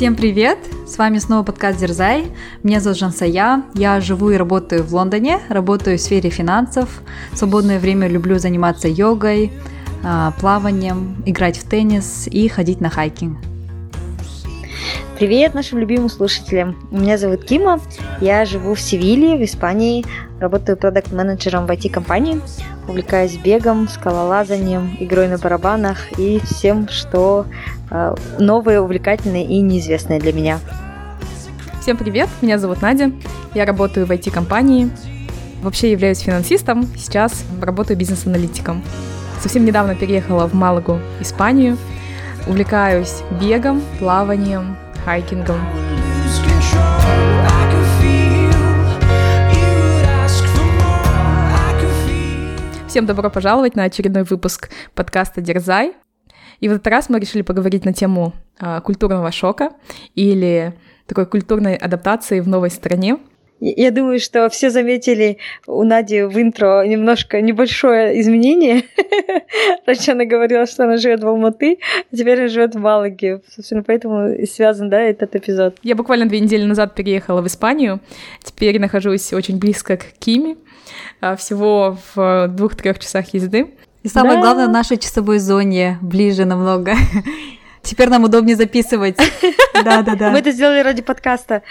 Всем 0.00 0.16
привет! 0.16 0.56
С 0.86 0.96
вами 0.96 1.18
снова 1.18 1.42
подкаст 1.42 1.78
Дерзай. 1.78 2.28
Меня 2.62 2.80
зовут 2.80 2.98
Жансая. 2.98 3.64
Я 3.74 4.00
живу 4.00 4.30
и 4.30 4.36
работаю 4.38 4.82
в 4.82 4.94
Лондоне, 4.94 5.40
работаю 5.50 5.98
в 5.98 6.00
сфере 6.00 6.30
финансов. 6.30 7.02
В 7.32 7.36
свободное 7.36 7.78
время 7.78 8.08
люблю 8.08 8.38
заниматься 8.38 8.88
йогой, 8.88 9.52
а, 10.02 10.32
плаванием, 10.40 11.22
играть 11.26 11.58
в 11.58 11.68
теннис 11.68 12.26
и 12.28 12.48
ходить 12.48 12.80
на 12.80 12.88
хайкинг. 12.88 13.36
Привет 15.18 15.52
нашим 15.52 15.78
любимым 15.78 16.08
слушателям. 16.08 16.76
Меня 16.90 17.18
зовут 17.18 17.44
Кима. 17.44 17.78
Я 18.22 18.46
живу 18.46 18.72
в 18.72 18.80
Севилье, 18.80 19.36
в 19.36 19.44
Испании. 19.44 20.06
Работаю 20.40 20.78
продакт-менеджером 20.78 21.66
в 21.66 21.70
IT-компании. 21.70 22.40
Увлекаюсь 22.90 23.36
бегом, 23.36 23.86
скалолазанием, 23.86 24.96
игрой 24.98 25.28
на 25.28 25.38
барабанах 25.38 26.18
и 26.18 26.40
всем, 26.40 26.88
что 26.88 27.46
э, 27.88 28.16
новое, 28.40 28.80
увлекательное 28.80 29.44
и 29.44 29.60
неизвестное 29.60 30.18
для 30.18 30.32
меня. 30.32 30.58
Всем 31.80 31.96
привет, 31.96 32.28
меня 32.42 32.58
зовут 32.58 32.82
Надя. 32.82 33.12
Я 33.54 33.64
работаю 33.64 34.06
в 34.06 34.10
IT-компании. 34.10 34.90
Вообще 35.62 35.92
являюсь 35.92 36.18
финансистом, 36.18 36.88
сейчас 36.96 37.44
работаю 37.62 37.96
бизнес-аналитиком. 37.96 38.82
Совсем 39.40 39.64
недавно 39.64 39.94
переехала 39.94 40.48
в 40.48 40.54
Малагу, 40.54 40.98
Испанию. 41.20 41.78
Увлекаюсь 42.48 43.22
бегом, 43.40 43.82
плаванием, 44.00 44.76
хайкингом. 45.04 45.60
Всем 53.00 53.06
добро 53.06 53.30
пожаловать 53.30 53.76
на 53.76 53.84
очередной 53.84 54.24
выпуск 54.24 54.68
подкаста 54.94 55.40
«Дерзай». 55.40 55.94
И 56.60 56.68
в 56.68 56.72
этот 56.72 56.86
раз 56.88 57.08
мы 57.08 57.18
решили 57.18 57.40
поговорить 57.40 57.86
на 57.86 57.94
тему 57.94 58.34
э, 58.60 58.82
культурного 58.82 59.32
шока 59.32 59.70
или 60.14 60.74
такой 61.06 61.24
культурной 61.24 61.76
адаптации 61.76 62.40
в 62.40 62.46
новой 62.46 62.68
стране. 62.68 63.16
Я 63.60 63.90
думаю, 63.90 64.20
что 64.20 64.48
все 64.48 64.70
заметили 64.70 65.36
у 65.66 65.84
Нади 65.84 66.22
в 66.22 66.40
интро 66.40 66.86
немножко 66.86 67.42
небольшое 67.42 68.18
изменение. 68.20 68.84
Раньше 69.86 70.12
она 70.12 70.24
говорила, 70.24 70.66
что 70.66 70.84
она 70.84 70.96
живет 70.96 71.22
в 71.22 71.28
Алматы, 71.28 71.78
а 72.10 72.16
теперь 72.16 72.38
она 72.38 72.48
живет 72.48 72.74
в 72.74 72.78
Малаге. 72.78 73.42
Собственно, 73.54 73.82
поэтому 73.82 74.30
и 74.30 74.46
связан, 74.46 74.88
да, 74.88 74.98
этот 74.98 75.36
эпизод. 75.36 75.76
Я 75.82 75.94
буквально 75.94 76.26
две 76.26 76.40
недели 76.40 76.64
назад 76.64 76.94
переехала 76.94 77.42
в 77.42 77.46
Испанию. 77.46 78.00
Теперь 78.42 78.80
нахожусь 78.80 79.32
очень 79.34 79.58
близко 79.58 79.98
к 79.98 80.04
Киме, 80.18 80.56
а, 81.20 81.36
всего 81.36 81.98
в 82.14 82.48
двух-трех 82.48 82.98
часах 82.98 83.34
езды. 83.34 83.66
И 84.02 84.08
самое 84.08 84.36
да. 84.36 84.40
главное, 84.40 84.68
в 84.68 84.70
нашей 84.70 84.96
часовой 84.96 85.38
зоне 85.38 85.98
ближе 86.00 86.46
намного. 86.46 86.94
Теперь 87.82 88.08
нам 88.08 88.24
удобнее 88.24 88.56
записывать. 88.56 89.16
Да, 89.82 90.02
да, 90.02 90.14
да. 90.14 90.30
Мы 90.30 90.38
это 90.38 90.50
сделали 90.52 90.80
ради 90.80 91.02
подкаста. 91.02 91.62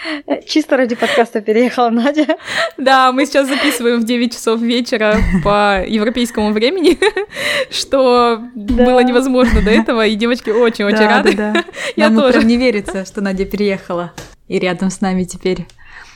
Чисто 0.47 0.77
ради 0.77 0.95
подкаста 0.95 1.41
переехала 1.41 1.89
Надя. 1.89 2.25
Да, 2.77 3.11
мы 3.11 3.25
сейчас 3.25 3.47
записываем 3.47 3.99
в 4.01 4.05
9 4.05 4.33
часов 4.33 4.59
вечера 4.61 5.17
по 5.43 5.83
европейскому 5.87 6.51
времени, 6.51 6.97
что 7.71 8.41
да. 8.55 8.85
было 8.85 9.03
невозможно 9.03 9.61
до 9.61 9.69
этого, 9.69 10.05
и 10.05 10.15
девочки 10.15 10.49
очень-очень 10.49 10.97
да, 10.97 11.07
рады. 11.07 11.35
Да, 11.35 11.51
да. 11.53 11.63
Я 11.95 12.09
Нам 12.09 12.21
тоже. 12.21 12.33
прям 12.39 12.47
не 12.47 12.57
верится, 12.57 13.05
что 13.05 13.21
Надя 13.21 13.45
переехала 13.45 14.13
и 14.47 14.57
рядом 14.59 14.89
с 14.89 15.01
нами 15.01 15.23
теперь. 15.23 15.67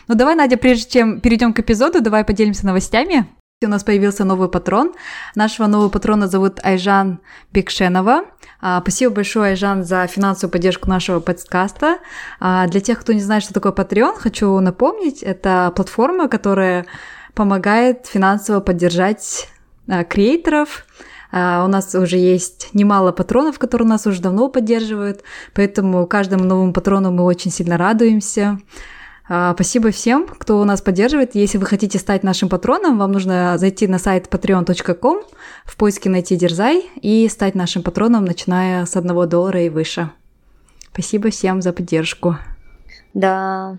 Ну 0.07 0.15
давай, 0.15 0.35
Надя, 0.35 0.57
прежде 0.57 0.89
чем 0.89 1.21
перейдем 1.21 1.53
к 1.53 1.59
эпизоду, 1.59 2.01
давай 2.01 2.25
поделимся 2.25 2.65
новостями. 2.65 3.25
У 3.65 3.69
нас 3.69 3.83
появился 3.83 4.25
новый 4.25 4.49
патрон. 4.49 4.93
Нашего 5.35 5.67
нового 5.67 5.89
патрона 5.89 6.27
зовут 6.27 6.59
Айжан 6.63 7.19
Бекшенова. 7.51 8.25
А, 8.61 8.81
спасибо 8.81 9.15
большое, 9.15 9.51
Айжан, 9.51 9.83
за 9.83 10.07
финансовую 10.07 10.51
поддержку 10.51 10.89
нашего 10.89 11.19
подкаста. 11.19 11.97
А, 12.39 12.67
для 12.67 12.79
тех, 12.79 12.99
кто 12.99 13.13
не 13.13 13.21
знает, 13.21 13.43
что 13.43 13.53
такое 13.53 13.71
Patreon, 13.71 14.15
хочу 14.17 14.59
напомнить, 14.59 15.21
это 15.21 15.71
платформа, 15.75 16.27
которая 16.27 16.85
помогает 17.33 18.05
финансово 18.05 18.59
поддержать 18.59 19.49
а, 19.87 20.03
креаторов, 20.03 20.85
у 21.31 21.35
нас 21.35 21.95
уже 21.95 22.17
есть 22.17 22.69
немало 22.73 23.11
патронов, 23.11 23.57
которые 23.57 23.87
нас 23.87 24.05
уже 24.05 24.21
давно 24.21 24.49
поддерживают, 24.49 25.23
поэтому 25.55 26.05
каждому 26.05 26.43
новому 26.43 26.73
патрону 26.73 27.09
мы 27.09 27.23
очень 27.23 27.49
сильно 27.49 27.75
радуемся. 27.75 28.59
А, 29.27 29.53
спасибо 29.53 29.91
всем, 29.91 30.27
кто 30.27 30.63
нас 30.65 30.81
поддерживает. 30.81 31.35
Если 31.35 31.57
вы 31.57 31.65
хотите 31.65 31.97
стать 31.97 32.23
нашим 32.23 32.49
патроном, 32.49 32.97
вам 32.97 33.13
нужно 33.13 33.57
зайти 33.57 33.87
на 33.87 33.97
сайт 33.97 34.27
patreon.com, 34.27 35.23
в 35.65 35.77
поиске 35.77 36.09
найти 36.09 36.35
Дерзай 36.35 36.89
и 37.01 37.27
стать 37.29 37.55
нашим 37.55 37.83
патроном, 37.83 38.25
начиная 38.25 38.85
с 38.85 38.97
1 38.97 39.29
доллара 39.29 39.61
и 39.61 39.69
выше. 39.69 40.09
Спасибо 40.91 41.29
всем 41.29 41.61
за 41.61 41.71
поддержку. 41.71 42.37
Да. 43.13 43.77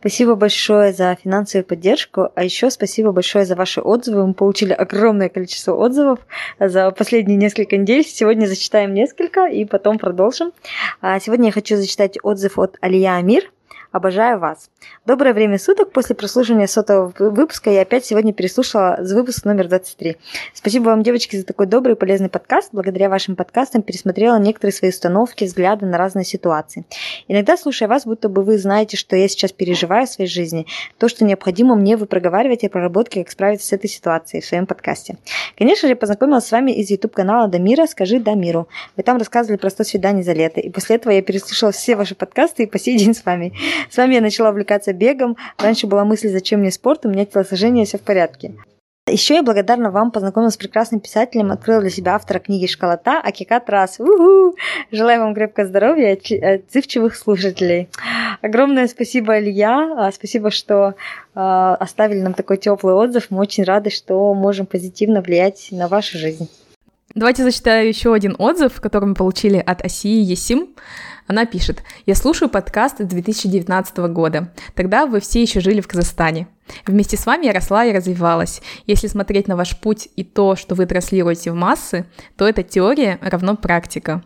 Спасибо 0.00 0.36
большое 0.36 0.92
за 0.92 1.16
финансовую 1.22 1.66
поддержку, 1.66 2.28
а 2.34 2.44
еще 2.44 2.70
спасибо 2.70 3.10
большое 3.10 3.44
за 3.44 3.56
ваши 3.56 3.80
отзывы. 3.80 4.26
Мы 4.26 4.32
получили 4.32 4.72
огромное 4.72 5.28
количество 5.28 5.74
отзывов 5.74 6.20
за 6.60 6.92
последние 6.92 7.36
несколько 7.36 7.76
недель. 7.76 8.04
Сегодня 8.04 8.46
зачитаем 8.46 8.94
несколько 8.94 9.46
и 9.46 9.64
потом 9.64 9.98
продолжим. 9.98 10.52
А 11.00 11.18
сегодня 11.20 11.46
я 11.46 11.52
хочу 11.52 11.76
зачитать 11.76 12.16
отзыв 12.22 12.58
от 12.58 12.78
Алия 12.80 13.16
Амир– 13.16 13.52
Обожаю 13.90 14.38
вас. 14.38 14.68
Доброе 15.06 15.32
время 15.32 15.58
суток. 15.58 15.92
После 15.92 16.14
прослушивания 16.14 16.66
сотого 16.66 17.10
выпуска 17.18 17.70
я 17.70 17.80
опять 17.80 18.04
сегодня 18.04 18.34
переслушала 18.34 18.98
выпуск 19.00 19.46
номер 19.46 19.66
23. 19.66 20.18
Спасибо 20.52 20.84
вам, 20.84 21.02
девочки, 21.02 21.36
за 21.36 21.46
такой 21.46 21.64
добрый 21.64 21.94
и 21.94 21.98
полезный 21.98 22.28
подкаст. 22.28 22.68
Благодаря 22.72 23.08
вашим 23.08 23.34
подкастам 23.34 23.80
пересмотрела 23.80 24.38
некоторые 24.38 24.74
свои 24.74 24.90
установки, 24.90 25.44
взгляды 25.44 25.86
на 25.86 25.96
разные 25.96 26.26
ситуации. 26.26 26.84
Иногда, 27.28 27.56
слушая 27.56 27.88
вас, 27.88 28.04
будто 28.04 28.28
бы 28.28 28.42
вы 28.42 28.58
знаете, 28.58 28.98
что 28.98 29.16
я 29.16 29.26
сейчас 29.26 29.52
переживаю 29.52 30.06
в 30.06 30.10
своей 30.10 30.28
жизни, 30.28 30.66
то, 30.98 31.08
что 31.08 31.24
необходимо 31.24 31.74
мне, 31.74 31.96
вы 31.96 32.04
проговариваете 32.04 32.66
о 32.66 32.70
проработке, 32.70 33.24
как 33.24 33.32
справиться 33.32 33.68
с 33.68 33.72
этой 33.72 33.88
ситуацией 33.88 34.42
в 34.42 34.44
своем 34.44 34.66
подкасте. 34.66 35.16
Конечно 35.56 35.88
же, 35.88 35.92
я 35.92 35.96
познакомилась 35.96 36.44
с 36.44 36.52
вами 36.52 36.72
из 36.72 36.90
YouTube-канала 36.90 37.48
Дамира 37.48 37.86
«Скажи 37.86 38.20
Дамиру». 38.20 38.68
Вы 38.98 39.02
там 39.02 39.16
рассказывали 39.16 39.56
про 39.56 39.70
100 39.70 39.84
свиданий 39.84 40.22
за 40.22 40.34
лето, 40.34 40.60
и 40.60 40.68
после 40.68 40.96
этого 40.96 41.14
я 41.14 41.22
переслушала 41.22 41.72
все 41.72 41.96
ваши 41.96 42.14
подкасты 42.14 42.64
и 42.64 42.66
по 42.66 42.78
сей 42.78 42.98
день 42.98 43.14
с 43.14 43.24
вами. 43.24 43.54
С 43.90 43.96
вами 43.96 44.14
я 44.14 44.20
начала 44.20 44.50
увлекаться 44.50 44.92
бегом. 44.92 45.36
Раньше 45.58 45.86
была 45.86 46.04
мысль, 46.04 46.28
зачем 46.28 46.60
мне 46.60 46.70
спорт, 46.70 47.06
у 47.06 47.08
меня 47.08 47.24
телосложение 47.24 47.84
все 47.84 47.98
в 47.98 48.02
порядке. 48.02 48.54
Еще 49.10 49.36
я 49.36 49.42
благодарна 49.42 49.90
вам 49.90 50.10
познакомилась 50.10 50.54
с 50.54 50.58
прекрасным 50.58 51.00
писателем, 51.00 51.50
открыла 51.50 51.80
для 51.80 51.90
себя 51.90 52.14
автора 52.14 52.40
книги 52.40 52.66
«Школота» 52.66 53.20
Акикат 53.20 53.68
Рас. 53.70 53.98
У-ху! 53.98 54.54
Желаю 54.92 55.22
вам 55.22 55.34
крепкого 55.34 55.66
здоровья 55.66 56.14
и 56.14 56.38
отзывчивых 56.38 57.16
слушателей. 57.16 57.88
Огромное 58.42 58.86
спасибо, 58.86 59.38
Илья. 59.38 59.94
А, 59.96 60.12
спасибо, 60.12 60.50
что 60.50 60.94
э, 61.34 61.40
оставили 61.80 62.20
нам 62.20 62.34
такой 62.34 62.58
теплый 62.58 62.94
отзыв. 62.94 63.28
Мы 63.30 63.40
очень 63.40 63.64
рады, 63.64 63.90
что 63.90 64.34
можем 64.34 64.66
позитивно 64.66 65.22
влиять 65.22 65.68
на 65.70 65.88
вашу 65.88 66.18
жизнь. 66.18 66.48
Давайте 67.14 67.42
зачитаю 67.42 67.88
еще 67.88 68.12
один 68.12 68.36
отзыв, 68.38 68.80
который 68.80 69.06
мы 69.06 69.14
получили 69.14 69.62
от 69.64 69.84
Асии 69.84 70.22
Есим. 70.22 70.68
Она 71.28 71.44
пишет, 71.44 71.82
«Я 72.06 72.14
слушаю 72.14 72.48
подкаст 72.48 72.96
2019 72.98 73.98
года. 74.08 74.50
Тогда 74.74 75.04
вы 75.04 75.20
все 75.20 75.42
еще 75.42 75.60
жили 75.60 75.82
в 75.82 75.86
Казахстане. 75.86 76.48
Вместе 76.86 77.18
с 77.18 77.26
вами 77.26 77.44
я 77.44 77.52
росла 77.52 77.84
и 77.84 77.92
развивалась. 77.92 78.62
Если 78.86 79.08
смотреть 79.08 79.46
на 79.46 79.54
ваш 79.54 79.78
путь 79.78 80.08
и 80.16 80.24
то, 80.24 80.56
что 80.56 80.74
вы 80.74 80.86
транслируете 80.86 81.52
в 81.52 81.54
массы, 81.54 82.06
то 82.38 82.48
это 82.48 82.62
теория 82.62 83.18
равно 83.20 83.56
практика. 83.56 84.22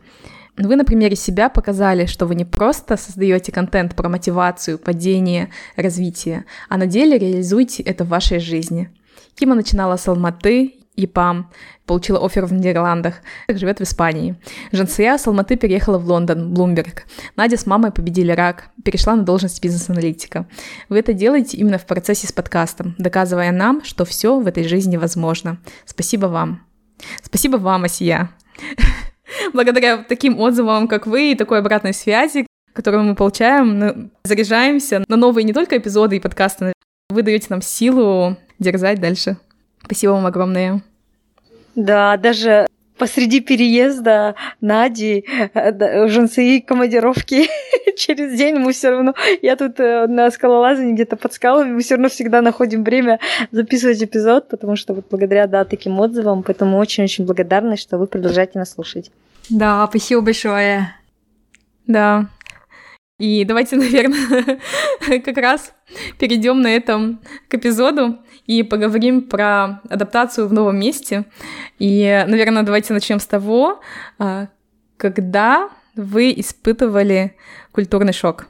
Вы 0.56 0.76
на 0.76 0.84
примере 0.84 1.16
себя 1.16 1.48
показали, 1.48 2.06
что 2.06 2.26
вы 2.26 2.36
не 2.36 2.44
просто 2.44 2.96
создаете 2.96 3.50
контент 3.50 3.96
про 3.96 4.08
мотивацию, 4.08 4.78
падение, 4.78 5.50
развитие, 5.74 6.44
а 6.68 6.76
на 6.76 6.86
деле 6.86 7.18
реализуете 7.18 7.82
это 7.82 8.04
в 8.04 8.10
вашей 8.10 8.38
жизни. 8.38 8.90
Кима 9.34 9.56
начинала 9.56 9.96
с 9.96 10.06
Алматы, 10.06 10.74
ИПАМ, 10.94 11.50
получила 11.86 12.24
офер 12.24 12.46
в 12.46 12.52
Нидерландах, 12.52 13.16
живет 13.48 13.80
в 13.80 13.82
Испании. 13.82 14.36
Жансия 14.70 15.18
с 15.18 15.26
Алматы 15.26 15.56
переехала 15.56 15.98
в 15.98 16.06
Лондон, 16.06 16.52
Блумберг. 16.52 17.04
Надя 17.36 17.56
с 17.56 17.66
мамой 17.66 17.90
победили 17.90 18.32
рак, 18.32 18.68
перешла 18.84 19.16
на 19.16 19.22
должность 19.22 19.62
бизнес-аналитика. 19.62 20.46
Вы 20.88 20.98
это 20.98 21.12
делаете 21.12 21.56
именно 21.56 21.78
в 21.78 21.86
процессе 21.86 22.26
с 22.26 22.32
подкастом, 22.32 22.94
доказывая 22.98 23.52
нам, 23.52 23.84
что 23.84 24.04
все 24.04 24.38
в 24.38 24.46
этой 24.46 24.64
жизни 24.64 24.96
возможно. 24.96 25.58
Спасибо 25.84 26.26
вам. 26.26 26.66
Спасибо 27.22 27.56
вам, 27.56 27.84
Асия. 27.84 28.30
Благодаря 29.52 29.98
таким 29.98 30.38
отзывам, 30.38 30.88
как 30.88 31.06
вы, 31.06 31.32
и 31.32 31.34
такой 31.34 31.58
обратной 31.58 31.94
связи, 31.94 32.46
которую 32.72 33.04
мы 33.04 33.14
получаем, 33.14 34.10
заряжаемся 34.24 35.04
на 35.08 35.16
новые 35.16 35.44
не 35.44 35.52
только 35.52 35.78
эпизоды 35.78 36.16
и 36.16 36.20
подкасты, 36.20 36.72
вы 37.10 37.22
даете 37.22 37.46
нам 37.50 37.62
силу 37.62 38.36
дерзать 38.58 39.00
дальше. 39.00 39.36
Спасибо 39.84 40.12
вам 40.12 40.26
огромное. 40.26 40.82
Да, 41.74 42.16
даже 42.16 42.66
посреди 42.98 43.40
переезда 43.40 44.34
Нади, 44.60 45.24
э, 45.54 46.06
женцы 46.08 46.60
командировки 46.60 47.48
через 47.96 48.38
день 48.38 48.56
мы 48.56 48.72
все 48.72 48.90
равно, 48.90 49.14
я 49.40 49.56
тут 49.56 49.80
э, 49.80 50.06
на 50.06 50.30
скалолазании 50.30 50.92
где-то 50.92 51.16
под 51.16 51.32
скалами, 51.32 51.72
мы 51.72 51.80
все 51.80 51.94
равно 51.94 52.08
всегда 52.08 52.42
находим 52.42 52.84
время 52.84 53.18
записывать 53.50 54.02
эпизод, 54.02 54.48
потому 54.48 54.76
что 54.76 54.94
вот 54.94 55.06
благодаря, 55.10 55.46
да, 55.46 55.64
таким 55.64 55.98
отзывам, 55.98 56.44
поэтому 56.44 56.78
очень-очень 56.78 57.26
благодарны, 57.26 57.76
что 57.76 57.98
вы 57.98 58.06
продолжаете 58.06 58.58
нас 58.58 58.72
слушать. 58.72 59.10
Да, 59.50 59.84
спасибо 59.88 60.20
большое. 60.20 60.94
Да, 61.86 62.28
И 63.22 63.44
давайте, 63.44 63.76
наверное, 63.84 64.58
как 65.24 65.36
раз 65.36 65.72
перейдем 66.18 66.60
на 66.60 66.74
этом 66.74 67.20
к 67.48 67.54
эпизоду 67.54 68.18
и 68.46 68.64
поговорим 68.64 69.22
про 69.22 69.80
адаптацию 69.88 70.48
в 70.48 70.52
новом 70.52 70.80
месте. 70.80 71.26
И, 71.78 72.24
наверное, 72.26 72.64
давайте 72.64 72.92
начнем 72.92 73.20
с 73.20 73.26
того, 73.26 73.80
а, 74.18 74.48
когда 74.96 75.70
вы 75.94 76.34
испытывали 76.36 77.36
культурный 77.70 78.12
шок. 78.12 78.48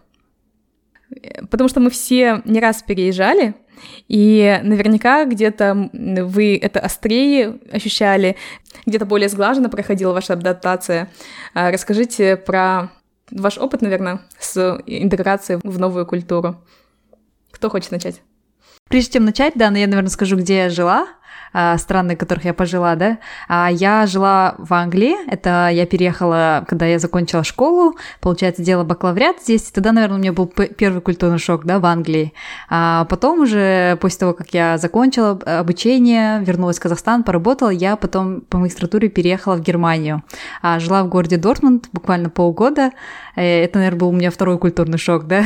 Потому 1.50 1.68
что 1.68 1.80
мы 1.80 1.90
все 1.90 2.40
не 2.46 2.58
раз 2.58 2.82
переезжали, 2.82 3.54
и 4.08 4.58
наверняка 4.62 5.26
где-то 5.26 5.90
вы 5.92 6.56
это 6.56 6.80
острее 6.80 7.58
ощущали, 7.70 8.36
где-то 8.86 9.04
более 9.04 9.28
сглаженно 9.28 9.68
проходила 9.68 10.14
ваша 10.14 10.32
адаптация. 10.32 11.10
А, 11.52 11.70
расскажите 11.70 12.38
про 12.38 12.90
ваш 13.32 13.58
опыт, 13.58 13.82
наверное, 13.82 14.20
с 14.38 14.80
интеграцией 14.86 15.60
в 15.62 15.78
новую 15.78 16.06
культуру. 16.06 16.64
Кто 17.50 17.70
хочет 17.70 17.90
начать? 17.90 18.22
Прежде 18.88 19.12
чем 19.12 19.24
начать, 19.24 19.54
да, 19.56 19.66
я, 19.66 19.86
наверное, 19.86 20.10
скажу, 20.10 20.36
где 20.36 20.58
я 20.58 20.70
жила. 20.70 21.06
А, 21.52 21.76
страны, 21.76 22.16
которых 22.16 22.44
я 22.44 22.54
пожила, 22.54 22.94
да. 22.94 23.18
А 23.48 23.68
я 23.70 24.06
жила 24.06 24.54
в 24.58 24.72
Англии, 24.72 25.16
это 25.30 25.68
я 25.70 25.84
переехала, 25.86 26.64
когда 26.66 26.86
я 26.86 26.98
закончила 26.98 27.44
школу, 27.44 27.96
получается, 28.20 28.62
делала 28.62 28.84
бакалавриат 28.84 29.42
здесь, 29.42 29.70
тогда, 29.70 29.92
наверное, 29.92 30.16
у 30.16 30.20
меня 30.20 30.32
был 30.32 30.46
первый 30.46 31.02
культурный 31.02 31.38
шок, 31.38 31.64
да, 31.64 31.78
в 31.78 31.84
Англии. 31.84 32.32
А 32.70 33.04
потом 33.04 33.40
уже, 33.40 33.96
после 34.00 34.20
того, 34.20 34.32
как 34.32 34.54
я 34.54 34.78
закончила 34.78 35.38
обучение, 35.44 36.40
вернулась 36.40 36.78
в 36.78 36.82
Казахстан, 36.82 37.22
поработала, 37.22 37.70
я 37.70 37.96
потом 37.96 38.40
по 38.40 38.58
магистратуре 38.58 39.08
переехала 39.08 39.56
в 39.56 39.60
Германию. 39.60 40.22
А, 40.62 40.78
жила 40.80 41.04
в 41.04 41.08
городе 41.08 41.36
Дортмунд 41.36 41.88
буквально 41.92 42.30
полгода, 42.30 42.92
э, 43.31 43.31
это, 43.34 43.78
наверное, 43.78 43.98
был 43.98 44.08
у 44.08 44.12
меня 44.12 44.30
второй 44.30 44.58
культурный 44.58 44.98
шок, 44.98 45.26
да. 45.26 45.44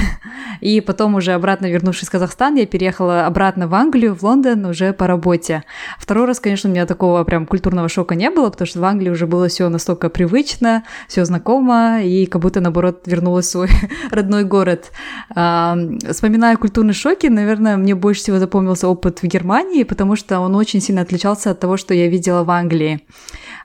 И 0.61 0.81
потом 0.81 1.15
уже 1.15 1.33
обратно 1.33 1.67
вернувшись 1.67 2.09
в 2.09 2.11
Казахстан, 2.11 2.57
я 2.57 2.67
переехала 2.67 3.27
обратно 3.27 3.69
в 3.69 3.75
Англию, 3.75 4.15
в 4.15 4.23
Лондон 4.23 4.65
уже 4.65 4.93
по 4.93 5.07
работе. 5.07 5.65
Второй 5.99 6.27
раз, 6.27 6.41
конечно, 6.41 6.69
у 6.69 6.73
меня 6.73 6.87
такого 6.87 7.23
прям 7.25 7.47
культурного 7.47 7.89
шока 7.89 8.15
не 8.15 8.31
было, 8.31 8.51
потому 8.51 8.67
что 8.67 8.81
в 8.81 8.85
Англии 8.85 9.11
уже 9.11 9.27
было 9.27 9.49
все 9.49 9.69
настолько 9.69 10.09
привычно, 10.09 10.85
все 11.09 11.25
знакомо, 11.25 12.03
и 12.03 12.27
как 12.27 12.43
будто, 12.43 12.61
наоборот, 12.61 13.03
вернулась 13.07 13.47
в 13.47 13.51
свой 13.51 13.69
родной 14.11 14.45
город. 14.45 14.91
Вспоминая 15.31 16.57
культурные 16.57 16.95
шоки, 16.95 17.27
наверное, 17.27 17.77
мне 17.77 17.95
больше 17.95 18.23
всего 18.23 18.39
запомнился 18.39 18.89
опыт 18.89 19.23
в 19.23 19.27
Германии, 19.27 19.85
потому 19.85 20.17
что 20.17 20.41
он 20.41 20.55
очень 20.55 20.81
сильно 20.81 21.03
отличался 21.03 21.51
от 21.51 21.61
того, 21.61 21.77
что 21.77 21.95
я 21.95 22.09
видела 22.09 22.45
в 22.45 22.51
Англии. 22.51 23.03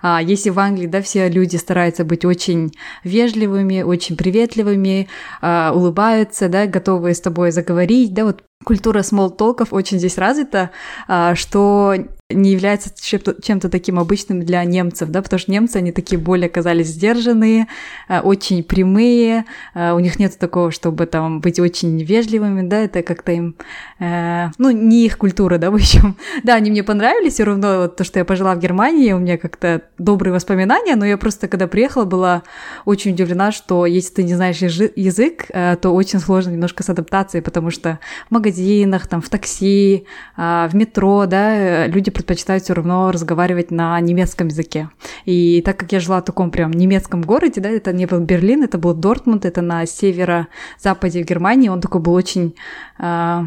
А, 0.01 0.21
если 0.21 0.49
в 0.49 0.59
Англии, 0.59 0.87
да, 0.87 1.01
все 1.01 1.29
люди 1.29 1.57
стараются 1.57 2.03
быть 2.03 2.25
очень 2.25 2.71
вежливыми, 3.03 3.83
очень 3.83 4.10
приветливыми, 4.15 5.07
а, 5.41 5.71
улыбаются, 5.73 6.49
да, 6.49 6.65
готовы 6.65 7.13
с 7.13 7.21
тобой 7.21 7.51
заговорить, 7.51 8.13
да, 8.13 8.25
вот 8.25 8.43
культура 8.63 9.01
смолтолков 9.01 9.73
очень 9.73 9.97
здесь 9.97 10.17
развита, 10.17 10.71
а, 11.07 11.35
что 11.35 11.95
не 12.33 12.51
является 12.51 12.91
чем-то, 13.01 13.69
таким 13.69 13.99
обычным 13.99 14.41
для 14.41 14.63
немцев, 14.63 15.09
да, 15.09 15.21
потому 15.21 15.39
что 15.39 15.51
немцы, 15.51 15.77
они 15.77 15.91
такие 15.91 16.19
более 16.19 16.47
оказались 16.47 16.87
сдержанные, 16.87 17.67
а, 18.07 18.21
очень 18.21 18.63
прямые, 18.63 19.45
а, 19.73 19.93
у 19.95 19.99
них 19.99 20.19
нет 20.19 20.37
такого, 20.37 20.71
чтобы 20.71 21.05
там 21.05 21.41
быть 21.41 21.59
очень 21.59 22.01
вежливыми, 22.01 22.67
да, 22.67 22.79
это 22.79 23.03
как-то 23.03 23.31
им, 23.31 23.55
э, 23.99 24.47
ну, 24.57 24.71
не 24.71 25.05
их 25.05 25.17
культура, 25.17 25.57
да, 25.57 25.71
в 25.71 25.75
общем. 25.75 26.17
Да, 26.43 26.55
они 26.55 26.71
мне 26.71 26.83
понравились, 26.83 27.33
все 27.33 27.43
равно 27.43 27.81
вот 27.81 27.95
то, 27.97 28.03
что 28.03 28.19
я 28.19 28.25
пожила 28.25 28.55
в 28.55 28.59
Германии, 28.59 29.11
у 29.11 29.19
меня 29.19 29.37
как-то 29.37 29.83
добрые 29.97 30.33
воспоминания, 30.33 30.95
но 30.95 31.05
я 31.05 31.17
просто, 31.17 31.47
когда 31.47 31.67
приехала, 31.67 32.05
была 32.05 32.43
очень 32.85 33.11
удивлена, 33.11 33.51
что 33.51 33.85
если 33.85 34.15
ты 34.15 34.23
не 34.23 34.33
знаешь 34.33 34.57
язык, 34.57 35.45
э, 35.49 35.75
то 35.75 35.91
очень 35.91 36.19
сложно 36.19 36.51
немножко 36.51 36.83
с 36.83 36.89
адаптацией, 36.89 37.43
потому 37.43 37.69
что 37.69 37.99
в 38.29 38.31
магазинах, 38.31 39.07
там, 39.07 39.21
в 39.21 39.29
такси, 39.29 40.05
в 40.37 40.69
метро, 40.73 41.25
да, 41.25 41.87
люди 41.87 42.11
предпочитают 42.21 42.63
все 42.63 42.73
равно 42.73 43.11
разговаривать 43.11 43.71
на 43.71 43.99
немецком 43.99 44.47
языке. 44.47 44.89
И 45.25 45.61
так 45.65 45.77
как 45.77 45.91
я 45.91 45.99
жила 45.99 46.21
в 46.21 46.25
таком 46.25 46.51
прям 46.51 46.71
немецком 46.71 47.21
городе, 47.21 47.61
да, 47.61 47.69
это 47.69 47.91
не 47.93 48.05
был 48.05 48.19
Берлин, 48.19 48.63
это 48.63 48.77
был 48.77 48.93
Дортмунд, 48.93 49.45
это 49.45 49.61
на 49.61 49.85
северо-западе 49.85 51.23
Германии, 51.23 51.69
он 51.69 51.81
такой 51.81 52.01
был 52.01 52.13
очень 52.13 52.55
э, 52.99 53.43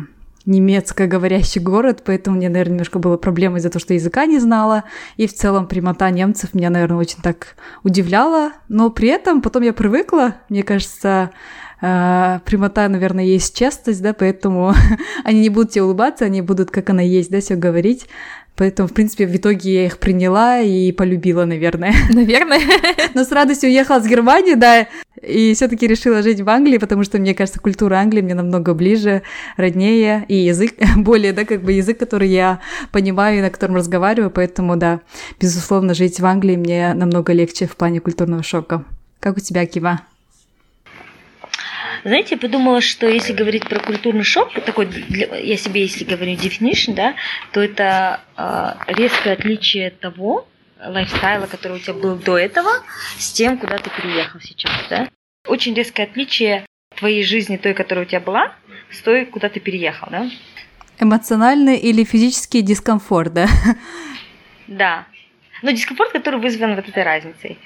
немецкоговорящий 0.47 1.61
город, 1.61 2.03
поэтому 2.05 2.37
мне, 2.37 2.49
наверное, 2.49 2.73
немножко 2.73 2.99
было 2.99 3.17
проблемой 3.17 3.61
из-за 3.61 3.71
того, 3.71 3.81
что 3.81 3.95
языка 3.95 4.27
не 4.27 4.39
знала, 4.39 4.85
и 5.17 5.27
в 5.27 5.35
целом 5.35 5.67
прямота 5.67 6.11
немцев 6.11 6.55
меня, 6.55 6.71
наверное, 6.71 6.99
очень 6.99 7.23
так 7.23 7.57
удивляла, 7.83 8.53
но 8.69 8.91
при 8.91 9.09
этом 9.09 9.41
потом 9.41 9.63
я 9.63 9.73
привыкла, 9.73 10.37
мне 10.51 10.63
кажется, 10.63 11.31
э, 11.81 12.41
прямота, 12.45 12.89
наверное, 12.89 13.25
есть 13.25 13.57
честность, 13.57 14.03
да, 14.03 14.13
поэтому 14.13 14.75
они 15.25 15.41
не 15.41 15.49
будут 15.49 15.73
тебе 15.73 15.85
улыбаться, 15.85 16.27
они 16.27 16.43
будут, 16.43 16.71
как 16.71 16.91
она 16.91 17.03
есть, 17.03 17.31
да, 17.31 17.41
все 17.41 17.55
говорить, 17.55 18.07
Поэтому, 18.57 18.89
в 18.89 18.93
принципе, 18.93 19.27
в 19.27 19.35
итоге 19.35 19.75
я 19.75 19.87
их 19.87 19.99
приняла 19.99 20.61
и 20.61 20.93
полюбила, 20.93 21.45
наверное. 21.45 21.93
Наверное. 22.11 22.61
Но 23.15 23.25
с 23.25 23.33
радостью 23.33 23.69
уехала 23.69 24.01
с 24.01 24.07
Германии, 24.07 24.55
да, 24.55 24.87
и 25.21 25.55
все 25.55 25.69
таки 25.69 25.87
решила 25.87 26.23
жить 26.23 26.41
в 26.41 26.49
Англии, 26.49 26.79
потому 26.79 27.03
что, 27.03 27.19
мне 27.19 27.35
кажется, 27.35 27.61
культура 27.61 27.97
Англии 27.97 28.21
мне 28.21 28.35
намного 28.35 28.75
ближе, 28.75 29.23
роднее, 29.57 30.25
и 30.29 30.37
язык 30.37 30.75
более, 30.97 31.33
да, 31.33 31.45
как 31.45 31.63
бы 31.63 31.73
язык, 31.73 31.99
который 31.99 32.29
я 32.29 32.61
понимаю 32.93 33.39
и 33.39 33.43
на 33.43 33.51
котором 33.51 33.77
разговариваю, 33.77 34.31
поэтому, 34.31 34.77
да, 34.77 35.01
безусловно, 35.41 35.95
жить 35.95 36.21
в 36.21 36.27
Англии 36.27 36.57
мне 36.57 36.95
намного 36.95 37.33
легче 37.33 37.67
в 37.67 37.77
плане 37.77 38.01
культурного 38.01 38.43
шока. 38.43 38.85
Как 39.19 39.37
у 39.37 39.41
тебя, 39.41 39.67
Кива? 39.67 40.03
Знаете, 42.05 42.35
я 42.35 42.39
подумала, 42.39 42.83
что 42.83 43.09
если 43.09 43.33
говорить 43.33 43.67
про 43.67 43.81
культурный 43.81 44.25
шок, 44.25 44.53
такой, 44.53 44.87
для, 44.87 45.37
я 45.39 45.57
себе, 45.57 45.83
если 45.83 46.05
говорю 46.05 46.33
definition, 46.33 46.95
да, 46.95 47.15
то 47.53 47.63
это 47.63 48.21
э, 48.37 48.75
резкое 48.89 49.33
отличие 49.33 49.91
того 49.91 50.47
лайфстайла, 50.79 51.47
который 51.47 51.79
у 51.79 51.81
тебя 51.81 51.95
был 51.95 52.17
до 52.17 52.37
этого, 52.37 52.71
с 53.19 53.33
тем, 53.33 53.57
куда 53.57 53.79
ты 53.79 53.89
переехал 53.89 54.39
сейчас, 54.41 54.73
да. 54.91 55.09
Очень 55.49 55.75
резкое 55.75 56.03
отличие 56.03 56.67
твоей 56.95 57.25
жизни, 57.25 57.57
той, 57.57 57.73
которая 57.73 58.05
у 58.05 58.09
тебя 58.09 58.21
была, 58.21 58.53
с 58.91 59.01
той, 59.01 59.25
куда 59.25 59.49
ты 59.49 59.61
переехал, 59.61 60.09
да. 60.11 60.31
Эмоциональный 61.01 61.79
или 61.79 62.05
физический 62.05 62.61
дискомфорт, 62.61 63.33
да? 63.33 63.49
Да, 64.67 65.07
но 65.65 65.71
дискомфорт, 65.71 66.13
который 66.13 66.41
вызван 66.41 66.77
вот 66.77 66.87
этой 66.87 67.03
разницей. 67.03 67.59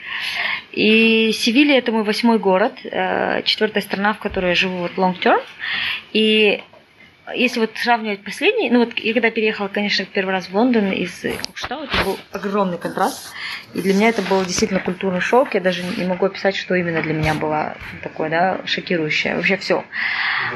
И 0.70 1.32
Севилья 1.32 1.78
это 1.78 1.90
мой 1.90 2.04
восьмой 2.04 2.38
город, 2.38 2.72
э, 2.84 3.42
четвертая 3.42 3.82
страна, 3.82 4.12
в 4.14 4.20
которой 4.20 4.50
я 4.50 4.55
живу 4.55 4.78
вот 4.78 4.93
long 4.93 5.20
term. 5.20 5.43
И 6.12 6.62
если 7.34 7.58
вот 7.58 7.72
сравнивать 7.74 8.22
последний, 8.22 8.70
ну 8.70 8.84
вот 8.84 8.96
я 8.96 9.12
когда 9.12 9.31
переехала, 9.31 9.67
конечно, 9.67 10.05
первый 10.05 10.31
раз 10.31 10.48
в 10.48 10.55
Лондон 10.55 10.93
из 10.93 11.26
Кукштау, 11.44 11.84
это 11.84 12.05
был 12.05 12.19
огромный 12.31 12.78
контраст. 12.78 13.32
И 13.74 13.82
для 13.82 13.94
меня 13.94 14.10
это 14.10 14.22
был 14.22 14.44
действительно 14.44 14.81
культурный 14.81 15.20
шок. 15.20 15.55
Я 15.55 15.60
даже 15.60 15.82
не 15.82 16.05
могу 16.05 16.26
описать, 16.26 16.55
что 16.55 16.76
именно 16.76 17.02
для 17.02 17.14
меня 17.14 17.34
было 17.34 17.76
такое, 18.05 18.31
да, 18.31 18.60
шокирующее. 18.64 19.34
Вообще 19.34 19.56
все. 19.56 19.84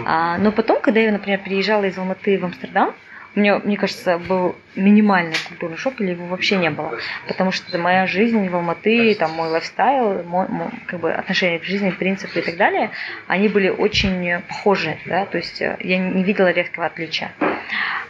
А, 0.07 0.39
но 0.39 0.53
потом, 0.53 0.81
когда 0.81 1.01
я, 1.01 1.11
например, 1.11 1.41
переезжала 1.41 1.85
из 1.85 1.99
Алматы 1.99 2.39
в 2.39 2.45
Амстердам, 2.45 2.95
меня, 3.35 3.59
мне 3.59 3.77
кажется, 3.77 4.19
был 4.19 4.57
минимальный 4.77 5.37
культурный 5.49 5.77
шок 5.77 6.01
или 6.01 6.11
его 6.11 6.27
вообще 6.27 6.57
не 6.57 6.71
было. 6.71 6.99
Потому 7.27 7.53
что 7.53 7.77
моя 7.79 8.07
жизнь 8.07 8.49
в 8.49 8.55
Алматы, 8.55 9.15
там, 9.15 9.33
мой 9.33 9.49
лайфстайл, 9.49 10.23
мой, 10.25 10.49
мой, 10.49 10.69
как 10.87 11.01
бы 11.01 11.13
отношение 11.13 11.59
к 11.59 11.65
жизни, 11.65 11.91
принципы 11.91 12.41
и 12.41 12.43
так 12.43 12.57
далее, 12.57 12.91
они 13.27 13.49
были 13.49 13.69
очень 13.69 14.41
похожи. 14.49 14.99
Да? 15.07 15.27
То 15.27 15.39
есть 15.39 15.61
э, 15.61 15.77
я 15.81 15.99
не 15.99 16.23
видела 16.25 16.51
резкого 16.51 16.87
отличия. 16.87 17.33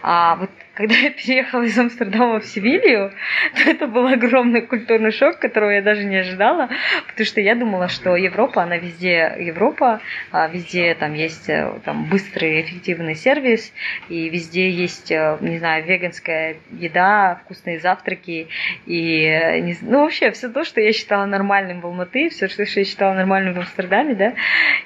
А 0.03 0.37
вот 0.37 0.51
когда 0.75 0.95
я 0.95 1.11
переехала 1.11 1.63
из 1.63 1.79
Амстердама 1.79 2.41
в 2.41 2.47
Севилью, 2.47 3.13
то 3.55 3.71
это 3.71 3.87
был 3.87 4.07
огромный 4.07 4.63
культурный 4.63 5.13
шок, 5.13 5.39
которого 5.39 5.71
я 5.71 5.83
даже 5.83 6.05
не 6.05 6.17
ожидала, 6.17 6.71
потому 7.09 7.27
что 7.27 7.41
я 7.41 7.55
думала, 7.55 7.89
что 7.89 8.17
Европа, 8.17 8.63
она 8.63 8.79
везде 8.79 9.35
Европа, 9.39 10.01
а 10.31 10.49
везде 10.49 10.95
там 10.95 11.15
есть 11.15 11.49
э, 11.49 11.79
там, 11.85 12.09
быстрый, 12.09 12.63
эффективный 12.63 13.15
сервис, 13.15 13.73
и 14.09 14.29
везде 14.31 14.71
есть, 14.71 15.11
э, 15.11 15.37
не 15.41 15.59
знаю, 15.59 15.85
веганская 15.85 16.57
еда, 16.71 17.41
вкусные 17.45 17.79
завтраки, 17.79 18.49
и, 18.87 19.25
э, 19.25 19.75
ну, 19.83 20.01
вообще, 20.01 20.31
все 20.31 20.49
то, 20.49 20.65
что 20.65 20.81
я 20.81 20.93
считала 20.93 21.27
нормальным 21.27 21.81
в 21.81 21.87
Алматы, 21.87 22.31
все, 22.31 22.49
что 22.49 22.63
я 22.63 22.85
считала 22.85 23.15
нормальным 23.15 23.55
в 23.55 23.59
Амстердаме, 23.59 24.15
да, 24.15 24.35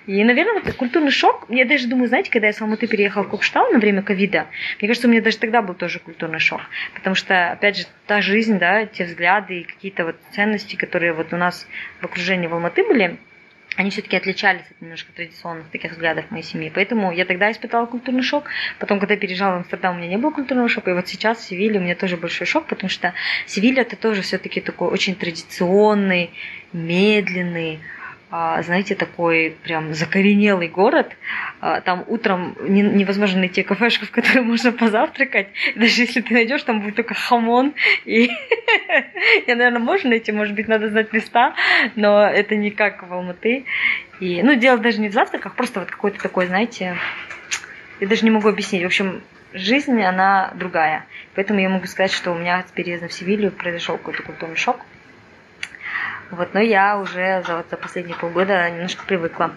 и, 0.07 0.25
наверное, 0.25 0.63
вот 0.63 0.75
культурный 0.75 1.13
шок, 1.13 1.47
я 1.49 1.65
даже 1.65 1.87
думаю, 1.87 2.09
знаете, 2.09 2.31
когда 2.31 2.49
я 2.49 2.53
с 2.53 2.61
Алматы 2.61 2.89
переехала 2.89 3.23
в 3.23 3.29
Кокштау 3.29 3.73
на 3.73 3.79
время 3.79 4.03
ковида, 4.03 4.47
мне 4.81 4.89
кажется, 4.89 5.07
у 5.07 5.11
меня 5.11 5.23
даже 5.23 5.39
тогда 5.39 5.63
был 5.63 5.76
тоже 5.77 5.99
культурный 5.99 6.39
шок. 6.39 6.61
Потому 6.95 7.15
что, 7.15 7.53
опять 7.53 7.77
же, 7.79 7.85
та 8.07 8.21
жизнь, 8.21 8.59
да, 8.59 8.87
те 8.87 9.05
взгляды 9.05 9.61
и 9.61 9.65
какие-то 9.65 10.05
вот 10.05 10.17
ценности, 10.33 10.77
которые 10.77 11.13
вот 11.13 11.33
у 11.33 11.37
нас 11.37 11.67
в 12.01 12.05
окружении 12.05 12.47
в 12.47 12.55
Алматы 12.55 12.85
были, 12.85 13.19
они 13.77 13.91
все-таки 13.91 14.17
отличались 14.17 14.63
от 14.71 14.81
немножко 14.81 15.13
традиционных 15.13 15.69
таких 15.69 15.93
взглядов 15.93 16.31
моей 16.31 16.43
семьи. 16.43 16.73
Поэтому 16.75 17.13
я 17.13 17.27
тогда 17.27 17.51
испытала 17.53 17.85
культурный 17.87 18.23
шок. 18.23 18.45
Потом, 18.79 18.99
когда 18.99 19.17
переезжала 19.17 19.55
в 19.55 19.57
Амстердам, 19.59 19.97
у 19.97 19.99
меня 19.99 20.09
не 20.09 20.17
было 20.17 20.31
культурного 20.31 20.69
шока. 20.69 20.91
И 20.91 20.95
вот 20.95 21.07
сейчас 21.09 21.39
в 21.39 21.43
Севиле 21.43 21.79
у 21.79 21.83
меня 21.83 21.95
тоже 21.95 22.17
большой 22.17 22.47
шок, 22.47 22.67
потому 22.67 22.89
что 22.89 23.13
Севилья 23.47 23.83
это 23.83 23.97
тоже 23.97 24.23
все-таки 24.23 24.63
такой 24.63 24.89
очень 24.89 25.15
традиционный, 25.15 26.31
медленный, 26.73 27.81
знаете, 28.31 28.95
такой 28.95 29.57
прям 29.63 29.95
закоренелый 29.95 30.69
город. 30.69 31.15
А, 31.61 31.81
там 31.81 32.05
утром 32.09 32.57
невозможно 32.61 33.41
найти 33.41 33.63
кафешку, 33.63 34.07
в 34.07 34.11
которой 34.11 34.41
можно 34.43 34.73
позавтракать. 34.73 35.49
Даже 35.77 36.03
если 36.03 36.21
ты 36.21 36.35
найдешь, 36.35 36.63
там 36.63 36.81
будет 36.81 36.97
только 36.97 37.15
хамон. 37.15 37.75
И 38.05 38.29
я, 39.47 39.55
наверное, 39.55 39.79
можно 39.79 40.11
найти, 40.11 40.33
может 40.33 40.55
быть, 40.55 40.67
надо 40.67 40.89
знать 40.89 41.13
места, 41.13 41.55
но 41.95 42.27
это 42.27 42.57
не 42.57 42.71
как 42.71 43.09
в 43.09 43.13
Алматы. 43.13 43.65
И, 44.19 44.43
ну, 44.43 44.55
дело 44.55 44.79
даже 44.79 45.01
не 45.01 45.09
в 45.09 45.13
завтраках, 45.13 45.55
просто 45.55 45.81
вот 45.81 45.91
какой-то 45.91 46.21
такой, 46.21 46.47
знаете, 46.47 46.97
я 48.01 48.07
даже 48.09 48.25
не 48.25 48.31
могу 48.31 48.49
объяснить. 48.49 48.83
В 48.83 48.87
общем, 48.87 49.23
жизнь, 49.53 50.03
она 50.03 50.53
другая. 50.55 51.07
Поэтому 51.35 51.61
я 51.61 51.69
могу 51.69 51.87
сказать, 51.87 52.13
что 52.13 52.33
у 52.33 52.39
меня 52.39 52.65
с 52.67 52.73
переездом 52.73 53.09
в 53.09 53.13
Севилью 53.13 53.53
произошел 53.53 53.99
какой-то 53.99 54.23
культурный 54.23 54.57
шок. 54.57 54.81
Вот, 56.31 56.55
но 56.55 56.61
я 56.61 56.99
уже 56.99 57.43
за, 57.47 57.57
вот, 57.57 57.67
за 57.71 57.77
последние 57.77 58.17
полгода 58.17 58.69
немножко 58.71 59.05
привыкла. 59.07 59.53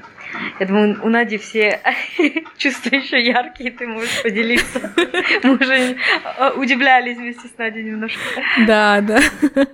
Я 0.59 0.67
думаю, 0.67 0.99
у 1.03 1.09
Нади 1.09 1.37
все 1.37 1.79
чувства 2.57 2.95
еще 2.95 3.21
яркие, 3.21 3.71
ты 3.71 3.87
можешь 3.87 4.21
поделиться. 4.21 4.91
Мы 5.43 5.55
уже 5.55 5.97
а, 6.37 6.51
удивлялись 6.51 7.17
вместе 7.17 7.47
с 7.47 7.57
Надей 7.57 7.83
немножко. 7.83 8.19
Да, 8.67 9.01
да. 9.01 9.19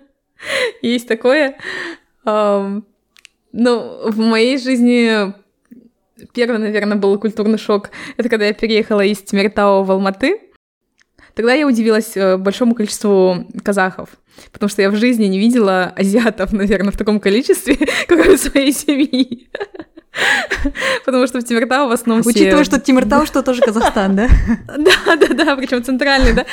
Есть 0.81 1.07
такое. 1.07 1.57
Ну, 2.23 2.83
в 3.51 4.17
моей 4.17 4.57
жизни 4.57 5.33
первый, 6.33 6.59
наверное, 6.59 6.97
был 6.97 7.19
культурный 7.19 7.57
шок. 7.57 7.89
Это 8.17 8.29
когда 8.29 8.45
я 8.45 8.53
переехала 8.53 9.01
из 9.01 9.21
Тимиртау 9.21 9.83
в 9.83 9.91
Алматы. 9.91 10.39
Тогда 11.35 11.53
я 11.53 11.67
удивилась 11.67 12.15
э, 12.15 12.37
большому 12.37 12.75
количеству 12.75 13.45
казахов, 13.63 14.09
потому 14.51 14.69
что 14.69 14.81
я 14.81 14.89
в 14.89 14.95
жизни 14.95 15.25
не 15.25 15.37
видела 15.37 15.93
азиатов, 15.95 16.51
наверное, 16.53 16.91
в 16.91 16.97
таком 16.97 17.19
количестве, 17.19 17.77
как 18.07 18.25
в 18.25 18.37
своей 18.37 18.71
семьи. 18.71 19.49
Потому 21.05 21.27
что 21.27 21.41
в 21.41 21.43
Тимиртау 21.43 21.89
в 21.89 21.91
основном 21.91 22.23
все... 22.23 22.31
Учитывая, 22.31 22.63
что 22.63 22.79
Тимиртау, 22.79 23.25
что 23.25 23.43
тоже 23.43 23.61
Казахстан, 23.61 24.15
да? 24.15 24.29
Да, 24.77 25.15
да, 25.17 25.27
да, 25.27 25.55
причем 25.57 25.83
центральный, 25.83 26.31
да? 26.33 26.45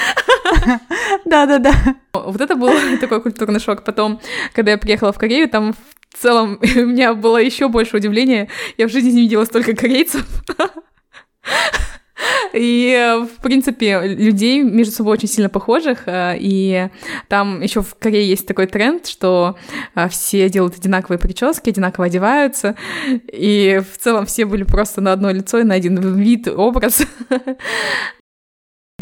Да, 1.24 1.46
да, 1.46 1.58
да. 1.58 1.72
Вот 2.12 2.40
это 2.40 2.56
был 2.56 2.72
такой 3.00 3.22
культурный 3.22 3.60
шок. 3.60 3.84
Потом, 3.84 4.20
когда 4.52 4.72
я 4.72 4.78
приехала 4.78 5.12
в 5.12 5.18
Корею, 5.18 5.48
там 5.48 5.74
в 5.74 6.18
целом 6.20 6.58
у 6.60 6.86
меня 6.86 7.14
было 7.14 7.38
еще 7.38 7.68
больше 7.68 7.96
удивления. 7.96 8.48
Я 8.78 8.88
в 8.88 8.90
жизни 8.90 9.12
не 9.12 9.22
видела 9.22 9.44
столько 9.44 9.76
корейцев. 9.76 10.26
И, 12.52 13.16
в 13.36 13.42
принципе, 13.42 14.00
людей 14.02 14.62
между 14.62 14.92
собой 14.92 15.14
очень 15.14 15.28
сильно 15.28 15.48
похожих. 15.48 16.06
Э, 16.06 16.36
и 16.38 16.88
там 17.28 17.60
еще 17.60 17.82
в 17.82 17.94
Корее 17.94 18.28
есть 18.28 18.46
такой 18.46 18.66
тренд, 18.66 19.06
что 19.06 19.56
э, 19.94 20.08
все 20.08 20.48
делают 20.48 20.76
одинаковые 20.76 21.18
прически, 21.18 21.70
одинаково 21.70 22.06
одеваются. 22.06 22.76
И 23.32 23.80
в 23.92 23.98
целом 23.98 24.26
все 24.26 24.44
были 24.44 24.64
просто 24.64 25.00
на 25.00 25.12
одно 25.12 25.30
лицо 25.30 25.58
и 25.58 25.64
на 25.64 25.74
один 25.74 25.98
вид, 26.16 26.48
образ. 26.48 27.02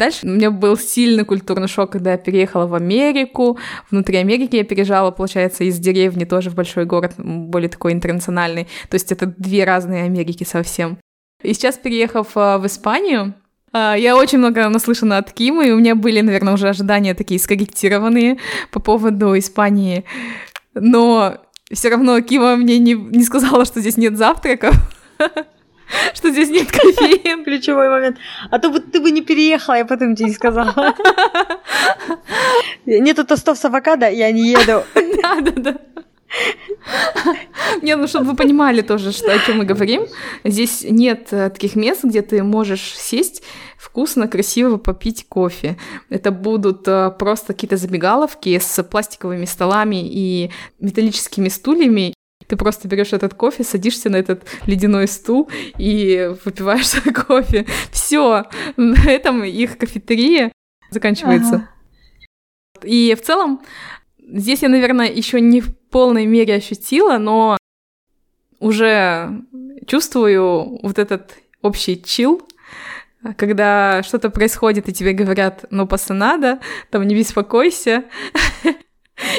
Дальше 0.01 0.25
у 0.25 0.29
меня 0.29 0.49
был 0.49 0.77
сильный 0.77 1.25
культурный 1.25 1.67
шок, 1.67 1.91
когда 1.91 2.13
я 2.13 2.17
переехала 2.17 2.65
в 2.65 2.73
Америку. 2.73 3.59
Внутри 3.91 4.17
Америки 4.17 4.55
я 4.55 4.63
переезжала, 4.63 5.11
получается, 5.11 5.63
из 5.63 5.77
деревни 5.77 6.25
тоже 6.25 6.49
в 6.49 6.55
большой 6.55 6.85
город, 6.85 7.13
более 7.17 7.69
такой 7.69 7.93
интернациональный. 7.93 8.63
То 8.89 8.95
есть 8.95 9.11
это 9.11 9.27
две 9.27 9.63
разные 9.63 10.05
Америки 10.05 10.43
совсем. 10.43 10.97
И 11.43 11.53
сейчас, 11.53 11.77
переехав 11.77 12.27
а, 12.35 12.57
в 12.57 12.65
Испанию, 12.67 13.33
а, 13.73 13.95
я 13.95 14.15
очень 14.15 14.37
много 14.37 14.67
наслышана 14.69 15.17
от 15.17 15.31
Кима, 15.31 15.65
и 15.65 15.71
у 15.71 15.77
меня 15.77 15.95
были, 15.95 16.21
наверное, 16.21 16.53
уже 16.53 16.69
ожидания 16.69 17.13
такие 17.13 17.39
скорректированные 17.39 18.37
по 18.71 18.79
поводу 18.79 19.37
Испании. 19.37 20.05
Но 20.73 21.37
все 21.71 21.89
равно 21.89 22.19
Кима 22.21 22.55
мне 22.55 22.79
не, 22.79 22.93
не 22.93 23.23
сказала, 23.23 23.65
что 23.65 23.79
здесь 23.79 23.97
нет 23.97 24.17
завтраков. 24.17 24.75
Что 26.13 26.29
здесь 26.29 26.49
нет 26.49 26.71
кофеин. 26.71 27.43
Ключевой 27.45 27.89
момент. 27.89 28.17
А 28.49 28.59
то 28.59 28.69
бы 28.69 28.79
ты 28.79 29.01
бы 29.01 29.11
не 29.11 29.21
переехала, 29.21 29.75
я 29.75 29.85
потом 29.85 30.15
тебе 30.15 30.29
не 30.29 30.35
сказала. 30.35 30.73
Нету 32.85 33.25
тостов 33.25 33.57
с 33.57 33.65
авокадо, 33.65 34.09
я 34.09 34.31
не 34.31 34.51
еду. 34.51 34.83
Да, 35.21 35.41
да, 35.41 35.51
да. 35.51 35.77
Нет, 37.81 37.97
ну 37.99 38.07
чтобы 38.07 38.25
вы 38.25 38.35
понимали 38.35 38.81
тоже, 38.81 39.11
что, 39.11 39.31
о 39.31 39.39
чем 39.39 39.59
мы 39.59 39.65
говорим. 39.65 40.05
Здесь 40.43 40.85
нет 40.87 41.27
э, 41.31 41.49
таких 41.49 41.75
мест, 41.75 42.03
где 42.03 42.21
ты 42.21 42.43
можешь 42.43 42.97
сесть 42.97 43.43
вкусно, 43.77 44.27
красиво 44.27 44.77
попить 44.77 45.25
кофе. 45.27 45.77
Это 46.09 46.31
будут 46.31 46.87
э, 46.87 47.11
просто 47.11 47.53
какие-то 47.53 47.77
забегаловки 47.77 48.57
с 48.59 48.83
пластиковыми 48.83 49.45
столами 49.45 50.01
и 50.03 50.51
металлическими 50.79 51.49
стульями. 51.49 52.13
Ты 52.47 52.55
просто 52.55 52.87
берешь 52.87 53.13
этот 53.13 53.33
кофе, 53.33 53.63
садишься 53.63 54.09
на 54.09 54.17
этот 54.17 54.43
ледяной 54.65 55.07
стул 55.07 55.49
и 55.77 56.33
выпиваешь 56.45 56.91
кофе. 57.27 57.65
Все, 57.91 58.45
на 58.77 59.09
этом 59.09 59.43
их 59.43 59.77
кафетерия 59.77 60.51
заканчивается. 60.89 61.55
Ага. 61.55 61.67
И 62.83 63.15
в 63.15 63.21
целом 63.21 63.61
здесь 64.31 64.61
я, 64.61 64.69
наверное, 64.69 65.07
еще 65.07 65.41
не 65.41 65.61
в 65.61 65.75
полной 65.89 66.25
мере 66.25 66.55
ощутила, 66.55 67.17
но 67.17 67.57
уже 68.59 69.41
чувствую 69.87 70.79
вот 70.83 70.99
этот 70.99 71.35
общий 71.61 72.01
чил, 72.01 72.47
когда 73.35 74.01
что-то 74.03 74.29
происходит, 74.29 74.89
и 74.89 74.93
тебе 74.93 75.13
говорят, 75.13 75.65
ну, 75.69 75.87
надо, 76.13 76.59
там, 76.89 77.03
не 77.07 77.15
беспокойся. 77.15 78.05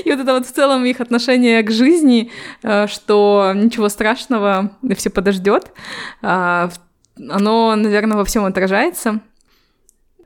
И 0.05 0.11
вот 0.11 0.21
это 0.21 0.35
вот 0.35 0.47
в 0.47 0.53
целом 0.53 0.85
их 0.85 1.01
отношение 1.01 1.63
к 1.63 1.71
жизни, 1.73 2.31
э, 2.63 2.87
что 2.87 3.53
ничего 3.53 3.89
страшного, 3.89 4.77
все 4.95 5.11
подождет, 5.11 5.73
а, 6.21 6.71
оно, 7.17 7.75
наверное, 7.75 8.17
во 8.17 8.25
всем 8.25 8.45
отражается. 8.45 9.21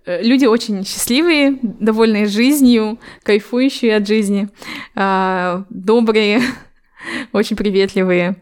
Э, 0.07 0.23
люди 0.23 0.47
очень 0.47 0.85
счастливые, 0.85 1.59
довольные 1.63 2.27
жизнью, 2.27 2.99
кайфующие 3.25 3.97
от 3.97 4.07
жизни, 4.07 4.49
а, 4.95 5.65
добрые, 5.69 6.41
очень 7.33 7.57
приветливые. 7.57 8.37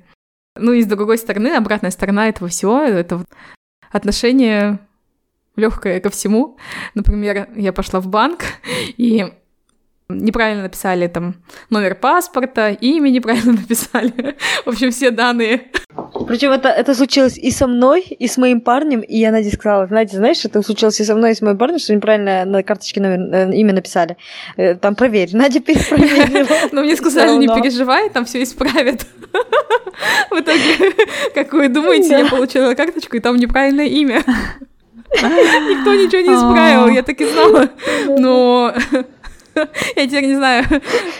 Ну 0.57 0.73
и 0.73 0.83
с 0.83 0.87
другой 0.87 1.19
стороны, 1.19 1.57
обратная 1.57 1.91
сторона 1.91 2.29
этого 2.29 2.49
всего, 2.49 2.81
это 2.81 3.25
отношение 3.91 4.79
легкое 5.57 6.01
ко 6.01 6.11
всему. 6.11 6.59
Например, 6.95 7.49
я 7.57 7.73
пошла 7.73 8.01
в 8.01 8.09
банк, 8.09 8.45
и 8.97 9.33
неправильно 10.19 10.63
написали 10.65 11.07
там 11.07 11.37
номер 11.71 11.95
паспорта, 11.95 12.71
имя 12.71 13.11
неправильно 13.11 13.53
написали. 13.61 14.37
В 14.65 14.69
общем, 14.69 14.91
все 14.91 15.11
данные. 15.11 15.71
Причем 16.27 16.53
это, 16.53 16.69
это 16.69 16.95
случилось 16.95 17.37
и 17.39 17.51
со 17.51 17.67
мной, 17.67 18.03
и 18.03 18.27
с 18.27 18.37
моим 18.39 18.61
парнем, 18.61 19.01
и 19.01 19.19
я 19.19 19.31
Наде 19.31 19.51
сказала, 19.51 19.87
знаете, 19.87 20.17
знаешь, 20.17 20.45
это 20.45 20.63
случилось 20.63 21.01
и 21.01 21.05
со 21.05 21.15
мной, 21.15 21.33
и 21.33 21.35
с 21.35 21.43
моим 21.43 21.59
парнем, 21.59 21.79
что 21.79 21.95
неправильно 21.95 22.45
на 22.45 22.63
карточке 22.63 23.01
номер, 23.01 23.35
э, 23.35 23.55
имя 23.55 23.73
написали. 23.73 24.17
Э, 24.57 24.75
там 24.75 24.95
проверь. 24.95 25.31
Надя 25.33 25.61
перепроверила. 25.61 26.49
Но 26.73 26.83
мне 26.83 26.97
сказали, 26.97 27.37
не 27.37 27.49
переживай, 27.49 28.11
там 28.11 28.25
все 28.25 28.43
исправят. 28.43 29.07
В 30.31 30.39
итоге, 30.39 30.95
как 31.35 31.53
вы 31.53 31.69
думаете, 31.69 32.11
я 32.11 32.27
получила 32.27 32.75
карточку, 32.75 33.17
и 33.17 33.21
там 33.21 33.37
неправильное 33.37 33.87
имя. 33.87 34.23
Никто 35.13 35.95
ничего 35.95 36.23
не 36.23 36.35
исправил, 36.35 36.89
я 36.89 37.03
так 37.03 37.21
и 37.21 37.25
знала. 37.25 37.71
Но 38.19 38.75
Я 39.97 40.07
теперь 40.07 40.27
не 40.27 40.37
знаю, 40.37 40.65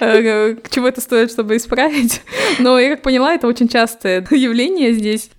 э, 0.01 0.55
к 0.55 0.71
чему 0.71 0.87
это 0.87 1.01
стоит, 1.01 1.31
чтобы 1.31 1.57
исправить. 1.57 2.23
Но 2.59 2.79
я 2.79 2.91
как 2.91 3.03
поняла, 3.03 3.35
это 3.35 3.47
очень 3.47 3.69
частое 3.69 4.27
явление 4.31 4.93
здесь. 4.93 5.31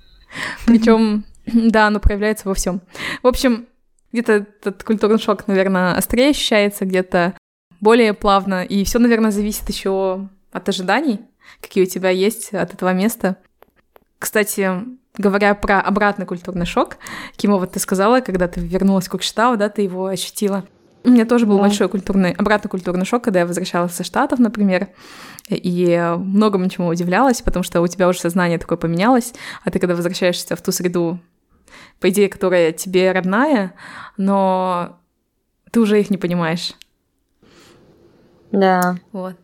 Причем, 0.65 1.25
да, 1.45 1.87
оно 1.87 1.99
проявляется 1.99 2.47
во 2.47 2.53
всем. 2.53 2.81
В 3.23 3.27
общем, 3.27 3.67
где-то 4.11 4.33
этот 4.33 4.83
культурный 4.83 5.19
шок, 5.19 5.47
наверное, 5.47 5.95
острее 5.95 6.29
ощущается, 6.29 6.85
где-то 6.85 7.35
более 7.81 8.13
плавно. 8.13 8.63
И 8.63 8.83
все, 8.83 8.99
наверное, 8.99 9.31
зависит 9.31 9.69
еще 9.69 10.27
от 10.51 10.69
ожиданий, 10.69 11.19
какие 11.61 11.83
у 11.83 11.87
тебя 11.87 12.09
есть 12.09 12.53
от 12.53 12.73
этого 12.73 12.93
места. 12.93 13.37
Кстати, 14.19 14.71
говоря 15.17 15.53
про 15.53 15.81
обратный 15.81 16.25
культурный 16.25 16.65
шок, 16.65 16.97
Кимо, 17.35 17.57
вот 17.57 17.73
ты 17.73 17.79
сказала, 17.79 18.21
когда 18.21 18.47
ты 18.47 18.59
вернулась 18.59 19.07
в 19.07 19.09
Кокштау, 19.09 19.57
да, 19.57 19.69
ты 19.69 19.81
его 19.81 20.07
ощутила. 20.07 20.65
У 21.05 21.09
меня 21.11 21.25
тоже 21.25 21.45
был 21.45 21.57
да. 21.57 21.63
большой 21.63 21.87
культурный, 21.87 22.31
обратный 22.31 22.69
культурный 22.69 23.05
шок, 23.05 23.23
когда 23.23 23.41
я 23.41 23.45
возвращалась 23.45 23.93
со 23.93 24.03
Штатов, 24.03 24.39
например, 24.39 24.89
и 25.47 26.15
многому 26.17 26.67
чему 26.69 26.87
удивлялась, 26.87 27.43
потому 27.43 27.63
что 27.63 27.81
у 27.81 27.87
тебя 27.87 28.09
уже 28.09 28.19
сознание 28.19 28.57
такое 28.57 28.77
поменялось, 28.77 29.33
а 29.63 29.69
ты 29.69 29.79
когда 29.79 29.95
возвращаешься 29.95 30.55
в 30.55 30.61
ту 30.61 30.71
среду, 30.71 31.19
по 31.99 32.09
идее, 32.09 32.27
которая 32.27 32.71
тебе 32.71 33.11
родная, 33.11 33.73
но 34.17 34.99
ты 35.71 35.79
уже 35.79 35.99
их 35.99 36.09
не 36.09 36.17
понимаешь. 36.17 36.73
Да. 38.51 38.97
Вот. 39.11 39.35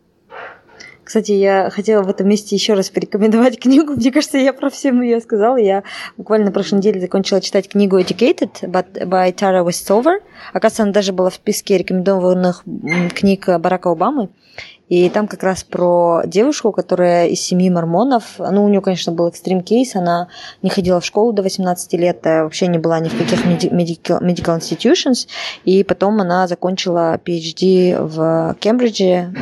Кстати, 1.12 1.32
я 1.32 1.68
хотела 1.68 2.02
в 2.02 2.08
этом 2.08 2.26
месте 2.26 2.56
еще 2.56 2.72
раз 2.72 2.88
порекомендовать 2.88 3.58
книгу. 3.60 3.92
Мне 3.92 4.10
кажется, 4.10 4.38
я 4.38 4.54
про 4.54 4.70
все 4.70 4.94
ее 4.94 5.20
сказала. 5.20 5.58
Я 5.58 5.82
буквально 6.16 6.46
на 6.46 6.52
прошлой 6.52 6.76
неделе 6.76 7.02
закончила 7.02 7.42
читать 7.42 7.68
книгу 7.68 8.00
Educated 8.00 8.62
by 8.62 9.34
Tara 9.34 9.62
Westover. 9.62 10.20
Оказывается, 10.54 10.84
она 10.84 10.92
даже 10.92 11.12
была 11.12 11.28
в 11.28 11.34
списке 11.34 11.76
рекомендованных 11.76 12.64
книг 13.14 13.46
Барака 13.60 13.90
Обамы. 13.90 14.30
И 14.92 15.08
там 15.08 15.26
как 15.26 15.42
раз 15.42 15.64
про 15.64 16.20
девушку, 16.26 16.70
которая 16.70 17.28
из 17.28 17.40
семьи 17.40 17.70
мормонов. 17.70 18.34
Ну, 18.38 18.62
у 18.62 18.68
нее, 18.68 18.82
конечно, 18.82 19.10
был 19.10 19.26
экстрим 19.28 19.62
кейс. 19.62 19.96
Она 19.96 20.28
не 20.60 20.68
ходила 20.68 21.00
в 21.00 21.06
школу 21.06 21.32
до 21.32 21.42
18 21.42 21.94
лет, 21.94 22.18
э, 22.26 22.42
вообще 22.42 22.66
не 22.66 22.76
была 22.76 23.00
ни 23.00 23.08
в 23.08 23.16
каких 23.16 23.42
medical, 23.46 24.20
medical 24.20 24.58
institutions. 24.58 25.28
И 25.64 25.82
потом 25.82 26.20
она 26.20 26.46
закончила 26.46 27.18
PhD 27.24 27.96
в 28.02 28.54
Кембридже, 28.60 29.32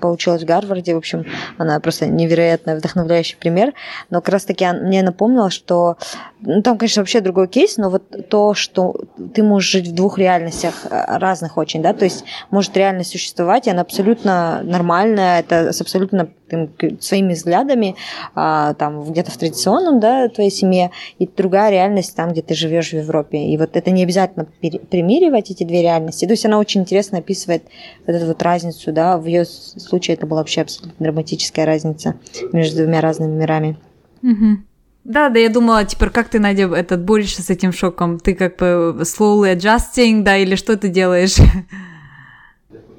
получилась 0.00 0.44
в 0.44 0.46
Гарварде. 0.46 0.94
В 0.94 0.98
общем, 0.98 1.26
она 1.58 1.80
просто 1.80 2.06
невероятно 2.06 2.76
вдохновляющий 2.76 3.36
пример. 3.36 3.72
Но 4.10 4.20
как 4.20 4.34
раз 4.34 4.44
таки 4.44 4.64
мне 4.64 5.02
напомнила, 5.02 5.50
что 5.50 5.96
ну, 6.42 6.62
там, 6.62 6.78
конечно, 6.78 7.02
вообще 7.02 7.20
другой 7.20 7.48
кейс, 7.48 7.76
но 7.76 7.90
вот 7.90 8.28
то, 8.28 8.54
что 8.54 8.94
ты 9.34 9.42
можешь 9.42 9.70
жить 9.70 9.88
в 9.88 9.94
двух 9.94 10.18
реальностях 10.18 10.86
э, 10.88 11.18
разных 11.18 11.58
очень, 11.58 11.82
да, 11.82 11.92
то 11.92 12.04
есть 12.04 12.24
может 12.50 12.76
реальность 12.76 13.10
существовать, 13.10 13.66
и 13.66 13.70
она 13.70 13.82
абсолютно 13.82 14.62
нормальная, 14.62 15.40
это 15.40 15.72
с 15.72 15.80
абсолютно 15.80 16.30
там, 16.48 16.68
своими 17.00 17.34
взглядами, 17.34 17.94
а, 18.34 18.74
там 18.74 19.04
где-то 19.04 19.30
в 19.30 19.36
традиционном, 19.36 20.00
да, 20.00 20.28
твоей 20.28 20.50
семье, 20.50 20.90
и 21.18 21.26
другая 21.26 21.70
реальность 21.70 22.16
там, 22.16 22.32
где 22.32 22.42
ты 22.42 22.54
живешь 22.54 22.90
в 22.90 22.94
Европе. 22.96 23.38
И 23.46 23.56
вот 23.56 23.76
это 23.76 23.90
не 23.90 24.02
обязательно 24.02 24.46
примиривать 24.46 25.50
эти 25.50 25.64
две 25.64 25.82
реальности. 25.82 26.24
То 26.24 26.32
есть 26.32 26.44
она 26.44 26.58
очень 26.58 26.82
интересно 26.82 27.18
описывает 27.18 27.64
вот 28.06 28.16
эту 28.16 28.26
вот 28.26 28.42
разницу, 28.42 28.92
да, 28.92 29.16
в 29.18 29.26
ее 29.26 29.44
случае 29.44 30.16
это 30.16 30.26
была 30.26 30.40
вообще 30.40 30.62
абсолютно 30.62 31.04
драматическая 31.04 31.66
разница 31.66 32.14
между 32.52 32.82
двумя 32.82 33.00
разными 33.00 33.38
мирами. 33.38 33.76
Угу. 34.22 34.69
Да, 35.04 35.28
да, 35.30 35.38
я 35.38 35.48
думала, 35.48 35.84
теперь 35.84 36.10
как 36.10 36.28
ты, 36.28 36.38
Надя, 36.38 36.68
этот 36.74 37.02
борешься 37.02 37.42
с 37.42 37.50
этим 37.50 37.72
шоком? 37.72 38.18
Ты 38.18 38.34
как 38.34 38.56
бы 38.56 38.96
slowly 39.00 39.56
adjusting, 39.56 40.22
да, 40.22 40.36
или 40.36 40.54
что 40.56 40.76
ты 40.76 40.88
делаешь? 40.88 41.36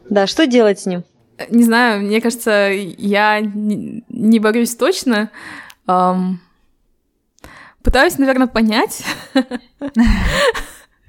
Да, 0.10 0.28
что 0.28 0.46
делать 0.46 0.78
с 0.78 0.86
ним? 0.86 1.06
Не 1.50 1.64
знаю, 1.64 2.02
мне 2.02 2.20
кажется, 2.20 2.70
я 2.70 3.40
не, 3.40 4.40
борюсь 4.40 4.76
точно. 4.76 5.32
Um, 5.88 6.34
пытаюсь, 7.82 8.18
наверное, 8.18 8.48
понять. 8.48 9.04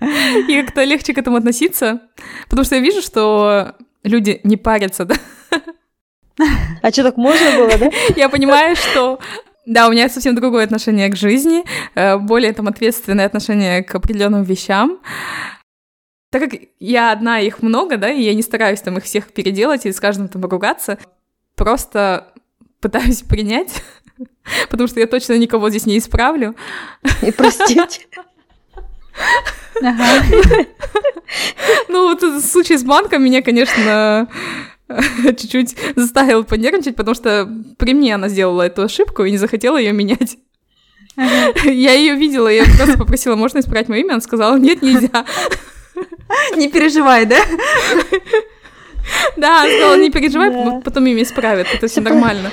И 0.01 0.63
как-то 0.63 0.85
легче 0.85 1.15
к 1.15 1.19
этому 1.19 1.37
относиться. 1.37 2.01
Потому 2.49 2.65
что 2.65 2.77
я 2.77 2.81
вижу, 2.81 3.03
что 3.03 3.75
люди 4.05 4.41
не 4.45 4.57
парятся, 4.57 5.05
да? 5.05 5.17
А 6.83 6.91
что, 6.91 7.03
так 7.03 7.17
можно 7.17 7.57
было, 7.57 7.77
да? 7.79 7.91
Я 8.17 8.29
понимаю, 8.29 8.75
что 8.77 9.21
да, 9.66 9.88
у 9.88 9.92
меня 9.92 10.09
совсем 10.09 10.35
другое 10.35 10.64
отношение 10.64 11.09
к 11.09 11.16
жизни, 11.16 11.64
э, 11.95 12.19
более 12.19 12.52
там 12.52 12.66
ответственное 12.66 13.26
отношение 13.26 13.83
к 13.85 13.95
определенным 13.95 14.42
вещам. 14.42 14.99
Так 16.31 16.42
как 16.42 16.61
я 16.81 17.12
одна, 17.12 17.40
их 17.40 17.62
много, 17.62 17.97
да, 17.97 18.11
и 18.11 18.23
я 18.23 18.35
не 18.35 18.42
стараюсь 18.42 18.81
там 18.81 18.99
их 18.99 19.04
всех 19.04 19.33
переделать 19.33 19.87
и 19.87 19.92
с 19.92 20.00
каждым 20.00 20.28
там 20.28 20.42
поругаться, 20.42 20.99
просто 21.54 22.33
пытаюсь 22.81 23.23
принять, 23.28 23.83
потому 24.69 24.88
что 24.88 24.99
я 24.99 25.07
точно 25.07 25.38
никого 25.38 25.71
здесь 25.71 25.87
не 25.87 25.99
исправлю. 25.99 26.57
И 27.23 27.31
простить. 27.31 28.09
Ну, 31.88 32.09
вот 32.09 32.23
в 32.23 32.40
случае 32.40 32.76
с 32.76 32.85
банком 32.85 33.25
меня, 33.25 33.40
конечно, 33.40 34.28
чуть-чуть 35.25 35.77
заставил 35.97 36.45
понервничать, 36.45 36.97
потому 36.97 37.15
что 37.15 37.49
при 37.79 37.95
мне 37.95 38.15
она 38.15 38.29
сделала 38.29 38.63
эту 38.63 38.83
ошибку 38.83 39.25
и 39.25 39.31
не 39.31 39.39
захотела 39.39 39.77
ее 39.77 39.93
менять. 39.93 40.39
Я 41.17 41.93
ее 41.93 42.15
видела, 42.15 42.49
я 42.49 42.65
просто 42.65 42.97
попросила, 42.99 43.37
можно 43.37 43.59
исправить 43.59 43.89
мое 43.89 44.01
имя? 44.01 44.13
Она 44.13 44.21
сказала, 44.21 44.57
нет, 44.57 44.83
нельзя. 44.83 45.27
Не 46.57 46.69
переживай, 46.69 47.27
да? 47.27 47.39
Да, 49.37 49.61
она 49.63 49.69
сказала, 49.69 49.97
не 49.97 50.11
переживай, 50.11 50.81
потом 50.83 51.07
имя 51.07 51.23
исправят, 51.23 51.67
это 51.73 51.87
все 51.87 52.01
нормально. 52.01 52.51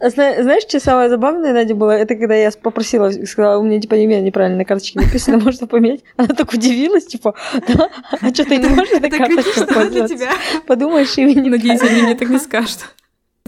Знаешь, 0.00 0.62
что 0.62 0.80
самое 0.80 1.08
забавное, 1.08 1.52
Надя, 1.52 1.74
было? 1.74 1.90
Это 1.90 2.14
когда 2.14 2.34
я 2.34 2.50
попросила, 2.50 3.10
сказала, 3.10 3.58
у 3.58 3.64
меня, 3.64 3.80
типа, 3.80 3.94
имя 3.94 4.20
неправильно 4.20 4.58
на 4.58 4.64
карточке 4.64 5.00
написано, 5.00 5.38
можно 5.44 5.66
поменять? 5.66 6.00
Она 6.16 6.28
так 6.28 6.52
удивилась, 6.52 7.06
типа, 7.06 7.34
да? 7.68 7.90
А 8.20 8.28
что, 8.32 8.44
ты 8.44 8.56
не 8.56 8.68
можешь 8.74 8.92
этой 8.92 9.10
карточкой 9.10 9.66
пользоваться? 9.66 10.28
Подумаешь, 10.66 11.16
имя 11.18 11.34
не 11.34 11.50
Надеюсь, 11.50 11.82
они 11.82 12.02
мне 12.02 12.14
так 12.14 12.28
не 12.28 12.38
скажут. 12.38 12.94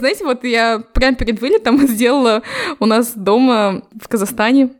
Знаете, 0.00 0.24
вот 0.24 0.44
я 0.44 0.82
прямо 0.94 1.16
перед 1.16 1.40
вылетом 1.40 1.78
сделала 1.86 2.42
у 2.78 2.86
нас 2.86 3.12
дома 3.14 3.82
в 4.00 4.08
Казахстане 4.08 4.70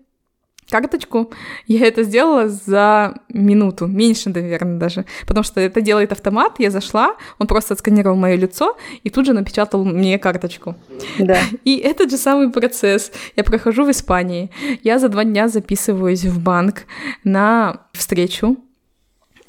карточку. 0.70 1.30
Я 1.66 1.86
это 1.86 2.02
сделала 2.02 2.48
за 2.48 3.14
минуту, 3.28 3.86
меньше, 3.86 4.30
наверное, 4.30 4.78
даже, 4.78 5.04
потому 5.26 5.44
что 5.44 5.60
это 5.60 5.80
делает 5.80 6.12
автомат. 6.12 6.54
Я 6.58 6.70
зашла, 6.70 7.16
он 7.38 7.46
просто 7.46 7.74
отсканировал 7.74 8.16
мое 8.16 8.36
лицо 8.36 8.76
и 9.02 9.10
тут 9.10 9.26
же 9.26 9.32
напечатал 9.32 9.84
мне 9.84 10.18
карточку. 10.18 10.76
Да. 11.18 11.38
И 11.64 11.76
этот 11.76 12.10
же 12.10 12.16
самый 12.16 12.50
процесс. 12.50 13.12
Я 13.36 13.44
прохожу 13.44 13.84
в 13.84 13.90
Испании. 13.90 14.50
Я 14.82 14.98
за 14.98 15.08
два 15.08 15.24
дня 15.24 15.48
записываюсь 15.48 16.24
в 16.24 16.40
банк 16.40 16.84
на 17.24 17.86
встречу 17.92 18.56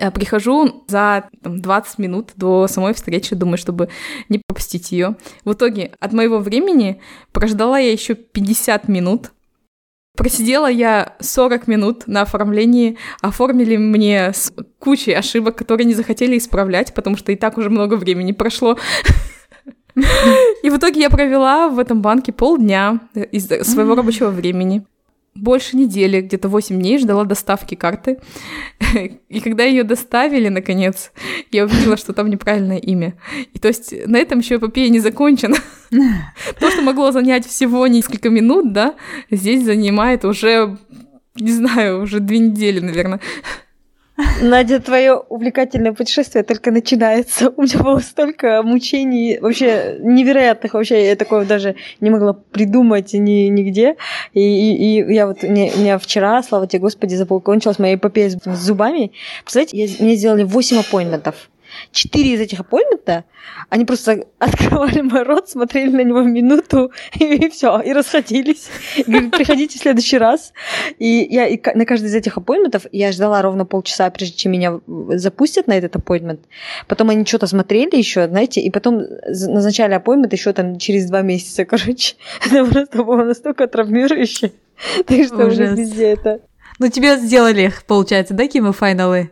прихожу 0.09 0.83
за 0.87 1.25
там, 1.43 1.61
20 1.61 1.99
минут 1.99 2.31
до 2.35 2.67
самой 2.67 2.95
встречи, 2.95 3.35
думаю, 3.35 3.59
чтобы 3.59 3.89
не 4.29 4.39
пропустить 4.39 4.91
ее. 4.91 5.15
В 5.45 5.53
итоге 5.53 5.91
от 5.99 6.13
моего 6.13 6.39
времени 6.39 6.99
прождала 7.31 7.77
я 7.77 7.91
еще 7.91 8.15
50 8.15 8.87
минут, 8.87 9.31
Просидела 10.15 10.67
я 10.69 11.15
40 11.19 11.67
минут 11.67 12.07
на 12.07 12.21
оформлении, 12.21 12.97
оформили 13.21 13.77
мне 13.77 14.33
с 14.33 14.53
кучей 14.77 15.13
ошибок, 15.13 15.55
которые 15.55 15.85
не 15.85 15.93
захотели 15.93 16.37
исправлять, 16.37 16.93
потому 16.93 17.15
что 17.15 17.31
и 17.31 17.35
так 17.35 17.57
уже 17.57 17.69
много 17.69 17.95
времени 17.95 18.31
прошло. 18.31 18.77
И 20.63 20.69
в 20.69 20.77
итоге 20.77 21.01
я 21.01 21.09
провела 21.09 21.67
в 21.67 21.77
этом 21.77 22.01
банке 22.01 22.31
полдня 22.31 23.01
из 23.13 23.47
своего 23.47 23.95
рабочего 23.95 24.29
времени 24.29 24.85
больше 25.35 25.77
недели, 25.77 26.21
где-то 26.21 26.49
8 26.49 26.79
дней 26.79 26.97
ждала 26.97 27.23
доставки 27.23 27.75
карты. 27.75 28.19
И 29.29 29.39
когда 29.39 29.63
ее 29.63 29.83
доставили, 29.83 30.49
наконец, 30.49 31.11
я 31.51 31.65
увидела, 31.65 31.97
что 31.97 32.13
там 32.13 32.29
неправильное 32.29 32.77
имя. 32.77 33.15
И 33.53 33.59
то 33.59 33.69
есть 33.69 33.93
на 34.07 34.17
этом 34.17 34.39
еще 34.39 34.55
эпопея 34.55 34.89
не 34.89 34.99
закончена. 34.99 35.55
То, 36.59 36.71
что 36.71 36.81
могло 36.81 37.11
занять 37.11 37.47
всего 37.47 37.87
несколько 37.87 38.29
минут, 38.29 38.73
да, 38.73 38.95
здесь 39.29 39.63
занимает 39.63 40.25
уже, 40.25 40.77
не 41.35 41.51
знаю, 41.51 42.01
уже 42.01 42.19
две 42.19 42.39
недели, 42.39 42.79
наверное. 42.79 43.21
Надя, 44.41 44.79
твое 44.79 45.15
увлекательное 45.15 45.93
путешествие 45.93 46.43
только 46.43 46.71
начинается. 46.71 47.49
У 47.55 47.63
меня 47.63 47.79
было 47.79 47.99
столько 47.99 48.61
мучений, 48.63 49.39
вообще 49.39 49.97
невероятных, 49.99 50.73
вообще 50.73 51.07
я 51.07 51.15
такого 51.15 51.45
даже 51.45 51.75
не 51.99 52.09
могла 52.09 52.33
придумать 52.33 53.13
ни, 53.13 53.47
нигде. 53.47 53.95
И, 54.33 54.41
и, 54.41 55.01
и 55.01 55.13
я 55.13 55.27
вот, 55.27 55.43
мне, 55.43 55.71
у 55.75 55.79
меня 55.79 55.97
вчера, 55.97 56.41
слава 56.43 56.67
тебе 56.67 56.79
Господи, 56.79 57.15
закончилась 57.15 57.79
моя 57.79 57.95
эпопея 57.95 58.29
с, 58.29 58.37
с 58.43 58.59
зубами. 58.59 59.11
Представляете, 59.43 59.77
я, 59.77 60.05
мне 60.05 60.15
сделали 60.15 60.43
8 60.43 60.79
аппоинтментов. 60.79 61.49
Четыре 61.91 62.33
из 62.33 62.41
этих 62.41 62.59
аппоинтмента, 62.59 63.25
они 63.69 63.85
просто 63.85 64.25
открывали 64.39 65.01
мой 65.01 65.23
рот, 65.23 65.49
смотрели 65.49 65.91
на 65.91 66.03
него 66.03 66.21
минуту, 66.21 66.91
и, 67.19 67.25
и 67.25 67.49
все, 67.49 67.79
и 67.81 67.93
расходились. 67.93 68.69
Говорят, 69.05 69.31
приходите 69.31 69.79
в 69.79 69.81
следующий 69.81 70.17
раз. 70.17 70.53
И 70.99 71.27
я 71.29 71.47
и 71.47 71.59
на 71.75 71.85
каждый 71.85 72.07
из 72.07 72.15
этих 72.15 72.37
аппоинтментов 72.37 72.85
я 72.91 73.11
ждала 73.11 73.41
ровно 73.41 73.65
полчаса, 73.65 74.09
прежде 74.09 74.35
чем 74.37 74.51
меня 74.51 74.79
запустят 75.09 75.67
на 75.67 75.73
этот 75.73 75.95
аппоинтмент. 75.95 76.41
Потом 76.87 77.09
они 77.09 77.25
что-то 77.25 77.47
смотрели 77.47 77.95
еще, 77.95 78.27
знаете, 78.27 78.61
и 78.61 78.69
потом 78.69 79.03
назначали 79.25 79.93
аппоинтмент 79.93 80.33
еще 80.33 80.53
там 80.53 80.77
через 80.77 81.07
два 81.07 81.21
месяца, 81.21 81.65
короче. 81.65 82.15
Это 82.45 82.65
просто 82.65 83.03
было 83.03 83.23
настолько 83.23 83.67
травмирующе. 83.67 84.51
Так 85.05 85.25
что 85.25 85.45
уже 85.45 85.67
везде 85.67 86.07
это. 86.07 86.41
Ну, 86.79 86.87
тебе 86.87 87.17
сделали, 87.17 87.71
получается, 87.85 88.33
да, 88.33 88.47
кимо-файналы? 88.47 89.29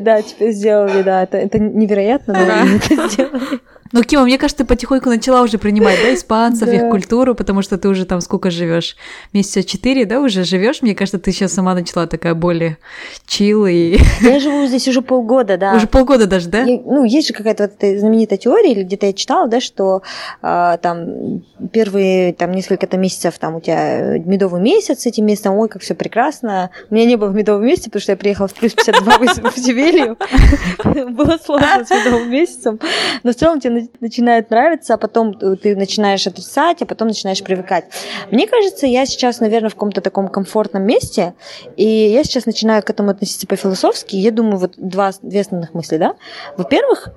Да, 0.00 0.22
теперь 0.22 0.52
сделали, 0.52 1.02
да, 1.02 1.22
это, 1.22 1.38
это 1.38 1.58
невероятно, 1.58 2.34
но 2.34 2.54
они 2.62 2.76
это 2.76 3.08
сделали. 3.08 3.60
Ну, 3.94 4.02
Кима, 4.02 4.24
мне 4.24 4.38
кажется, 4.38 4.64
ты 4.64 4.68
потихоньку 4.68 5.08
начала 5.08 5.42
уже 5.42 5.56
принимать, 5.56 6.00
да, 6.02 6.12
испанцев, 6.12 6.68
их 6.68 6.90
культуру, 6.90 7.36
потому 7.36 7.62
что 7.62 7.78
ты 7.78 7.88
уже 7.88 8.04
там 8.06 8.20
сколько 8.20 8.50
живешь? 8.50 8.96
Месяца 9.32 9.62
четыре, 9.62 10.04
да, 10.04 10.20
уже 10.20 10.42
живешь? 10.42 10.82
Мне 10.82 10.96
кажется, 10.96 11.20
ты 11.20 11.30
сейчас 11.30 11.52
сама 11.52 11.74
начала 11.74 12.08
такая 12.08 12.34
более 12.34 12.78
чил 13.24 13.66
и... 13.66 13.98
Я 14.20 14.40
живу 14.40 14.66
здесь 14.66 14.88
уже 14.88 15.00
полгода, 15.00 15.56
да. 15.58 15.76
Уже 15.76 15.86
полгода 15.86 16.26
даже, 16.26 16.48
да? 16.48 16.62
Я, 16.62 16.80
ну, 16.84 17.04
есть 17.04 17.28
же 17.28 17.34
какая-то 17.34 17.62
вот 17.64 17.72
эта 17.78 18.00
знаменитая 18.00 18.36
теория, 18.36 18.72
или 18.72 18.82
где-то 18.82 19.06
я 19.06 19.12
читала, 19.12 19.46
да, 19.46 19.60
что 19.60 20.02
а, 20.42 20.76
там 20.78 21.44
первые 21.72 22.32
там 22.32 22.50
несколько 22.50 22.88
там, 22.88 23.00
месяцев 23.00 23.38
там 23.38 23.54
у 23.54 23.60
тебя 23.60 24.18
медовый 24.18 24.60
месяц 24.60 25.02
с 25.02 25.06
этим 25.06 25.24
местом, 25.26 25.56
ой, 25.56 25.68
как 25.68 25.82
все 25.82 25.94
прекрасно. 25.94 26.70
У 26.90 26.94
меня 26.96 27.06
не 27.06 27.14
было 27.14 27.28
в 27.28 27.34
медовом 27.36 27.64
месяце, 27.64 27.84
потому 27.84 28.02
что 28.02 28.10
я 28.10 28.16
приехала 28.16 28.48
в 28.48 28.54
плюс 28.54 28.72
52 28.72 29.18
в 29.52 29.56
Севилью. 29.56 30.18
Было 31.14 31.38
сложно 31.38 31.84
с 31.84 31.90
медовым 31.90 32.28
месяцем. 32.28 32.80
Но 33.22 33.30
в 33.30 33.36
целом 33.36 33.60
тебе 33.60 33.83
начинает 34.00 34.50
нравиться, 34.50 34.94
а 34.94 34.96
потом 34.96 35.34
ты 35.34 35.76
начинаешь 35.76 36.26
отрицать, 36.26 36.82
а 36.82 36.86
потом 36.86 37.08
начинаешь 37.08 37.42
привыкать. 37.42 37.86
Мне 38.30 38.46
кажется, 38.46 38.86
я 38.86 39.06
сейчас, 39.06 39.40
наверное, 39.40 39.70
в 39.70 39.74
каком-то 39.74 40.00
таком 40.00 40.28
комфортном 40.28 40.82
месте, 40.82 41.34
и 41.76 41.86
я 41.86 42.24
сейчас 42.24 42.46
начинаю 42.46 42.82
к 42.82 42.90
этому 42.90 43.10
относиться 43.10 43.46
по-философски. 43.46 44.16
Я 44.16 44.30
думаю, 44.30 44.58
вот 44.58 44.74
два, 44.76 45.12
две 45.22 45.40
основных 45.40 45.74
мысли, 45.74 45.96
да. 45.96 46.14
Во-первых, 46.56 47.08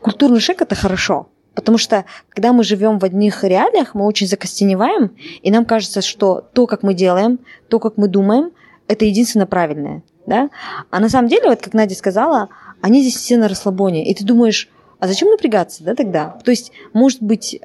культурный 0.00 0.40
шаг– 0.40 0.60
это 0.62 0.74
хорошо. 0.74 1.28
Потому 1.54 1.76
что, 1.76 2.04
когда 2.30 2.52
мы 2.52 2.64
живем 2.64 2.98
в 2.98 3.04
одних 3.04 3.44
реалиях, 3.44 3.94
мы 3.94 4.06
очень 4.06 4.26
закостеневаем, 4.26 5.16
и 5.42 5.50
нам 5.50 5.64
кажется, 5.64 6.00
что 6.00 6.48
то, 6.52 6.66
как 6.66 6.82
мы 6.82 6.94
делаем, 6.94 7.40
то, 7.68 7.78
как 7.78 7.98
мы 7.98 8.08
думаем, 8.08 8.52
это 8.88 9.04
единственно 9.04 9.46
правильное. 9.46 10.02
Да? 10.26 10.50
А 10.90 11.00
на 11.00 11.08
самом 11.08 11.28
деле, 11.28 11.48
вот 11.48 11.60
как 11.60 11.74
Надя 11.74 11.94
сказала, 11.94 12.48
они 12.80 13.02
здесь 13.02 13.16
все 13.16 13.36
на 13.36 13.48
расслабоне. 13.48 14.10
И 14.10 14.14
ты 14.14 14.24
думаешь, 14.24 14.70
а 15.02 15.08
зачем 15.08 15.30
напрягаться, 15.30 15.82
да, 15.82 15.96
тогда? 15.96 16.38
То 16.44 16.52
есть, 16.52 16.70
может 16.92 17.20
быть, 17.20 17.60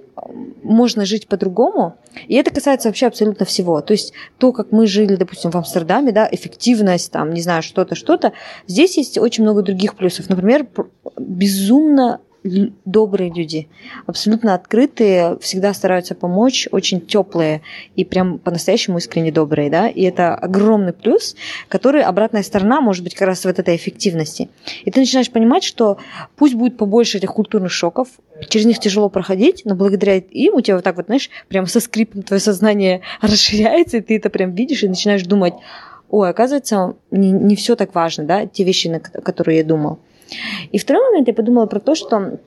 можно 0.63 1.05
жить 1.05 1.27
по-другому, 1.27 1.95
и 2.27 2.33
это 2.33 2.49
касается 2.49 2.89
вообще 2.89 3.05
абсолютно 3.05 3.45
всего. 3.45 3.79
То 3.81 3.93
есть, 3.93 4.11
то, 4.39 4.51
как 4.51 4.71
мы 4.71 4.87
жили, 4.87 5.15
допустим, 5.15 5.51
в 5.51 5.55
Амстердаме, 5.55 6.11
да, 6.11 6.27
эффективность, 6.31 7.11
там, 7.11 7.31
не 7.31 7.41
знаю, 7.41 7.61
что-то, 7.61 7.93
что-то, 7.93 8.33
здесь 8.65 8.97
есть 8.97 9.19
очень 9.19 9.43
много 9.43 9.61
других 9.61 9.93
плюсов. 9.93 10.29
Например, 10.29 10.65
безумно 11.15 12.21
добрые 12.85 13.31
люди, 13.33 13.67
абсолютно 14.05 14.53
открытые, 14.53 15.37
всегда 15.39 15.73
стараются 15.73 16.15
помочь, 16.15 16.67
очень 16.71 17.01
теплые 17.01 17.61
и 17.95 18.03
прям 18.03 18.39
по-настоящему 18.39 18.97
искренне 18.97 19.31
добрые, 19.31 19.69
да, 19.69 19.87
и 19.87 20.03
это 20.03 20.35
огромный 20.35 20.93
плюс, 20.93 21.35
который 21.69 22.03
обратная 22.03 22.43
сторона 22.43 22.81
может 22.81 23.03
быть 23.03 23.15
как 23.15 23.27
раз 23.27 23.43
в 23.43 23.47
этой 23.47 23.75
эффективности. 23.75 24.49
И 24.85 24.91
ты 24.91 24.99
начинаешь 24.99 25.31
понимать, 25.31 25.63
что 25.63 25.97
пусть 26.35 26.55
будет 26.55 26.77
побольше 26.77 27.17
этих 27.17 27.33
культурных 27.33 27.71
шоков, 27.71 28.07
через 28.49 28.65
них 28.65 28.79
тяжело 28.79 29.09
проходить, 29.09 29.63
но 29.65 29.75
благодаря 29.75 30.15
им 30.15 30.55
у 30.55 30.61
тебя 30.61 30.75
вот 30.75 30.83
так 30.83 30.95
вот, 30.95 31.07
знаешь, 31.07 31.29
прям 31.47 31.65
со 31.67 31.79
скрипом 31.79 32.23
твое 32.23 32.39
сознание 32.39 33.01
расширяется, 33.21 33.97
и 33.97 34.01
ты 34.01 34.17
это 34.17 34.29
прям 34.29 34.53
видишь 34.53 34.83
и 34.83 34.87
начинаешь 34.87 35.23
думать, 35.23 35.53
ой, 36.09 36.29
оказывается, 36.29 36.95
не, 37.11 37.31
не 37.31 37.55
все 37.55 37.75
так 37.75 37.93
важно, 37.93 38.23
да, 38.23 38.45
те 38.45 38.63
вещи, 38.63 38.87
на 38.87 38.99
которые 38.99 39.59
я 39.59 39.63
думал. 39.63 39.99
И 40.71 40.77
второй 40.77 41.03
момент, 41.09 41.27
я 41.27 41.33
подумала 41.33 41.65
про 41.65 41.79
то, 41.79 41.95
что 41.95 42.39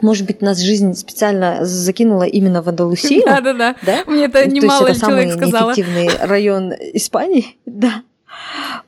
может 0.00 0.26
быть, 0.26 0.42
нас 0.42 0.58
жизнь 0.60 0.94
специально 0.94 1.64
закинула 1.64 2.24
именно 2.24 2.62
в 2.62 2.68
Андалусию. 2.68 3.22
Да-да-да. 3.26 3.76
Да? 3.82 4.04
Мне 4.06 4.26
это 4.26 4.46
немало 4.48 4.94
человек 4.94 5.32
сказала. 5.32 5.70
Есть 5.70 5.80
это 5.80 5.88
самый 5.88 6.04
неэффективный 6.04 6.26
район 6.26 6.72
Испании. 6.92 7.46
Да. 7.66 8.02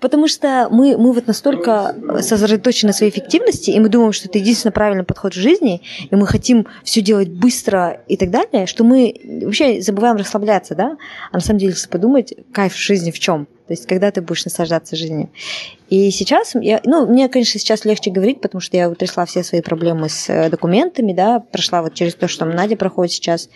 Потому 0.00 0.28
что 0.28 0.68
мы, 0.70 0.96
мы 0.98 1.12
вот 1.12 1.26
настолько 1.26 1.94
сосредоточены 2.20 2.88
на 2.88 2.92
своей 2.92 3.11
эффективности, 3.11 3.70
и 3.70 3.80
мы 3.80 3.88
думаем, 3.88 4.12
что 4.12 4.28
это 4.28 4.38
единственно 4.38 4.72
правильный 4.72 5.04
подход 5.04 5.32
в 5.32 5.38
жизни, 5.38 5.82
и 6.11 6.14
мы 6.14 6.26
хотим 6.26 6.66
все 6.84 7.00
делать 7.00 7.28
быстро 7.28 8.02
и 8.08 8.16
так 8.16 8.30
далее, 8.30 8.66
что 8.66 8.84
мы 8.84 9.14
вообще 9.42 9.80
забываем 9.80 10.16
расслабляться, 10.16 10.74
да? 10.74 10.96
А 11.32 11.37
на 11.37 11.40
самом 11.40 11.61
деле, 11.61 11.72
если 11.72 11.88
подумать, 11.88 12.34
кайф 12.52 12.74
в 12.74 12.78
жизни 12.78 13.11
в 13.11 13.18
чем? 13.18 13.48
То 13.68 13.74
есть, 13.74 13.87
когда 13.87 14.11
ты 14.11 14.22
будешь 14.22 14.46
наслаждаться 14.46 14.96
жизнью. 14.96 15.28
И 15.90 16.11
сейчас, 16.11 16.54
я, 16.54 16.81
ну, 16.85 17.07
мне, 17.07 17.28
конечно, 17.28 17.59
сейчас 17.59 17.85
легче 17.85 18.11
говорить, 18.11 18.40
потому 18.40 18.61
что 18.61 18.76
я 18.76 18.90
утрясла 18.90 19.24
все 19.24 19.42
свои 19.42 19.62
проблемы 19.62 20.09
с 20.09 20.28
э, 20.28 20.50
документами, 20.50 21.12
да, 21.14 21.40
прошла 21.40 21.83
вот 21.83 21.94
через 21.94 22.14
то, 22.14 22.28
что 22.28 22.44
Надя 22.44 22.76
проходит 22.76 23.12
сейчас. 23.12 23.48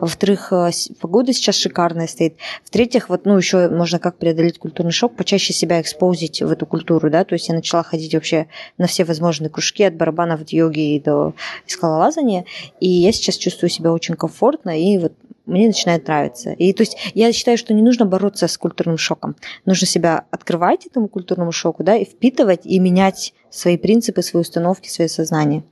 Во-вторых, 0.00 0.52
э, 0.52 0.70
погода 1.00 1.32
сейчас 1.32 1.56
шикарная 1.56 2.08
стоит. 2.08 2.36
В-третьих, 2.64 3.08
вот, 3.08 3.24
ну, 3.24 3.36
еще 3.36 3.68
можно 3.68 4.00
как 4.00 4.18
преодолеть 4.18 4.58
культурный 4.58 4.92
шок, 4.92 5.16
почаще 5.16 5.52
себя 5.52 5.80
экспозить 5.80 6.42
в 6.42 6.50
эту 6.50 6.66
культуру, 6.66 7.08
да, 7.10 7.24
то 7.24 7.34
есть 7.34 7.48
я 7.48 7.54
начала 7.54 7.82
ходить 7.84 8.14
вообще 8.14 8.46
на 8.78 8.86
все 8.86 9.04
возможные 9.04 9.50
кружки, 9.50 9.84
от 9.84 9.94
барабанов 9.94 10.44
до 10.44 10.56
йоги 10.56 11.02
до 11.04 11.34
скалолазания, 11.66 12.46
и 12.80 12.88
я 12.88 13.12
сейчас 13.12 13.36
чувствую 13.36 13.70
себя 13.70 13.92
очень 13.92 14.14
комфортно, 14.14 14.80
и 14.80 14.98
вот 14.98 15.12
мне 15.46 15.68
начинает 15.68 16.06
нравиться. 16.06 16.52
И 16.52 16.72
то 16.72 16.82
есть 16.82 16.96
я 17.14 17.32
считаю, 17.32 17.56
что 17.56 17.72
не 17.72 17.82
нужно 17.82 18.04
бороться 18.04 18.48
с 18.48 18.58
культурным 18.58 18.98
шоком. 18.98 19.36
Нужно 19.64 19.86
себя 19.86 20.26
открывать 20.30 20.86
этому 20.86 21.08
культурному 21.08 21.52
шоку, 21.52 21.82
да, 21.82 21.96
и 21.96 22.04
впитывать, 22.04 22.66
и 22.66 22.78
менять 22.78 23.32
свои 23.50 23.76
принципы, 23.76 24.22
свои 24.22 24.40
установки, 24.40 24.88
свое 24.88 25.08
сознание. 25.08 25.64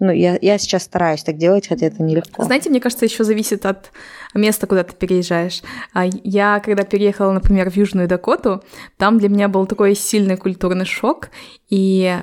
Ну, 0.00 0.12
я, 0.12 0.38
я 0.40 0.58
сейчас 0.58 0.84
стараюсь 0.84 1.24
так 1.24 1.38
делать, 1.38 1.66
хотя 1.66 1.86
это 1.86 2.02
нелегко. 2.02 2.44
Знаете, 2.44 2.70
мне 2.70 2.78
кажется, 2.80 3.04
еще 3.04 3.24
зависит 3.24 3.66
от 3.66 3.90
места, 4.32 4.68
куда 4.68 4.84
ты 4.84 4.94
переезжаешь. 4.94 5.62
А 5.92 6.04
я, 6.04 6.60
когда 6.60 6.84
переехала, 6.84 7.32
например, 7.32 7.68
в 7.68 7.76
Южную 7.76 8.06
Дакоту, 8.06 8.62
там 8.96 9.18
для 9.18 9.28
меня 9.28 9.48
был 9.48 9.66
такой 9.66 9.96
сильный 9.96 10.36
культурный 10.36 10.84
шок, 10.84 11.30
и 11.68 12.16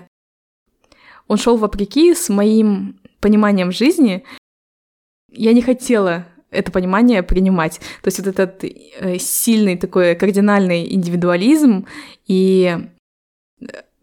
он 1.27 1.37
шел 1.37 1.57
вопреки 1.57 2.13
с 2.13 2.29
моим 2.29 3.01
пониманием 3.19 3.73
жизни. 3.73 4.23
Я 5.29 5.51
не 5.51 5.61
хотела 5.61 6.27
это 6.55 6.71
понимание 6.71 7.23
принимать. 7.23 7.79
То 8.01 8.07
есть 8.07 8.19
вот 8.19 8.27
этот 8.27 8.63
э, 8.63 9.17
сильный 9.19 9.77
такой 9.77 10.15
кардинальный 10.15 10.93
индивидуализм 10.93 11.85
и 12.27 12.77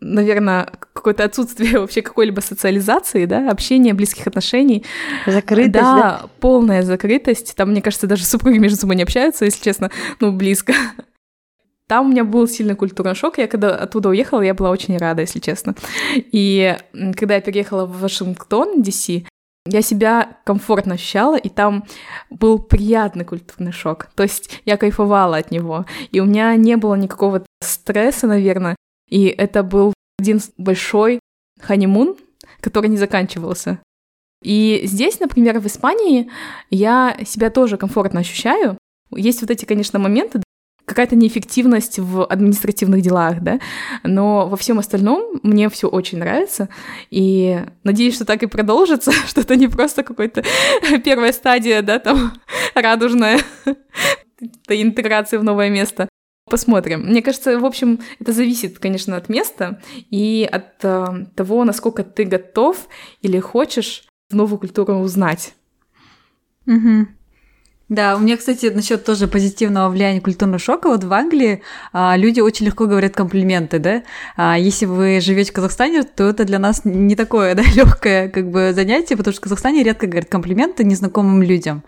наверное, 0.02 0.68
какое-то 0.92 1.24
отсутствие 1.24 1.78
вообще 1.80 2.02
какой-либо 2.02 2.40
социализации, 2.40 3.24
да, 3.24 3.50
общения, 3.50 3.94
близких 3.94 4.26
отношений. 4.26 4.84
Закрытость, 5.26 5.72
да? 5.72 5.96
Да, 5.96 6.22
полная 6.40 6.82
закрытость. 6.82 7.54
Там, 7.56 7.70
мне 7.70 7.80
кажется, 7.80 8.06
даже 8.06 8.24
супруги 8.24 8.58
между 8.58 8.78
собой 8.78 8.96
не 8.96 9.02
общаются, 9.02 9.44
если 9.44 9.62
честно, 9.62 9.90
ну, 10.20 10.32
близко. 10.32 10.74
Там 11.86 12.06
у 12.06 12.08
меня 12.10 12.24
был 12.24 12.48
сильный 12.48 12.74
культурный 12.74 13.14
шок. 13.14 13.38
Я 13.38 13.46
когда 13.46 13.76
оттуда 13.76 14.08
уехала, 14.08 14.40
я 14.40 14.54
была 14.54 14.70
очень 14.70 14.96
рада, 14.96 15.22
если 15.22 15.40
честно. 15.40 15.74
И 16.14 16.76
когда 17.16 17.34
я 17.34 17.40
переехала 17.40 17.86
в 17.86 18.00
Вашингтон, 18.00 18.80
DC, 18.80 19.26
я 19.66 19.82
себя 19.82 20.38
комфортно 20.44 20.94
ощущала, 20.94 21.36
и 21.36 21.48
там 21.48 21.84
был 22.30 22.58
приятный 22.58 23.24
культурный 23.24 23.72
шок. 23.72 24.08
То 24.14 24.24
есть 24.24 24.60
я 24.64 24.76
кайфовала 24.76 25.36
от 25.36 25.50
него. 25.50 25.86
И 26.10 26.20
у 26.20 26.24
меня 26.24 26.54
не 26.56 26.76
было 26.76 26.94
никакого 26.94 27.44
стресса, 27.60 28.26
наверное. 28.26 28.76
И 29.08 29.26
это 29.26 29.62
был 29.62 29.94
один 30.18 30.40
большой 30.58 31.20
ханимун, 31.60 32.16
который 32.60 32.88
не 32.88 32.96
заканчивался. 32.96 33.78
И 34.42 34.82
здесь, 34.84 35.20
например, 35.20 35.60
в 35.60 35.66
Испании 35.66 36.30
я 36.70 37.16
себя 37.24 37.50
тоже 37.50 37.76
комфортно 37.76 38.20
ощущаю. 38.20 38.78
Есть 39.10 39.42
вот 39.42 39.50
эти, 39.50 39.64
конечно, 39.64 39.98
моменты, 39.98 40.42
какая-то 40.92 41.16
неэффективность 41.16 41.98
в 41.98 42.24
административных 42.26 43.00
делах, 43.00 43.40
да, 43.40 43.60
но 44.02 44.46
во 44.46 44.56
всем 44.58 44.78
остальном 44.78 45.40
мне 45.42 45.70
все 45.70 45.88
очень 45.88 46.18
нравится, 46.18 46.68
и 47.10 47.64
надеюсь, 47.82 48.14
что 48.14 48.26
так 48.26 48.42
и 48.42 48.46
продолжится, 48.46 49.10
что 49.26 49.40
это 49.40 49.56
не 49.56 49.68
просто 49.68 50.02
какой-то 50.02 50.44
первая 51.04 51.32
стадия, 51.32 51.80
да, 51.80 51.98
там, 51.98 52.32
радужная 52.74 53.40
интеграции 54.68 55.38
в 55.38 55.44
новое 55.44 55.70
место. 55.70 56.08
Посмотрим. 56.50 57.06
Мне 57.06 57.22
кажется, 57.22 57.58
в 57.58 57.64
общем, 57.64 58.00
это 58.20 58.32
зависит, 58.32 58.78
конечно, 58.78 59.16
от 59.16 59.30
места 59.30 59.80
и 60.10 60.46
от 60.50 60.84
э, 60.84 61.26
того, 61.34 61.64
насколько 61.64 62.04
ты 62.04 62.24
готов 62.24 62.88
или 63.22 63.38
хочешь 63.38 64.04
новую 64.30 64.58
культуру 64.58 64.96
узнать. 64.96 65.54
Угу. 66.66 67.06
Да, 67.92 68.16
у 68.16 68.20
меня, 68.20 68.38
кстати, 68.38 68.72
насчет 68.74 69.04
тоже 69.04 69.28
позитивного 69.28 69.90
влияния 69.90 70.22
культурного 70.22 70.58
шока. 70.58 70.88
Вот 70.88 71.04
в 71.04 71.12
Англии 71.12 71.60
а, 71.92 72.16
люди 72.16 72.40
очень 72.40 72.64
легко 72.64 72.86
говорят 72.86 73.14
комплименты, 73.14 73.78
да. 73.80 74.02
А, 74.34 74.56
если 74.56 74.86
вы 74.86 75.20
живете 75.20 75.50
в 75.50 75.54
Казахстане, 75.54 76.02
то 76.02 76.24
это 76.24 76.46
для 76.46 76.58
нас 76.58 76.86
не 76.86 77.14
такое, 77.16 77.54
да, 77.54 77.62
легкое 77.74 78.30
как 78.30 78.50
бы 78.50 78.72
занятие, 78.72 79.18
потому 79.18 79.32
что 79.32 79.40
в 79.40 79.44
Казахстане 79.44 79.82
редко 79.82 80.06
говорят 80.06 80.30
комплименты 80.30 80.84
незнакомым 80.84 81.42
людям. 81.42 81.82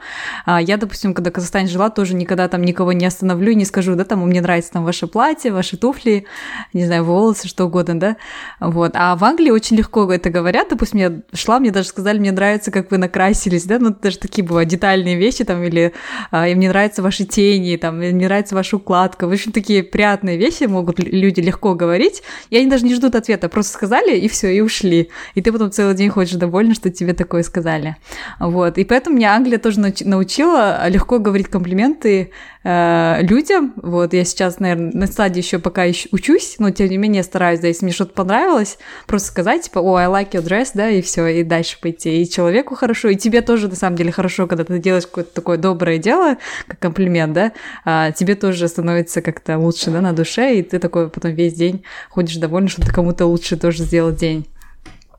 А, 0.44 0.60
я, 0.60 0.76
допустим, 0.76 1.14
когда 1.14 1.30
в 1.30 1.32
Казахстане 1.32 1.68
жила, 1.68 1.88
тоже 1.88 2.14
никогда 2.14 2.48
там 2.48 2.64
никого 2.64 2.92
не 2.92 3.06
остановлю 3.06 3.52
и 3.52 3.54
не 3.54 3.64
скажу, 3.64 3.94
да, 3.94 4.04
там, 4.04 4.28
мне 4.28 4.42
нравится 4.42 4.72
там 4.72 4.84
ваше 4.84 5.06
платье, 5.06 5.52
ваши 5.52 5.78
туфли, 5.78 6.26
не 6.74 6.84
знаю, 6.84 7.04
волосы, 7.04 7.48
что 7.48 7.64
угодно, 7.64 7.98
да. 7.98 8.16
Вот. 8.60 8.90
А 8.92 9.16
в 9.16 9.24
Англии 9.24 9.50
очень 9.50 9.78
легко 9.78 10.12
это 10.12 10.28
говорят. 10.28 10.68
Допустим, 10.68 11.00
я 11.00 11.12
шла, 11.32 11.58
мне 11.60 11.70
даже 11.70 11.88
сказали, 11.88 12.18
мне 12.18 12.30
нравится, 12.30 12.70
как 12.70 12.90
вы 12.90 12.98
накрасились, 12.98 13.64
да, 13.64 13.78
ну, 13.78 13.88
даже 13.88 14.18
такие 14.18 14.44
бывают 14.46 14.68
детальные 14.68 15.16
вещи 15.16 15.44
там 15.44 15.62
или 15.62 15.93
а, 16.30 16.48
и 16.48 16.54
мне 16.54 16.68
нравятся 16.68 17.02
ваши 17.02 17.24
тени, 17.24 17.76
там, 17.76 17.98
мне 17.98 18.12
нравится 18.12 18.54
ваша 18.54 18.76
укладка. 18.76 19.26
В 19.26 19.32
общем, 19.32 19.52
такие 19.52 19.82
приятные 19.82 20.36
вещи 20.36 20.64
могут 20.64 20.98
люди 20.98 21.40
легко 21.40 21.74
говорить, 21.74 22.22
и 22.50 22.56
они 22.56 22.68
даже 22.68 22.84
не 22.84 22.94
ждут 22.94 23.14
ответа, 23.14 23.48
просто 23.48 23.72
сказали, 23.72 24.16
и 24.16 24.28
все, 24.28 24.48
и 24.54 24.60
ушли. 24.60 25.10
И 25.34 25.42
ты 25.42 25.52
потом 25.52 25.70
целый 25.70 25.94
день 25.94 26.10
ходишь 26.10 26.34
довольна, 26.34 26.74
что 26.74 26.90
тебе 26.90 27.12
такое 27.12 27.42
сказали. 27.42 27.96
Вот, 28.38 28.78
и 28.78 28.84
поэтому 28.84 29.16
меня 29.16 29.34
Англия 29.34 29.58
тоже 29.58 29.80
научила 29.80 30.88
легко 30.88 31.18
говорить 31.18 31.48
комплименты 31.48 32.30
э, 32.64 33.18
людям. 33.22 33.74
Вот, 33.76 34.12
я 34.14 34.24
сейчас, 34.24 34.58
наверное, 34.58 34.92
на 34.92 35.06
стадии 35.06 35.40
еще 35.40 35.58
пока 35.58 35.84
учусь, 36.12 36.56
но 36.58 36.70
тем 36.70 36.88
не 36.88 36.96
менее 36.96 37.22
стараюсь, 37.22 37.60
да, 37.60 37.68
если 37.68 37.84
мне 37.84 37.94
что-то 37.94 38.14
понравилось, 38.14 38.78
просто 39.06 39.28
сказать, 39.28 39.62
типа, 39.62 39.78
о, 39.78 39.96
I 39.96 40.06
like 40.06 40.32
your 40.32 40.44
dress, 40.44 40.70
да, 40.74 40.88
и 40.88 41.02
все, 41.02 41.26
и 41.26 41.42
дальше 41.42 41.78
пойти. 41.80 42.22
И 42.22 42.28
человеку 42.28 42.74
хорошо, 42.74 43.08
и 43.08 43.16
тебе 43.16 43.42
тоже, 43.42 43.68
на 43.68 43.76
самом 43.76 43.96
деле, 43.96 44.12
хорошо, 44.12 44.46
когда 44.46 44.64
ты 44.64 44.78
делаешь 44.78 45.06
какое-то 45.06 45.34
такое 45.34 45.58
доброе 45.58 45.73
дело, 45.98 46.36
как 46.66 46.78
комплимент, 46.78 47.32
да, 47.32 47.52
а 47.84 48.12
тебе 48.12 48.34
тоже 48.34 48.68
становится 48.68 49.20
как-то 49.22 49.58
лучше, 49.58 49.90
да, 49.90 50.00
на 50.00 50.12
душе, 50.12 50.56
и 50.56 50.62
ты 50.62 50.78
такой 50.78 51.08
потом 51.08 51.32
весь 51.32 51.54
день 51.54 51.84
ходишь 52.10 52.36
довольный, 52.36 52.68
что 52.68 52.82
ты 52.82 52.92
кому-то 52.92 53.26
лучше 53.26 53.56
тоже 53.56 53.84
сделал 53.84 54.12
день. 54.12 54.46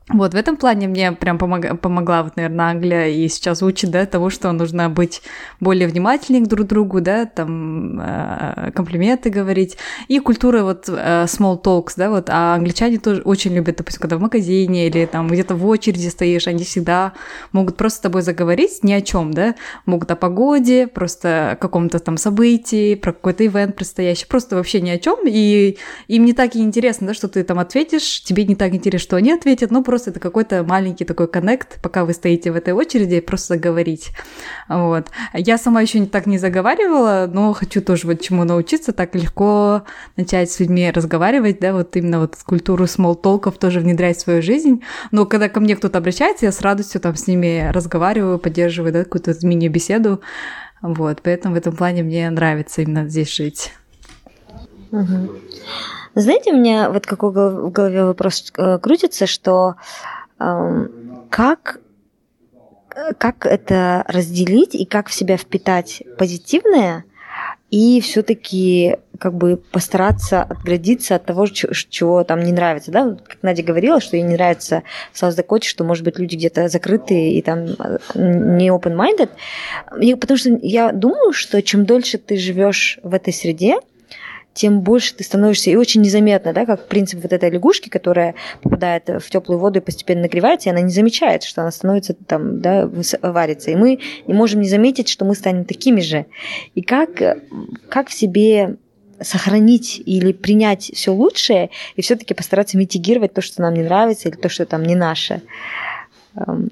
Вот, 0.08 0.34
в 0.34 0.36
этом 0.36 0.56
плане 0.56 0.86
мне 0.86 1.10
прям 1.10 1.36
помог, 1.36 1.80
помогла, 1.80 2.22
вот, 2.22 2.36
наверное, 2.36 2.66
Англия 2.66 3.08
и 3.08 3.26
сейчас 3.26 3.60
учит, 3.60 3.90
да, 3.90 4.06
того, 4.06 4.30
что 4.30 4.52
нужно 4.52 4.88
быть 4.88 5.20
более 5.58 5.88
внимательнее 5.88 6.44
друг 6.44 6.66
к 6.66 6.68
другу, 6.68 7.00
да, 7.00 7.26
там, 7.26 7.98
э, 8.00 8.70
комплименты 8.72 9.30
говорить. 9.30 9.76
И 10.06 10.20
культура 10.20 10.62
вот 10.62 10.88
э, 10.88 11.24
small 11.24 11.60
talks, 11.60 11.94
да, 11.96 12.10
вот, 12.10 12.30
а 12.30 12.54
англичане 12.54 12.98
тоже 12.98 13.20
очень 13.22 13.52
любят, 13.52 13.78
допустим, 13.78 14.00
когда 14.00 14.16
в 14.16 14.20
магазине 14.20 14.86
или 14.86 15.06
там 15.06 15.26
где-то 15.26 15.56
в 15.56 15.66
очереди 15.66 16.06
стоишь, 16.06 16.46
они 16.46 16.62
всегда 16.62 17.12
могут 17.50 17.76
просто 17.76 17.98
с 17.98 18.02
тобой 18.02 18.22
заговорить 18.22 18.84
ни 18.84 18.92
о 18.92 19.00
чем, 19.00 19.34
да, 19.34 19.56
могут 19.86 20.08
о 20.12 20.16
погоде, 20.16 20.86
просто 20.86 21.50
о 21.50 21.56
каком-то 21.56 21.98
там 21.98 22.16
событии, 22.16 22.94
про 22.94 23.12
какой-то 23.12 23.44
ивент 23.44 23.74
предстоящий, 23.74 24.26
просто 24.26 24.54
вообще 24.54 24.80
ни 24.80 24.90
о 24.90 24.98
чем, 24.98 25.18
и 25.26 25.78
им 26.06 26.24
не 26.26 26.32
так 26.32 26.54
и 26.54 26.60
интересно, 26.60 27.08
да, 27.08 27.14
что 27.14 27.26
ты 27.26 27.42
там 27.42 27.58
ответишь, 27.58 28.22
тебе 28.22 28.44
не 28.44 28.54
так 28.54 28.72
интересно, 28.72 29.02
что 29.04 29.16
они 29.16 29.32
ответят, 29.32 29.72
ну, 29.72 29.82
просто 29.82 29.95
просто 29.96 30.10
это 30.10 30.20
какой-то 30.20 30.62
маленький 30.62 31.06
такой 31.06 31.26
коннект, 31.26 31.80
пока 31.80 32.04
вы 32.04 32.12
стоите 32.12 32.52
в 32.52 32.56
этой 32.56 32.74
очереди, 32.74 33.20
просто 33.20 33.54
заговорить. 33.54 34.10
Вот. 34.68 35.06
Я 35.32 35.56
сама 35.56 35.80
еще 35.80 36.04
так 36.04 36.26
не 36.26 36.36
заговаривала, 36.36 37.30
но 37.32 37.54
хочу 37.54 37.80
тоже 37.80 38.06
вот 38.06 38.20
чему 38.20 38.44
научиться, 38.44 38.92
так 38.92 39.14
легко 39.14 39.84
начать 40.18 40.50
с 40.50 40.60
людьми 40.60 40.90
разговаривать, 40.90 41.60
да, 41.60 41.72
вот 41.72 41.96
именно 41.96 42.20
вот 42.20 42.36
культуру 42.44 42.84
small 42.84 43.14
толков 43.14 43.56
тоже 43.56 43.80
внедрять 43.80 44.18
в 44.18 44.20
свою 44.20 44.42
жизнь. 44.42 44.82
Но 45.12 45.24
когда 45.24 45.48
ко 45.48 45.60
мне 45.60 45.74
кто-то 45.74 45.96
обращается, 45.96 46.44
я 46.44 46.52
с 46.52 46.60
радостью 46.60 47.00
там 47.00 47.16
с 47.16 47.26
ними 47.26 47.70
разговариваю, 47.72 48.38
поддерживаю, 48.38 48.92
да, 48.92 49.04
какую-то 49.04 49.34
мини-беседу. 49.46 50.20
Вот, 50.82 51.22
поэтому 51.22 51.54
в 51.54 51.58
этом 51.58 51.74
плане 51.74 52.02
мне 52.02 52.28
нравится 52.28 52.82
именно 52.82 53.08
здесь 53.08 53.34
жить. 53.34 53.72
Угу. 54.92 55.30
Знаете, 56.16 56.50
у 56.52 56.56
меня 56.56 56.90
вот 56.90 57.06
какой 57.06 57.30
в 57.30 57.70
голове 57.70 58.04
вопрос 58.04 58.50
э, 58.56 58.78
крутится, 58.78 59.26
что 59.26 59.76
э, 60.40 60.88
как 61.28 61.80
как 63.18 63.44
это 63.44 64.02
разделить 64.08 64.74
и 64.74 64.86
как 64.86 65.08
в 65.08 65.12
себя 65.12 65.36
впитать 65.36 66.02
позитивное 66.16 67.04
и 67.70 68.00
все-таки 68.00 68.96
как 69.18 69.34
бы 69.34 69.58
постараться 69.58 70.42
отградиться 70.42 71.16
от 71.16 71.26
того, 71.26 71.46
чего 71.46 72.24
там 72.24 72.42
не 72.42 72.52
нравится. 72.52 72.90
Да? 72.90 73.16
Как 73.26 73.42
Надя 73.42 73.62
говорила, 73.62 74.00
что 74.00 74.16
ей 74.16 74.22
не 74.22 74.34
нравится 74.34 74.84
в 75.12 75.22
South 75.22 75.62
что, 75.64 75.84
может 75.84 76.02
быть, 76.02 76.18
люди 76.18 76.36
где-то 76.36 76.68
закрытые 76.68 77.34
и 77.34 77.42
там 77.42 77.66
э, 77.66 77.98
не 78.14 78.68
open-minded. 78.68 79.28
Потому 80.18 80.38
что 80.38 80.58
я 80.62 80.92
думаю, 80.92 81.34
что 81.34 81.60
чем 81.62 81.84
дольше 81.84 82.16
ты 82.16 82.38
живешь 82.38 82.98
в 83.02 83.12
этой 83.12 83.34
среде, 83.34 83.76
тем 84.56 84.80
больше 84.80 85.14
ты 85.14 85.22
становишься, 85.22 85.70
и 85.70 85.76
очень 85.76 86.00
незаметно, 86.00 86.54
да, 86.54 86.64
как 86.64 86.88
принцип 86.88 87.20
вот 87.22 87.32
этой 87.32 87.50
лягушки, 87.50 87.90
которая 87.90 88.34
попадает 88.62 89.06
в 89.08 89.30
теплую 89.30 89.60
воду 89.60 89.78
и 89.78 89.82
постепенно 89.82 90.22
нагревается, 90.22 90.70
и 90.70 90.72
она 90.72 90.80
не 90.80 90.90
замечает, 90.90 91.42
что 91.42 91.60
она 91.60 91.70
становится 91.70 92.14
там, 92.14 92.60
да, 92.62 92.90
варится. 93.20 93.70
И 93.70 93.76
мы 93.76 94.00
не 94.26 94.32
можем 94.32 94.62
не 94.62 94.68
заметить, 94.68 95.08
что 95.08 95.26
мы 95.26 95.34
станем 95.34 95.66
такими 95.66 96.00
же. 96.00 96.24
И 96.74 96.80
как, 96.80 97.10
как 97.90 98.08
в 98.08 98.14
себе 98.14 98.76
сохранить 99.20 100.02
или 100.04 100.32
принять 100.32 100.90
все 100.94 101.12
лучшее 101.12 101.70
и 101.94 102.02
все-таки 102.02 102.32
постараться 102.32 102.78
митигировать 102.78 103.34
то, 103.34 103.42
что 103.42 103.60
нам 103.60 103.74
не 103.74 103.82
нравится, 103.82 104.28
или 104.28 104.36
то, 104.36 104.48
что 104.48 104.64
там 104.64 104.82
не 104.82 104.94
наше. 104.94 105.42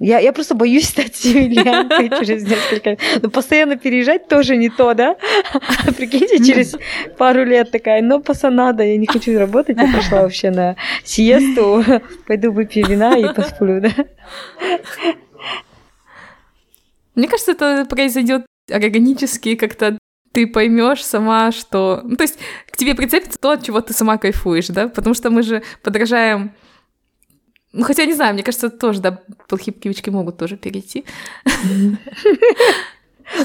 Я, 0.00 0.18
я 0.18 0.32
просто 0.32 0.54
боюсь 0.54 0.88
стать 0.88 1.16
симилянкой 1.16 2.10
через 2.10 2.44
несколько 2.46 2.90
лет. 2.90 3.00
Но 3.22 3.30
постоянно 3.30 3.76
переезжать 3.76 4.28
тоже 4.28 4.56
не 4.56 4.68
то, 4.68 4.92
да? 4.94 5.16
Прикиньте, 5.96 6.44
через 6.44 6.76
пару 7.16 7.44
лет 7.44 7.70
такая, 7.70 8.02
но 8.02 8.20
пасанада, 8.20 8.82
я 8.82 8.98
не 8.98 9.06
хочу 9.06 9.38
работать, 9.38 9.78
я 9.78 9.90
пошла 9.92 10.22
вообще 10.22 10.50
на 10.50 10.76
сиесту, 11.04 11.82
пойду 12.26 12.52
выпью 12.52 12.86
вина 12.86 13.16
и 13.16 13.32
посплю, 13.32 13.80
да? 13.80 13.90
Мне 17.14 17.28
кажется, 17.28 17.52
это 17.52 17.86
произойдет 17.88 18.44
органически 18.70 19.54
как-то 19.54 19.98
ты 20.32 20.48
поймешь 20.48 21.04
сама, 21.04 21.52
что... 21.52 22.00
Ну, 22.02 22.16
то 22.16 22.24
есть 22.24 22.38
к 22.70 22.76
тебе 22.76 22.96
прицепится 22.96 23.38
то, 23.38 23.52
от 23.52 23.62
чего 23.64 23.80
ты 23.80 23.94
сама 23.94 24.18
кайфуешь, 24.18 24.66
да? 24.66 24.88
Потому 24.88 25.14
что 25.14 25.30
мы 25.30 25.42
же 25.42 25.62
подражаем 25.82 26.52
ну, 27.74 27.84
хотя, 27.84 28.04
не 28.06 28.14
знаю, 28.14 28.34
мне 28.34 28.44
кажется, 28.44 28.70
тоже, 28.70 29.00
да, 29.00 29.18
плохие 29.48 29.74
привычки 29.74 30.08
могут 30.10 30.38
тоже 30.38 30.56
перейти. 30.56 31.04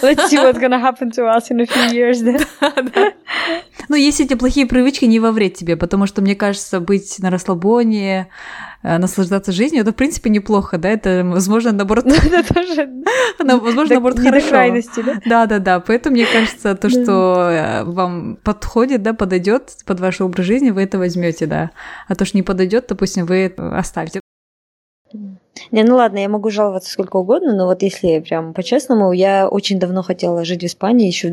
Let's 0.01 0.29
see 0.29 0.37
what's 0.37 0.59
gonna 0.59 0.79
happen 0.79 1.09
to 1.11 1.25
us 1.25 1.49
in 1.49 1.61
a 1.61 1.65
few 1.65 1.91
years, 1.91 2.21
да? 2.21 2.37
да. 2.93 3.13
Ну, 3.89 3.95
если 3.95 4.25
эти 4.25 4.35
плохие 4.35 4.67
привычки 4.67 5.05
не 5.05 5.19
во 5.19 5.31
вред 5.31 5.55
тебе, 5.55 5.75
потому 5.75 6.05
что, 6.05 6.21
мне 6.21 6.35
кажется, 6.35 6.79
быть 6.79 7.17
на 7.19 7.31
расслабоне, 7.31 8.27
э, 8.83 8.97
наслаждаться 8.99 9.51
жизнью, 9.51 9.81
это, 9.81 9.91
в 9.91 9.95
принципе, 9.95 10.29
неплохо, 10.29 10.77
да, 10.77 10.89
это, 10.89 11.23
возможно, 11.25 11.71
наоборот... 11.71 12.05
Это 12.25 12.53
тоже... 12.53 12.87
Возможно, 13.39 13.95
наоборот, 13.95 14.19
хорошо. 14.19 14.77
Да-да-да, 15.25 15.79
поэтому, 15.79 16.15
мне 16.15 16.25
кажется, 16.31 16.75
то, 16.75 16.89
что 16.89 17.49
э, 17.49 17.83
вам 17.83 18.37
подходит, 18.43 19.01
да, 19.01 19.13
подойдет 19.13 19.77
под 19.85 19.99
ваш 19.99 20.21
образ 20.21 20.45
жизни, 20.45 20.69
вы 20.69 20.83
это 20.83 20.99
возьмете, 20.99 21.47
да. 21.47 21.71
А 22.07 22.15
то, 22.15 22.25
что 22.25 22.37
не 22.37 22.43
подойдет, 22.43 22.85
допустим, 22.87 23.25
вы 23.25 23.45
оставите. 23.57 24.21
Не, 25.71 25.83
ну 25.83 25.95
ладно, 25.95 26.19
я 26.19 26.29
могу 26.29 26.51
жаловаться 26.51 26.91
сколько 26.91 27.17
угодно, 27.17 27.55
но 27.55 27.65
вот 27.65 27.81
если 27.81 28.19
прям 28.19 28.53
по-честному, 28.53 29.11
я 29.11 29.47
очень 29.47 29.79
давно 29.79 30.03
хотела 30.03 30.45
жить 30.45 30.61
в 30.61 30.65
Испании, 30.65 31.07
еще 31.07 31.29
в 31.29 31.31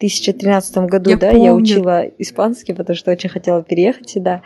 2013 0.00 0.76
году, 0.78 1.10
я 1.10 1.16
да, 1.16 1.30
помню. 1.30 1.44
я 1.44 1.54
учила 1.54 2.04
испанский, 2.18 2.72
потому 2.72 2.96
что 2.96 3.10
очень 3.10 3.28
хотела 3.28 3.62
переехать 3.62 4.10
сюда. 4.10 4.42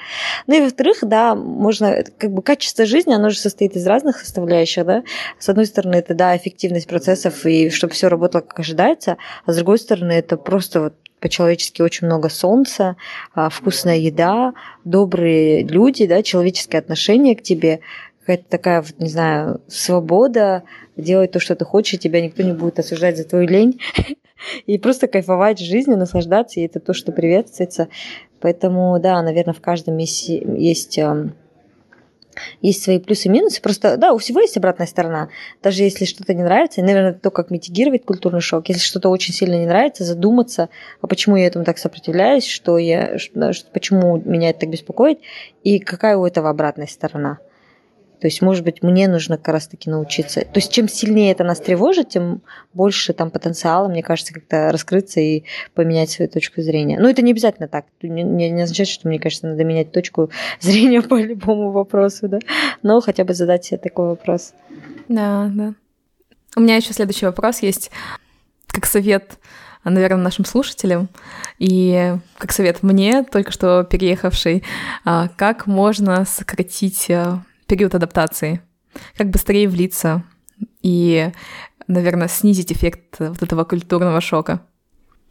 Ну 0.47 0.57
и 0.57 0.61
во-вторых, 0.61 0.99
да, 1.03 1.35
можно, 1.35 2.05
как 2.19 2.33
бы 2.33 2.43
качество 2.43 2.85
жизни, 2.85 3.13
оно 3.13 3.31
же 3.31 3.39
состоит 3.39 3.77
из 3.77 3.87
разных 3.87 4.19
составляющих, 4.19 4.85
да. 4.85 5.05
С 5.39 5.49
одной 5.49 5.67
стороны, 5.67 5.95
это, 5.95 6.15
да, 6.15 6.37
эффективность 6.37 6.89
процессов 6.89 7.47
и 7.47 7.71
чтобы 7.71 7.95
все 7.95 8.09
работало 8.09 8.43
как 8.43 8.59
ожидается, 8.59 9.17
а 9.47 9.53
с 9.53 9.57
другой 9.57 9.79
стороны, 9.79 10.13
это 10.13 10.37
просто 10.37 10.81
вот 10.81 10.95
по-человечески 11.21 11.81
очень 11.81 12.07
много 12.07 12.29
солнца, 12.29 12.97
а, 13.35 13.49
вкусная 13.49 13.97
еда, 13.97 14.53
добрые 14.85 15.63
люди, 15.63 16.07
да, 16.07 16.23
человеческое 16.23 16.79
отношение 16.79 17.35
к 17.35 17.43
тебе, 17.43 17.81
какая-то 18.21 18.45
такая, 18.49 18.83
вот, 18.83 18.99
не 18.99 19.09
знаю, 19.09 19.61
свобода 19.69 20.65
делать 20.97 21.33
то, 21.33 21.41
что 21.41 21.55
ты 21.55 21.65
хочешь, 21.65 21.95
и 21.95 21.99
тебя 21.99 22.21
никто 22.21 22.43
не 22.43 22.53
будет 22.53 22.79
осуждать 22.79 23.17
за 23.17 23.25
твою 23.25 23.49
лень. 23.49 23.81
И 24.67 24.79
просто 24.79 25.07
кайфовать 25.07 25.59
жизнью, 25.59 25.99
наслаждаться, 25.99 26.61
и 26.61 26.65
это 26.65 26.81
то, 26.81 26.93
что 26.93 27.13
приветствуется. 27.13 27.89
Поэтому, 28.41 28.99
да, 29.01 29.23
наверное, 29.23 29.55
в 29.55 29.61
каждом 29.61 29.97
есть, 29.99 30.29
есть 30.29 30.99
эм, 30.99 31.35
есть 32.61 32.83
свои 32.83 32.99
плюсы 32.99 33.29
и 33.29 33.31
минусы. 33.31 33.61
Просто, 33.63 33.97
да, 33.97 34.13
у 34.13 34.19
всего 34.19 34.41
есть 34.41 34.57
обратная 34.57 34.87
сторона. 34.87 35.29
Даже 35.63 35.83
если 35.83 36.05
что-то 36.05 36.35
не 36.35 36.43
нравится, 36.43 36.81
и, 36.81 36.85
наверное, 36.85 37.15
то, 37.15 37.31
как 37.31 37.51
митигировать 37.51 38.05
культурный 38.05 38.41
шок. 38.41 38.69
Если 38.69 38.83
что-то 38.83 39.09
очень 39.09 39.35
сильно 39.35 39.55
не 39.55 39.67
нравится, 39.67 40.05
задуматься, 40.05 40.69
а 41.01 41.07
почему 41.07 41.37
я 41.37 41.47
этому 41.47 41.65
так 41.65 41.79
сопротивляюсь, 41.79 42.47
что 42.47 42.79
я, 42.79 43.19
что, 43.19 43.53
почему 43.73 44.21
меня 44.25 44.51
это 44.51 44.61
так 44.61 44.71
беспокоит, 44.71 45.21
и 45.63 45.79
какая 45.79 46.17
у 46.17 46.27
этого 46.27 46.51
обратная 46.51 46.87
сторона. 46.87 47.39
То 48.25 48.29
есть, 48.29 48.41
может 48.41 48.65
быть, 48.65 48.83
мне 48.83 49.07
нужно 49.07 49.37
как 49.37 49.49
раз-таки 49.49 49.91
научиться. 49.91 50.41
То 50.41 50.55
есть, 50.55 50.73
чем 50.73 50.89
сильнее 50.89 51.31
это 51.31 51.45
нас 51.45 51.61
тревожит, 51.61 52.09
тем 52.09 52.41
больше 52.73 53.13
там 53.13 53.31
потенциала, 53.31 53.87
мне 53.87 54.03
кажется, 54.03 54.33
как-то 54.33 54.73
раскрыться 54.73 55.21
и 55.21 55.45
поменять 55.75 56.09
свою 56.09 56.31
точку 56.31 56.63
зрения. 56.63 56.99
Но 56.99 57.11
это 57.11 57.21
не 57.21 57.33
обязательно 57.33 57.69
так. 57.69 57.85
Не, 58.01 58.23
не, 58.23 58.49
не 58.49 58.63
означает, 58.63 58.89
что, 58.89 59.09
мне 59.09 59.19
кажется, 59.19 59.47
надо 59.47 59.63
менять 59.63 59.93
точку 59.93 60.31
зрения 60.61 61.03
по 61.03 61.21
любому 61.21 61.71
вопросу, 61.71 62.27
да. 62.27 62.39
Но 62.83 63.03
хотя 63.03 63.25
бы 63.25 63.35
задать 63.35 63.67
себе 63.67 63.77
такой 63.77 64.07
вопрос. 64.07 64.55
Да, 65.07 65.51
да. 65.53 65.75
У 66.57 66.61
меня 66.61 66.77
еще 66.77 66.95
следующий 66.95 67.27
вопрос 67.27 67.59
есть, 67.61 67.91
как 68.69 68.87
совет 68.87 69.37
наверное, 69.85 70.25
нашим 70.25 70.47
слушателям. 70.47 71.11
И 71.59 72.15
как 72.39 72.53
совет 72.53 72.83
мне, 72.83 73.23
только 73.23 73.53
что 73.53 73.85
переехавшей, 73.85 74.65
а, 75.05 75.29
как 75.37 75.67
можно 75.67 76.25
сократить 76.25 77.11
а, 77.11 77.43
период 77.67 77.95
адаптации, 77.95 78.61
как 79.17 79.31
быстрее 79.31 79.69
влиться 79.69 80.25
и, 80.83 81.31
наверное, 81.87 82.29
снизить 82.29 82.73
эффект 82.73 83.17
вот 83.19 83.43
этого 83.43 83.65
культурного 83.65 84.21
шока. 84.21 84.61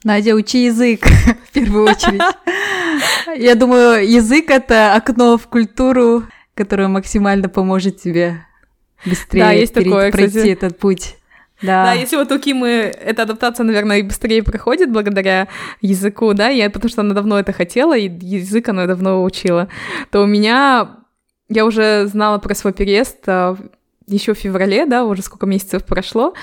Надя, 0.04 0.36
учи 0.36 0.66
язык 0.66 1.06
в 1.50 1.52
первую 1.52 1.86
очередь. 1.86 2.22
Я 3.38 3.56
думаю, 3.56 4.08
язык— 4.10 4.46
это 4.50 4.96
окно 4.96 5.38
в 5.38 5.48
культуру, 5.48 6.24
которое 6.56 6.88
максимально 6.88 7.50
поможет 7.50 8.02
тебе 8.02 8.46
быстрее 9.06 9.40
да, 9.40 9.52
есть 9.52 9.74
перейти, 9.74 9.90
такое, 9.90 10.12
пройти 10.12 10.30
кстати. 10.30 10.50
этот 10.50 10.80
путь. 10.80 11.18
Да. 11.62 11.86
да, 11.86 11.94
если 11.94 12.18
вот 12.18 12.30
у 12.32 12.40
Кимы 12.40 12.68
эта 12.68 13.24
адаптация, 13.24 13.64
наверное, 13.64 14.00
и 14.00 14.02
быстрее 14.02 14.44
проходит 14.44 14.92
благодаря 14.92 15.48
языку, 15.80 16.34
да, 16.34 16.50
я, 16.50 16.70
потому 16.70 16.90
что 16.90 17.02
она 17.02 17.14
давно 17.14 17.40
это 17.40 17.54
хотела, 17.54 17.98
и 17.98 18.10
язык 18.10 18.68
она 18.68 18.86
давно 18.86 19.24
учила, 19.24 19.70
то 20.12 20.22
у 20.24 20.26
меня 20.26 21.03
я 21.54 21.66
уже 21.66 22.08
знала 22.08 22.38
про 22.38 22.56
свой 22.56 22.74
переезд 22.74 23.18
а, 23.28 23.58
еще 24.08 24.34
в 24.34 24.38
феврале, 24.38 24.86
да, 24.86 25.06
уже 25.06 25.22
сколько 25.22 25.46
месяцев 25.46 25.86
прошло, 25.86 26.34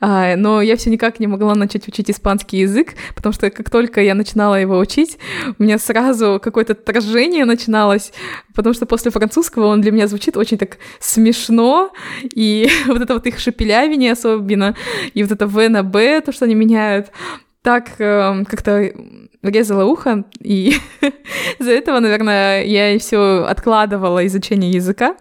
а, 0.00 0.36
но 0.36 0.62
я 0.62 0.76
все 0.76 0.90
никак 0.90 1.20
не 1.20 1.26
могла 1.26 1.54
начать 1.54 1.88
учить 1.88 2.10
испанский 2.10 2.58
язык, 2.58 2.94
потому 3.14 3.32
что 3.32 3.50
как 3.50 3.70
только 3.70 4.00
я 4.00 4.14
начинала 4.14 4.54
его 4.54 4.78
учить, 4.78 5.18
у 5.58 5.62
меня 5.62 5.78
сразу 5.78 6.40
какое-то 6.42 6.74
отражение 6.74 7.44
начиналось, 7.44 8.12
потому 8.54 8.74
что 8.74 8.86
после 8.86 9.10
французского 9.10 9.66
он 9.66 9.80
для 9.80 9.90
меня 9.90 10.06
звучит 10.06 10.36
очень 10.36 10.58
так 10.58 10.78
смешно, 11.00 11.92
и 12.22 12.68
вот 12.86 13.00
это 13.00 13.14
вот 13.14 13.26
их 13.26 13.38
шепелявение 13.38 14.12
особенно, 14.12 14.76
и 15.14 15.22
вот 15.22 15.32
это 15.32 15.46
В 15.46 15.68
на 15.68 15.82
Б, 15.82 16.20
то, 16.20 16.32
что 16.32 16.44
они 16.44 16.54
меняют, 16.54 17.10
так 17.62 18.00
э, 18.00 18.44
как-то 18.48 18.92
резала 19.42 19.84
ухо, 19.84 20.24
и 20.40 20.74
из-за 21.58 21.70
этого, 21.70 22.00
наверное, 22.00 22.64
я 22.64 22.90
и 22.90 22.98
все 22.98 23.44
откладывала 23.44 24.26
изучение 24.26 24.70
языка. 24.70 25.16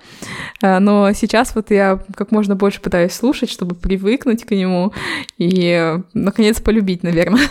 А, 0.61 0.79
но 0.79 1.11
сейчас 1.13 1.53
вот 1.55 1.71
я 1.71 1.99
как 2.15 2.31
можно 2.31 2.55
больше 2.55 2.81
пытаюсь 2.81 3.13
слушать, 3.13 3.51
чтобы 3.51 3.75
привыкнуть 3.75 4.45
к 4.45 4.51
нему 4.51 4.93
и, 5.37 5.97
наконец, 6.13 6.59
полюбить, 6.61 7.03
наверное. 7.03 7.43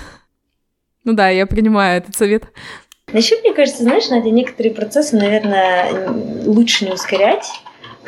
Ну 1.05 1.12
да, 1.12 1.29
я 1.29 1.46
принимаю 1.46 1.98
этот 1.98 2.16
совет. 2.16 2.46
Еще, 3.12 3.37
мне 3.40 3.55
кажется, 3.55 3.85
знаешь, 3.85 4.09
Надя, 4.09 4.31
некоторые 4.31 4.74
процессы, 4.74 5.16
наверное, 5.16 6.11
лучше 6.44 6.85
не 6.85 6.90
ускорять, 6.90 7.48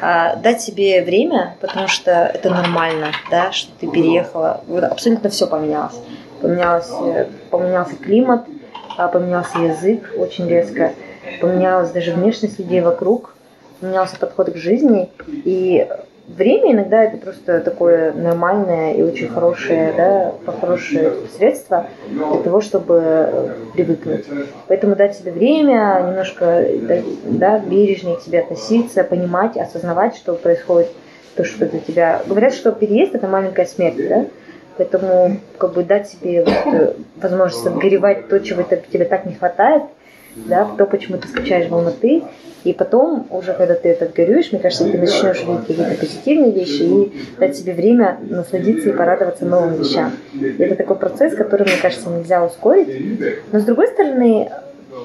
а 0.01 0.35
дать 0.35 0.63
себе 0.63 1.05
время, 1.05 1.57
потому 1.61 1.87
что 1.87 2.11
это 2.11 2.51
нормально, 2.51 3.13
да, 3.31 3.53
что 3.53 3.71
ты 3.79 3.87
переехала, 3.87 4.65
вот 4.67 4.83
абсолютно 4.83 5.31
все 5.31 5.47
поменялось 5.47 5.95
поменялось, 6.41 6.91
э, 6.91 7.27
поменялся 7.51 7.97
климат, 7.97 8.47
а, 8.97 9.09
поменялся 9.09 9.59
язык 9.59 10.13
очень 10.17 10.49
резко, 10.49 10.93
поменялась 11.41 11.91
даже 11.91 12.13
внешность 12.13 12.59
людей 12.59 12.81
вокруг, 12.81 13.35
поменялся 13.81 14.19
подход 14.19 14.51
к 14.53 14.57
жизни, 14.57 15.11
и 15.27 15.87
время 16.27 16.73
иногда 16.73 17.05
это 17.05 17.17
просто 17.17 17.61
такое 17.61 18.13
нормальное 18.13 18.95
и 18.95 19.03
очень 19.03 19.29
хорошее, 19.29 19.95
да, 19.97 20.35
хорошее 20.61 21.13
средство 21.37 21.87
для 22.09 22.43
того, 22.43 22.61
чтобы 22.61 23.55
привыкнуть. 23.75 24.27
Поэтому 24.67 24.97
дать 24.97 25.17
себе 25.17 25.33
время, 25.33 26.05
немножко 26.07 26.67
да, 27.25 27.59
бережнее 27.59 28.17
к 28.17 28.23
себе 28.23 28.41
относиться, 28.41 29.05
понимать, 29.05 29.57
осознавать, 29.57 30.17
что 30.17 30.35
происходит, 30.35 30.89
то, 31.37 31.45
что 31.45 31.67
для 31.67 31.79
тебя... 31.79 32.23
Говорят, 32.27 32.53
что 32.53 32.73
переезд– 32.73 33.15
это 33.15 33.29
маленькая 33.29 33.67
смерть, 33.67 34.09
да? 34.09 34.27
Поэтому 34.79 35.39
как 35.59 35.75
бы 35.75 35.83
дать 35.83 36.09
себе 36.09 36.45
вот, 36.45 36.75
э, 36.75 36.93
возможность 37.21 37.67
отгоревать 37.67 38.29
то, 38.29 38.39
чего 38.39 38.63
тебе 38.63 39.05
так 39.05 39.27
не 39.27 39.35
хватает, 39.35 39.83
да, 40.37 40.69
то, 40.79 40.87
почему 40.87 41.19
ты 41.19 41.27
скачаешь 41.27 41.69
в 41.69 41.75
Алматы, 41.75 42.23
и 42.65 42.73
потом, 42.73 43.27
уже 43.31 43.55
когда 43.55 43.75
ты 43.75 43.89
это 43.89 44.05
отгорюешь, 44.05 44.53
мне 44.53 44.61
кажется, 44.61 44.85
ты 44.85 44.99
начнешь 44.99 45.43
видеть 45.45 45.67
какие-то 45.67 45.95
позитивные 45.99 46.53
вещи 46.53 46.83
и 46.83 47.13
дать 47.39 47.57
себе 47.57 47.73
время 47.73 48.19
насладиться 48.23 48.89
и 48.89 48.93
порадоваться 48.93 49.45
новым 49.45 49.75
вещам. 49.75 50.13
И 50.35 50.63
это 50.63 50.75
такой 50.75 50.97
процесс, 50.97 51.35
который, 51.35 51.63
мне 51.63 51.77
кажется, 51.81 52.11
нельзя 52.11 52.45
ускорить. 52.45 53.41
Но 53.53 53.61
с 53.61 53.65
другой 53.65 53.89
стороны, 53.89 54.51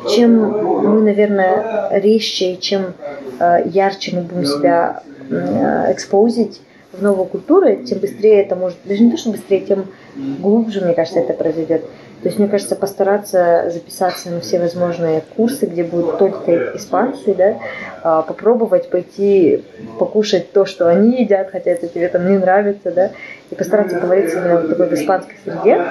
чем 0.10 0.40
мы, 0.40 1.02
наверное, 1.02 2.00
резче 2.00 2.54
и 2.54 2.60
чем 2.60 2.94
э, 3.40 3.64
ярче 3.66 4.16
мы 4.16 4.22
будем 4.24 4.46
себя 4.46 5.04
э, 5.30 5.92
экспозить, 5.92 6.60
в 6.94 7.02
новую 7.02 7.26
культуру, 7.26 7.76
тем 7.84 8.00
быстрее 8.00 8.42
это 8.44 8.56
может, 8.56 8.78
даже 8.86 9.04
не 9.04 9.12
то, 9.12 9.18
что 9.18 9.32
быстрее, 9.32 9.62
тем 9.62 9.88
глубже, 10.16 10.82
мне 10.82 10.94
кажется, 10.94 11.20
это 11.20 11.34
произойдет. 11.34 11.84
То 12.22 12.30
есть, 12.30 12.40
мне 12.40 12.48
кажется, 12.48 12.78
постараться 12.78 13.70
записаться 13.70 14.30
на 14.30 14.40
все 14.40 14.58
возможные 14.58 15.24
курсы, 15.36 15.66
где 15.66 15.84
будут 15.84 16.18
только 16.18 16.78
испанцы, 16.78 17.34
да, 17.34 17.58
а, 18.02 18.22
попробовать 18.22 18.90
пойти 18.90 19.66
покушать 20.00 20.54
то, 20.54 20.66
что 20.66 20.88
они 20.88 21.22
едят, 21.22 21.50
хотя 21.52 21.72
это 21.72 21.90
тебе 21.90 22.08
там 22.08 22.32
не 22.32 22.38
нравится, 22.38 22.92
да, 22.92 23.12
и 23.54 23.56
постараться 23.56 24.00
говорить 24.00 24.32
именно 24.34 24.58
в 24.58 24.70
такой 24.70 24.90
в 24.90 24.94
испанской 24.94 25.36
среде. 25.44 25.82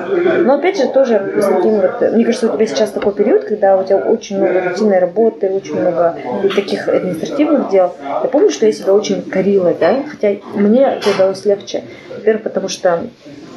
Но 0.42 0.54
опять 0.54 0.76
же 0.76 0.88
тоже 0.88 1.32
с 1.40 1.46
таким 1.46 1.80
вот, 1.80 2.00
мне 2.12 2.24
кажется, 2.24 2.50
у 2.50 2.56
тебя 2.56 2.66
сейчас 2.66 2.90
такой 2.90 3.14
период, 3.14 3.44
когда 3.44 3.76
у 3.76 3.84
тебя 3.84 3.98
очень 3.98 4.38
много 4.38 4.68
рутинной 4.68 4.98
работы, 4.98 5.48
очень 5.48 5.80
много 5.80 6.16
таких 6.54 6.88
административных 6.88 7.70
дел. 7.70 7.94
Я 8.22 8.28
помню, 8.28 8.50
что 8.50 8.66
я 8.66 8.72
себя 8.72 8.92
очень 8.92 9.22
корила, 9.22 9.74
да, 9.78 10.02
хотя 10.08 10.36
мне 10.54 10.82
это 10.82 11.10
удалось 11.10 11.44
легче. 11.44 11.84
Во-первых, 12.16 12.42
потому 12.42 12.68
что 12.68 13.04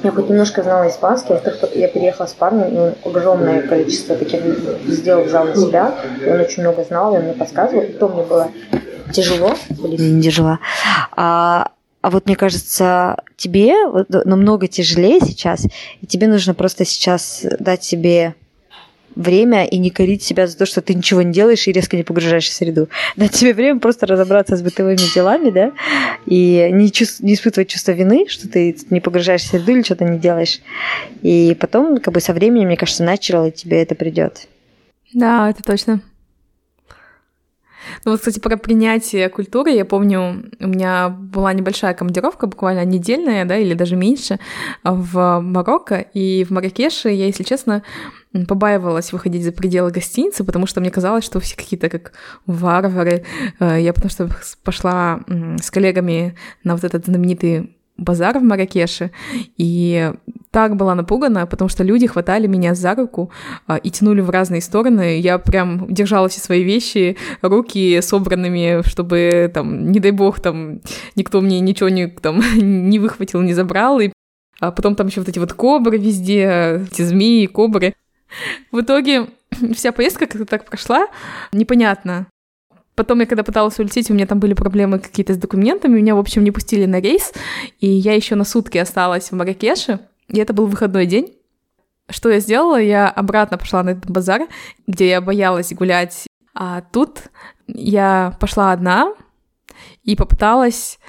я 0.04 0.12
хоть 0.12 0.30
немножко 0.30 0.62
знала 0.62 0.88
испанский, 0.88 1.34
во-вторых, 1.34 1.76
я 1.76 1.88
переехала 1.88 2.28
с 2.28 2.34
парнем, 2.34 2.68
и 2.68 2.78
он 2.78 2.94
огромное 3.04 3.62
количество 3.63 4.15
таких 4.15 4.41
сделал 4.86 5.24
взял 5.24 5.46
на 5.46 5.56
себя, 5.56 5.96
и 6.24 6.30
он 6.30 6.39
очень 6.39 6.62
много 6.62 6.84
знал, 6.84 7.15
и 7.15 7.18
он 7.18 7.24
мне 7.24 7.34
подсказывал, 7.34 7.82
и 7.82 7.88
то 7.88 8.08
мне 8.08 8.22
было 8.24 8.50
тяжело, 9.12 9.54
блин, 9.70 10.18
не 10.18 10.22
тяжело. 10.22 10.60
А, 11.15 11.72
а 12.06 12.12
вот 12.12 12.28
мне 12.28 12.36
кажется, 12.36 13.18
тебе 13.36 13.74
намного 14.10 14.68
тяжелее 14.68 15.20
сейчас, 15.22 15.65
и 16.02 16.06
тебе 16.06 16.28
нужно 16.28 16.54
просто 16.54 16.86
сейчас 16.86 17.44
дать 17.60 17.84
себе 17.84 18.36
время 19.15 19.65
и 19.65 19.80
не 19.80 19.89
корить 19.89 20.22
себя 20.22 20.46
за 20.46 20.56
то, 20.56 20.68
что 20.68 20.84
ты 20.84 20.94
ничего 20.94 21.24
не 21.24 21.34
делаешь 21.34 21.68
и 21.68 21.72
резко 21.72 21.98
не 21.98 22.04
погружаешься 22.04 22.52
в 22.52 22.56
среду. 22.58 22.89
Дать 23.15 23.32
тебе 23.32 23.56
время 23.56 23.80
просто 23.80 24.06
разобраться 24.06 24.56
с 24.56 24.62
бытовыми 24.62 25.15
делами, 25.15 25.50
да, 25.50 25.72
и 26.28 26.70
не, 26.72 26.91
чувств, 26.91 27.22
не 27.22 27.34
испытывать 27.34 27.70
чувство 27.70 27.94
вины, 27.94 28.28
что 28.30 28.48
ты 28.48 28.78
не 28.91 29.00
погружаешься 29.00 29.48
в 29.48 29.50
среду 29.50 29.72
или 29.72 29.82
что-то 29.82 30.04
не 30.04 30.20
делаешь. 30.20 30.60
И 31.24 31.58
потом, 31.60 31.98
как 31.98 32.13
бы 32.13 32.20
со 32.20 32.34
временем, 32.34 32.68
мне 32.68 32.78
кажется, 32.78 33.04
начало 33.04 33.50
тебе 33.50 33.82
это 33.82 33.96
придет. 33.96 34.48
Да, 35.12 35.50
это 35.50 35.63
точно. 35.63 36.02
Ну 38.04 38.12
вот, 38.12 38.19
кстати, 38.19 38.39
про 38.39 38.58
принятие 38.58 39.30
культуры, 39.30 39.71
я 39.71 39.86
помню, 39.86 40.50
у 40.60 40.67
меня 40.67 41.10
была 41.10 41.54
небольшая 41.54 41.93
командировка, 41.93 42.48
буквально 42.48 42.86
недельная, 42.86 43.45
да, 43.45 43.58
или 43.58 43.74
даже 43.74 43.95
меньше, 43.95 44.39
в 44.84 45.39
Марокко, 45.41 46.00
и 46.00 46.43
в 46.43 46.52
Маракеше 46.52 47.10
я, 47.10 47.26
если 47.26 47.43
честно, 47.43 47.84
побаивалась 48.48 49.13
выходить 49.13 49.43
за 49.43 49.52
пределы 49.52 49.91
гостиницы, 49.91 50.43
потому 50.43 50.67
что 50.67 50.82
мне 50.82 50.91
казалось, 50.91 51.24
что 51.24 51.39
все 51.39 51.56
какие-то 51.56 51.89
как 51.89 52.13
варвары. 52.45 53.24
Э, 53.60 53.80
я 53.80 53.93
потому 53.93 54.10
что 54.10 54.30
пошла 54.63 55.21
с 55.62 55.71
коллегами 55.71 56.36
на 56.63 56.76
вот 56.76 56.84
этот 56.84 57.06
знаменитый 57.06 57.76
базар 57.98 58.39
в 58.39 58.43
Маракеше, 58.43 59.12
и 59.58 60.12
так 60.56 60.78
была 60.78 60.96
напугана, 60.96 61.46
потому 61.48 61.68
что 61.68 61.84
люди 61.84 62.08
хватали 62.08 62.48
меня 62.48 62.76
за 62.76 62.96
руку 62.96 63.30
а, 63.68 63.76
и 63.76 63.89
тянули 63.89 64.22
в 64.22 64.30
разные 64.30 64.62
стороны. 64.62 65.20
Я 65.20 65.38
прям 65.38 65.94
держала 65.94 66.30
все 66.30 66.39
свои 66.39 66.63
вещи, 66.63 67.18
руки 67.41 68.00
собранными, 68.02 68.82
чтобы 68.88 69.52
там, 69.54 69.91
не 69.91 70.00
дай 70.00 70.12
бог, 70.12 70.39
там 70.39 70.80
никто 71.18 71.41
мне 71.41 71.60
ничего 71.60 71.89
не, 71.89 72.08
там, 72.08 72.41
не 72.56 73.00
выхватил, 73.00 73.41
не 73.41 73.54
забрал. 73.54 74.00
И 74.00 74.13
а 74.62 74.72
потом 74.72 74.96
там 74.96 75.08
еще 75.08 75.20
вот 75.20 75.28
эти 75.28 75.39
вот 75.39 75.52
кобры 75.52 75.98
везде, 75.98 76.86
эти 76.89 77.02
змеи, 77.02 77.48
кобры. 77.48 77.94
В 78.72 78.80
итоге 78.80 79.28
вся 79.76 79.91
поездка 79.91 80.26
как-то 80.26 80.46
так 80.46 80.63
прошла, 80.63 81.08
непонятно. 81.52 82.28
Потом 82.96 83.20
я 83.20 83.26
когда 83.26 83.44
пыталась 83.44 83.78
улететь, 83.78 84.10
у 84.10 84.13
меня 84.13 84.26
там 84.26 84.39
были 84.39 84.54
проблемы 84.54 85.00
какие-то 85.00 85.34
с 85.34 85.38
документами, 85.38 85.98
меня, 85.98 86.15
в 86.15 86.20
общем, 86.20 86.46
не 86.46 86.52
пустили 86.52 86.86
на 86.86 87.02
рейс, 87.02 87.34
и 87.82 87.89
я 87.89 88.13
еще 88.13 88.36
на 88.36 88.46
сутки 88.46 88.78
осталась 88.78 89.32
в 89.32 89.36
Маракеше, 89.36 90.00
и 90.28 90.40
это 90.40 90.54
был 90.54 90.68
выходной 90.68 91.06
день. 91.06 91.36
Что 92.10 92.30
я 92.30 92.40
сделала? 92.40 92.80
Я 92.80 93.10
обратно 93.10 93.58
пошла 93.58 93.84
на 93.84 93.92
этот 93.92 94.10
базар, 94.10 94.48
где 94.86 95.10
я 95.10 95.22
боялась 95.22 95.74
гулять, 95.74 96.28
а 96.54 96.82
тут 96.82 97.24
я 97.68 98.38
пошла 98.40 98.72
одна 98.72 99.14
и 100.04 100.16
попыталась 100.16 101.00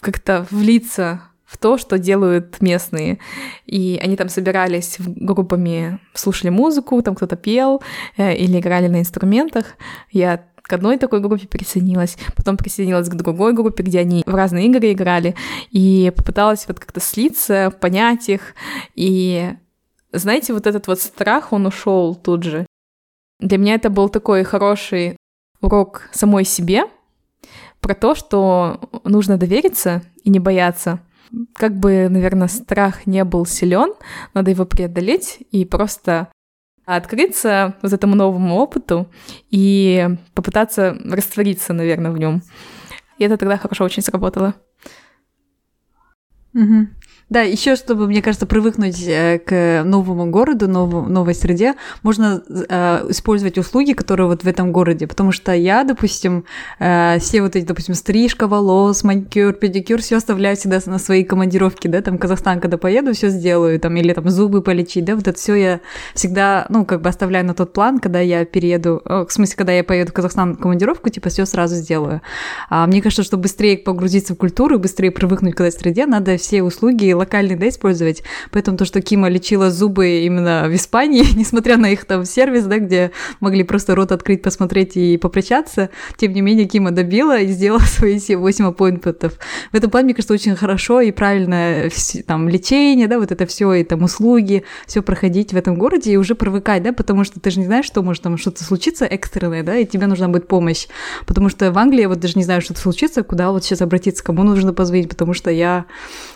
как-то 0.00 0.46
влиться 0.50 1.22
в 1.44 1.58
то, 1.58 1.78
что 1.78 1.98
делают 1.98 2.60
местные. 2.60 3.18
И 3.64 3.98
они 4.02 4.16
там 4.16 4.28
собирались 4.28 4.96
группами, 4.98 6.00
слушали 6.12 6.50
музыку, 6.50 7.00
там 7.02 7.14
кто-то 7.14 7.36
пел 7.36 7.82
э, 8.16 8.36
или 8.36 8.58
играли 8.58 8.88
на 8.88 9.00
инструментах. 9.00 9.76
Я 10.10 10.44
к 10.66 10.72
одной 10.72 10.98
такой 10.98 11.20
группе 11.20 11.46
присоединилась, 11.46 12.16
потом 12.34 12.56
присоединилась 12.56 13.08
к 13.08 13.14
другой 13.14 13.52
группе, 13.52 13.82
где 13.82 14.00
они 14.00 14.22
в 14.26 14.34
разные 14.34 14.66
игры 14.66 14.92
играли, 14.92 15.34
и 15.70 16.12
попыталась 16.16 16.66
вот 16.68 16.80
как-то 16.80 17.00
слиться, 17.00 17.72
понять 17.80 18.28
их. 18.28 18.54
И 18.94 19.52
знаете, 20.12 20.52
вот 20.52 20.66
этот 20.66 20.86
вот 20.86 21.00
страх, 21.00 21.52
он 21.52 21.66
ушел 21.66 22.14
тут 22.14 22.42
же. 22.42 22.66
Для 23.38 23.58
меня 23.58 23.74
это 23.74 23.90
был 23.90 24.08
такой 24.08 24.44
хороший 24.44 25.16
урок 25.60 26.08
самой 26.12 26.44
себе 26.44 26.84
про 27.80 27.94
то, 27.94 28.14
что 28.14 28.80
нужно 29.04 29.36
довериться 29.36 30.02
и 30.24 30.30
не 30.30 30.40
бояться, 30.40 31.00
как 31.54 31.76
бы, 31.76 32.08
наверное, 32.08 32.48
страх 32.48 33.06
не 33.06 33.24
был 33.24 33.46
силен, 33.46 33.94
надо 34.34 34.50
его 34.50 34.64
преодолеть 34.64 35.38
и 35.50 35.64
просто 35.64 36.28
открыться 36.86 37.74
вот 37.82 37.92
этому 37.92 38.14
новому 38.14 38.56
опыту 38.56 39.10
и 39.50 40.08
попытаться 40.34 40.96
раствориться, 41.04 41.72
наверное, 41.72 42.12
в 42.12 42.18
нем. 42.18 42.42
И 43.18 43.24
это 43.24 43.36
тогда 43.36 43.58
хорошо 43.58 43.84
очень 43.84 44.02
сработало. 44.02 44.54
Угу. 46.54 46.86
Да, 47.28 47.40
еще 47.40 47.74
чтобы, 47.74 48.06
мне 48.06 48.22
кажется, 48.22 48.46
привыкнуть 48.46 49.02
э, 49.04 49.40
к 49.40 49.82
новому 49.84 50.26
городу, 50.26 50.68
нову, 50.68 51.02
новой 51.02 51.34
среде, 51.34 51.74
можно 52.04 52.40
э, 52.48 53.06
использовать 53.08 53.58
услуги, 53.58 53.94
которые 53.94 54.28
вот 54.28 54.44
в 54.44 54.46
этом 54.46 54.70
городе. 54.70 55.08
Потому 55.08 55.32
что 55.32 55.52
я, 55.52 55.82
допустим, 55.82 56.44
э, 56.78 57.18
все 57.18 57.42
вот 57.42 57.56
эти, 57.56 57.64
допустим, 57.64 57.96
стрижка 57.96 58.46
волос, 58.46 59.02
маникюр, 59.02 59.54
педикюр, 59.54 60.00
все 60.02 60.18
оставляю 60.18 60.56
всегда 60.56 60.78
на 60.86 61.00
свои 61.00 61.24
командировки, 61.24 61.88
да, 61.88 62.00
там 62.00 62.16
Казахстан, 62.16 62.60
когда 62.60 62.78
поеду, 62.78 63.12
все 63.12 63.28
сделаю, 63.28 63.80
там, 63.80 63.96
или 63.96 64.12
там 64.12 64.30
зубы 64.30 64.62
полечить, 64.62 65.04
да, 65.04 65.16
вот 65.16 65.26
это 65.26 65.36
все 65.36 65.54
я 65.56 65.80
всегда, 66.14 66.66
ну, 66.68 66.84
как 66.84 67.02
бы 67.02 67.08
оставляю 67.08 67.44
на 67.44 67.54
тот 67.54 67.72
план, 67.72 67.98
когда 67.98 68.20
я 68.20 68.44
перееду, 68.44 69.02
в 69.04 69.26
смысле, 69.30 69.56
когда 69.56 69.72
я 69.72 69.82
поеду 69.82 70.12
в 70.12 70.14
Казахстан 70.14 70.54
в 70.54 70.60
командировку, 70.60 71.10
типа, 71.10 71.28
все 71.30 71.44
сразу 71.44 71.74
сделаю. 71.74 72.22
А 72.70 72.86
мне 72.86 73.02
кажется, 73.02 73.24
чтобы 73.24 73.42
быстрее 73.42 73.78
погрузиться 73.78 74.34
в 74.34 74.36
культуру, 74.36 74.78
быстрее 74.78 75.10
привыкнуть 75.10 75.56
к 75.56 75.60
этой 75.60 75.76
среде, 75.76 76.06
надо 76.06 76.36
все 76.36 76.62
услуги 76.62 77.15
локальный, 77.16 77.56
да, 77.56 77.68
использовать. 77.68 78.22
Поэтому 78.50 78.76
то, 78.76 78.84
что 78.84 79.00
Кима 79.00 79.28
лечила 79.28 79.70
зубы 79.70 80.20
именно 80.24 80.66
в 80.68 80.74
Испании, 80.74 81.24
несмотря 81.36 81.76
на 81.76 81.90
их 81.90 82.04
там 82.04 82.24
сервис, 82.24 82.64
да, 82.64 82.78
где 82.78 83.10
могли 83.40 83.64
просто 83.64 83.94
рот 83.94 84.12
открыть, 84.12 84.42
посмотреть 84.42 84.96
и 84.96 85.16
попрощаться, 85.16 85.90
тем 86.16 86.32
не 86.32 86.40
менее 86.40 86.66
Кима 86.66 86.90
добила 86.90 87.38
и 87.38 87.46
сделала 87.48 87.80
свои 87.86 88.18
8 88.18 88.66
аппоинтментов. 88.66 89.38
В 89.72 89.74
этом 89.74 89.90
плане, 89.90 90.06
мне 90.06 90.14
кажется, 90.14 90.34
очень 90.34 90.56
хорошо 90.56 91.00
и 91.00 91.10
правильно 91.10 91.88
там 92.26 92.48
лечение, 92.48 93.08
да, 93.08 93.18
вот 93.18 93.32
это 93.32 93.46
все 93.46 93.72
и 93.74 93.84
там 93.84 94.02
услуги, 94.02 94.64
все 94.86 95.02
проходить 95.02 95.52
в 95.52 95.56
этом 95.56 95.76
городе 95.76 96.12
и 96.12 96.16
уже 96.16 96.34
привыкать, 96.34 96.82
да, 96.82 96.92
потому 96.92 97.24
что 97.24 97.40
ты 97.40 97.50
же 97.50 97.60
не 97.60 97.66
знаешь, 97.66 97.86
что 97.86 98.02
может 98.02 98.22
там 98.22 98.36
что-то 98.38 98.64
случиться 98.64 99.04
экстренное, 99.04 99.62
да, 99.62 99.76
и 99.76 99.86
тебе 99.86 100.06
нужна 100.06 100.28
будет 100.28 100.48
помощь. 100.48 100.86
Потому 101.26 101.48
что 101.48 101.72
в 101.72 101.78
Англии 101.78 102.02
я 102.02 102.08
вот 102.08 102.20
даже 102.20 102.34
не 102.36 102.44
знаю, 102.44 102.60
что-то 102.60 102.80
случится, 102.80 103.22
куда 103.22 103.50
вот 103.50 103.64
сейчас 103.64 103.82
обратиться, 103.82 104.22
кому 104.22 104.42
нужно 104.42 104.72
позвонить, 104.72 105.08
потому 105.08 105.34
что 105.34 105.50
я, 105.50 105.86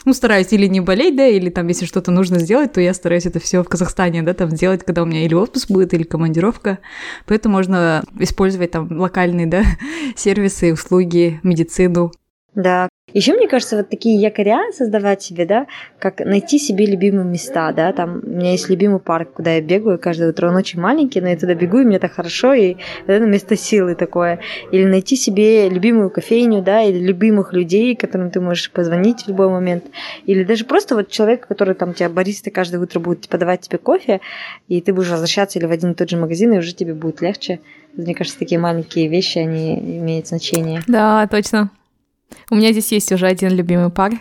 ну, 0.05 0.12
стараюсь 0.12 0.53
или 0.53 0.66
не 0.71 0.81
болеть, 0.81 1.16
да, 1.16 1.27
или 1.27 1.51
там, 1.51 1.68
если 1.68 1.85
что-то 1.85 2.11
нужно 2.11 2.39
сделать, 2.39 2.73
то 2.73 2.81
я 2.81 2.95
стараюсь 2.95 3.27
это 3.27 3.41
все 3.41 3.62
в 3.62 3.68
Казахстане, 3.68 4.23
да, 4.23 4.35
там 4.35 4.51
сделать, 4.51 4.85
когда 4.85 5.03
у 5.03 5.07
меня 5.07 5.25
или 5.25 5.35
отпуск 5.35 5.71
будет, 5.71 5.93
или 5.93 6.05
командировка. 6.05 6.79
Поэтому 7.27 7.57
можно 7.57 8.03
использовать 8.18 8.71
там 8.71 8.89
локальные, 8.91 9.47
да, 9.47 9.64
сервисы, 10.16 10.73
услуги, 10.73 11.41
медицину. 11.43 12.12
Да, 12.55 12.88
еще, 13.12 13.34
мне 13.34 13.48
кажется, 13.48 13.76
вот 13.76 13.88
такие 13.88 14.20
якоря 14.20 14.61
создавать 14.72 15.22
себе, 15.22 15.44
да, 15.44 15.66
как 15.98 16.20
найти 16.20 16.59
себе 16.59 16.86
любимые 16.86 17.24
места, 17.24 17.72
да, 17.72 17.92
там 17.92 18.20
у 18.22 18.28
меня 18.28 18.53
есть 18.53 18.68
любимый 18.68 19.01
парк, 19.01 19.32
куда 19.34 19.55
я 19.55 19.61
бегаю 19.61 19.98
каждое 19.98 20.30
утро, 20.30 20.48
он 20.48 20.57
очень 20.57 20.80
маленький, 20.80 21.20
но 21.20 21.28
я 21.28 21.36
туда 21.36 21.55
бегу, 21.55 21.78
и 21.78 21.84
мне 21.84 21.98
так 21.98 22.12
хорошо, 22.12 22.53
и 22.53 22.76
это 23.07 23.24
место 23.24 23.57
силы 23.57 23.96
такое. 23.96 24.40
Или 24.70 24.84
найти 24.84 25.16
себе 25.16 25.68
любимую 25.68 26.11
кофейню, 26.11 26.62
да, 26.62 26.82
или 26.82 26.98
любимых 26.98 27.53
людей, 27.53 27.96
которым 27.96 28.30
ты 28.30 28.40
можешь 28.40 28.70
позвонить 28.70 29.22
в 29.22 29.28
любой 29.28 29.48
момент. 29.48 29.84
Или 30.26 30.44
даже 30.44 30.64
просто 30.64 30.94
вот 30.94 31.09
человек, 31.09 31.46
который 31.48 31.74
там 31.74 31.94
тебя 31.94 32.09
бариста 32.09 32.51
каждое 32.51 32.80
утро 32.80 33.01
будет 33.01 33.28
подавать 33.28 33.62
тебе 33.62 33.78
кофе, 33.78 34.20
и 34.68 34.80
ты 34.80 34.92
будешь 34.92 35.11
возвращаться 35.11 35.59
или 35.59 35.66
в 35.66 35.72
один 35.72 35.92
и 35.92 35.94
тот 35.94 36.09
же 36.09 36.16
магазин, 36.16 36.53
и 36.53 36.59
уже 36.59 36.74
тебе 36.74 36.94
будет 36.94 37.20
легче. 37.20 37.61
Мне 37.96 38.14
кажется, 38.14 38.38
такие 38.38 38.61
маленькие 38.61 39.09
вещи, 39.09 39.38
они 39.38 39.74
имеют 39.74 40.28
значение. 40.28 40.82
Да, 40.86 41.26
точно. 41.26 41.70
У 42.51 42.57
меня 42.57 42.72
здесь 42.72 42.93
есть 42.93 43.12
уже 43.12 43.26
один 43.26 43.51
любимый 43.51 43.91
парк. 43.91 44.20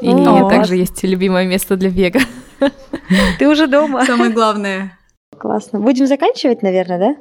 И 0.00 0.08
О, 0.08 0.48
также 0.48 0.76
есть 0.76 1.02
любимое 1.02 1.46
место 1.46 1.76
для 1.76 1.90
бега. 1.90 2.20
Ты 3.38 3.48
уже 3.48 3.66
дома. 3.66 4.04
Самое 4.04 4.32
главное. 4.32 4.98
Классно. 5.38 5.80
Будем 5.80 6.06
заканчивать, 6.06 6.62
наверное, 6.62 6.98
да? 6.98 7.16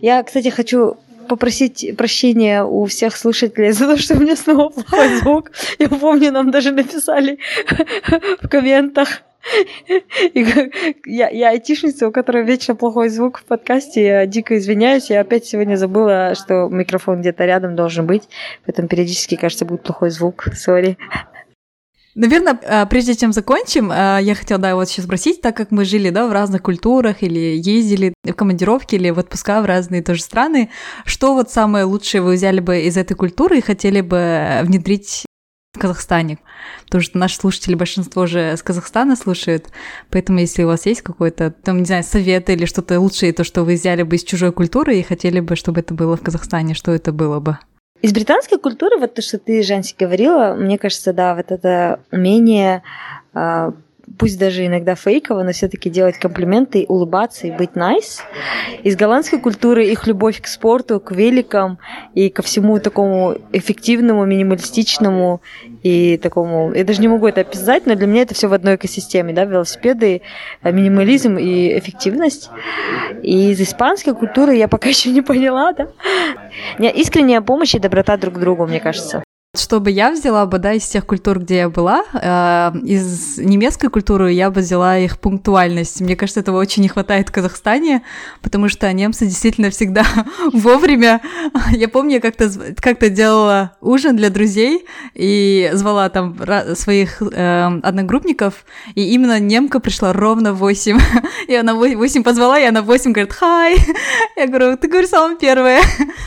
Я, 0.00 0.22
кстати, 0.22 0.48
хочу 0.48 0.96
попросить 1.28 1.96
прощения 1.96 2.64
у 2.64 2.84
всех 2.86 3.16
слушателей 3.16 3.72
за 3.72 3.86
то, 3.86 3.96
что 3.96 4.14
у 4.14 4.20
меня 4.20 4.36
снова 4.36 4.68
плохой 4.88 5.16
звук. 5.18 5.50
Я 5.78 5.88
помню, 5.88 6.32
нам 6.32 6.50
даже 6.50 6.70
написали 6.72 7.38
в 8.42 8.48
комментах. 8.48 9.22
Я, 10.34 11.28
я 11.28 11.50
айтишница, 11.50 12.08
у 12.08 12.12
которой 12.12 12.44
вечно 12.44 12.74
плохой 12.74 13.08
звук 13.08 13.38
в 13.38 13.44
подкасте. 13.44 14.04
Я 14.04 14.26
дико 14.26 14.56
извиняюсь. 14.56 15.10
Я 15.10 15.20
опять 15.20 15.46
сегодня 15.46 15.76
забыла, 15.76 16.34
что 16.34 16.68
микрофон 16.68 17.20
где-то 17.20 17.44
рядом 17.44 17.76
должен 17.76 18.06
быть. 18.06 18.24
Поэтому 18.64 18.88
периодически, 18.88 19.36
кажется, 19.36 19.64
будет 19.64 19.82
плохой 19.82 20.10
звук. 20.10 20.48
Сори. 20.54 20.96
Наверное, 22.16 22.58
а, 22.66 22.86
прежде 22.86 23.14
чем 23.14 23.34
закончим, 23.34 23.90
а, 23.92 24.18
я 24.18 24.34
хотела, 24.34 24.58
да, 24.58 24.74
вот 24.74 24.88
сейчас 24.88 25.04
спросить, 25.04 25.42
так 25.42 25.54
как 25.54 25.70
мы 25.70 25.84
жили, 25.84 26.08
да, 26.08 26.26
в 26.26 26.32
разных 26.32 26.62
культурах 26.62 27.22
или 27.22 27.60
ездили 27.60 28.14
в 28.24 28.32
командировки 28.32 28.94
или 28.94 29.10
в 29.10 29.18
отпуска 29.18 29.60
в 29.60 29.66
разные 29.66 30.02
тоже 30.02 30.22
страны, 30.22 30.70
что 31.04 31.34
вот 31.34 31.50
самое 31.50 31.84
лучшее 31.84 32.22
вы 32.22 32.32
взяли 32.32 32.60
бы 32.60 32.80
из 32.80 32.96
этой 32.96 33.12
культуры 33.12 33.58
и 33.58 33.60
хотели 33.60 34.00
бы 34.00 34.60
внедрить 34.62 35.26
в 35.76 35.78
Казахстане? 35.78 36.38
Потому 36.84 37.02
что 37.02 37.18
наши 37.18 37.36
слушатели 37.36 37.74
большинство 37.74 38.26
же 38.26 38.56
с 38.56 38.62
Казахстана 38.62 39.16
слушают, 39.16 39.68
поэтому 40.10 40.40
если 40.40 40.64
у 40.64 40.66
вас 40.66 40.86
есть 40.86 41.02
какой-то, 41.02 41.50
там, 41.50 41.78
не 41.78 41.84
знаю, 41.84 42.02
совет 42.02 42.50
или 42.50 42.64
что-то 42.64 42.98
лучшее, 42.98 43.32
то, 43.32 43.44
что 43.44 43.62
вы 43.62 43.74
взяли 43.74 44.02
бы 44.02 44.16
из 44.16 44.24
чужой 44.24 44.52
культуры 44.52 44.96
и 44.96 45.02
хотели 45.02 45.40
бы, 45.40 45.56
чтобы 45.56 45.80
это 45.80 45.94
было 45.94 46.16
в 46.16 46.22
Казахстане, 46.22 46.74
что 46.74 46.92
это 46.92 47.12
было 47.12 47.38
бы? 47.40 47.58
Из 48.02 48.12
британской 48.12 48.58
культуры, 48.58 48.98
вот 48.98 49.14
то, 49.14 49.22
что 49.22 49.38
ты, 49.38 49.62
Жанси, 49.62 49.94
говорила, 49.98 50.54
мне 50.54 50.78
кажется, 50.78 51.12
да, 51.12 51.34
вот 51.34 51.50
это 51.50 52.00
умение 52.12 52.82
а, 53.32 53.72
пусть 54.18 54.38
даже 54.38 54.66
иногда 54.66 54.94
фейково, 54.94 55.42
но 55.42 55.52
все-таки 55.52 55.90
делать 55.90 56.18
комплименты, 56.18 56.84
улыбаться 56.88 57.46
и 57.46 57.50
быть 57.50 57.70
nice. 57.74 58.20
Из 58.82 58.96
голландской 58.96 59.38
культуры 59.38 59.86
их 59.86 60.06
любовь 60.06 60.40
к 60.40 60.46
спорту, 60.46 61.00
к 61.00 61.12
великам 61.12 61.78
и 62.14 62.30
ко 62.30 62.42
всему 62.42 62.78
такому 62.78 63.36
эффективному, 63.52 64.24
минималистичному 64.24 65.42
и 65.82 66.18
такому... 66.18 66.72
Я 66.72 66.84
даже 66.84 67.00
не 67.00 67.08
могу 67.08 67.26
это 67.26 67.42
описать, 67.42 67.86
но 67.86 67.94
для 67.94 68.06
меня 68.06 68.22
это 68.22 68.34
все 68.34 68.48
в 68.48 68.52
одной 68.52 68.76
экосистеме, 68.76 69.32
да, 69.32 69.44
велосипеды, 69.44 70.22
э, 70.62 70.72
минимализм 70.72 71.36
и 71.36 71.78
эффективность. 71.78 72.50
И 73.22 73.50
из 73.50 73.60
испанской 73.60 74.14
культуры 74.14 74.54
я 74.54 74.68
пока 74.68 74.88
еще 74.88 75.10
не 75.10 75.22
поняла, 75.22 75.72
да. 75.72 75.88
Искренняя 76.78 77.40
помощь 77.40 77.74
и 77.74 77.78
доброта 77.78 78.16
друг 78.16 78.34
к 78.34 78.38
другу, 78.38 78.66
мне 78.66 78.80
кажется. 78.80 79.25
Что 79.58 79.80
бы 79.80 79.90
я 79.90 80.10
взяла 80.10 80.46
бы, 80.46 80.58
да, 80.58 80.72
из 80.72 80.86
тех 80.86 81.06
культур, 81.06 81.40
где 81.40 81.56
я 81.56 81.68
была, 81.68 82.04
э, 82.12 82.72
из 82.84 83.38
немецкой 83.38 83.88
культуры 83.88 84.32
я 84.32 84.50
бы 84.50 84.60
взяла 84.60 84.98
их 84.98 85.18
пунктуальность. 85.18 86.00
Мне 86.00 86.16
кажется, 86.16 86.40
этого 86.40 86.58
очень 86.58 86.82
не 86.82 86.88
хватает 86.88 87.28
в 87.28 87.32
Казахстане, 87.32 88.02
потому 88.42 88.68
что 88.68 88.92
немцы 88.92 89.26
действительно 89.26 89.70
всегда 89.70 90.04
вовремя. 90.52 91.20
Я 91.70 91.88
помню, 91.88 92.20
как-то 92.20 92.50
как 92.76 92.96
делала 93.12 93.72
ужин 93.80 94.16
для 94.16 94.30
друзей 94.30 94.86
и 95.14 95.70
звала 95.72 96.08
там 96.08 96.36
своих 96.74 97.22
э, 97.22 97.80
одногруппников, 97.82 98.64
и 98.94 99.14
именно 99.14 99.38
немка 99.38 99.80
пришла 99.80 100.12
ровно 100.12 100.52
в 100.52 100.58
8. 100.58 100.98
И 101.48 101.54
она 101.54 101.74
в 101.74 101.78
8 101.78 102.22
позвала, 102.22 102.58
и 102.58 102.64
она 102.64 102.82
в 102.82 102.86
8 102.86 103.12
говорит 103.12 103.32
«Хай!» 103.32 103.76
Я 104.36 104.46
говорю, 104.46 104.76
ты 104.76 104.88
говоришь 104.88 105.10
самая 105.10 105.36
первая, 105.36 105.80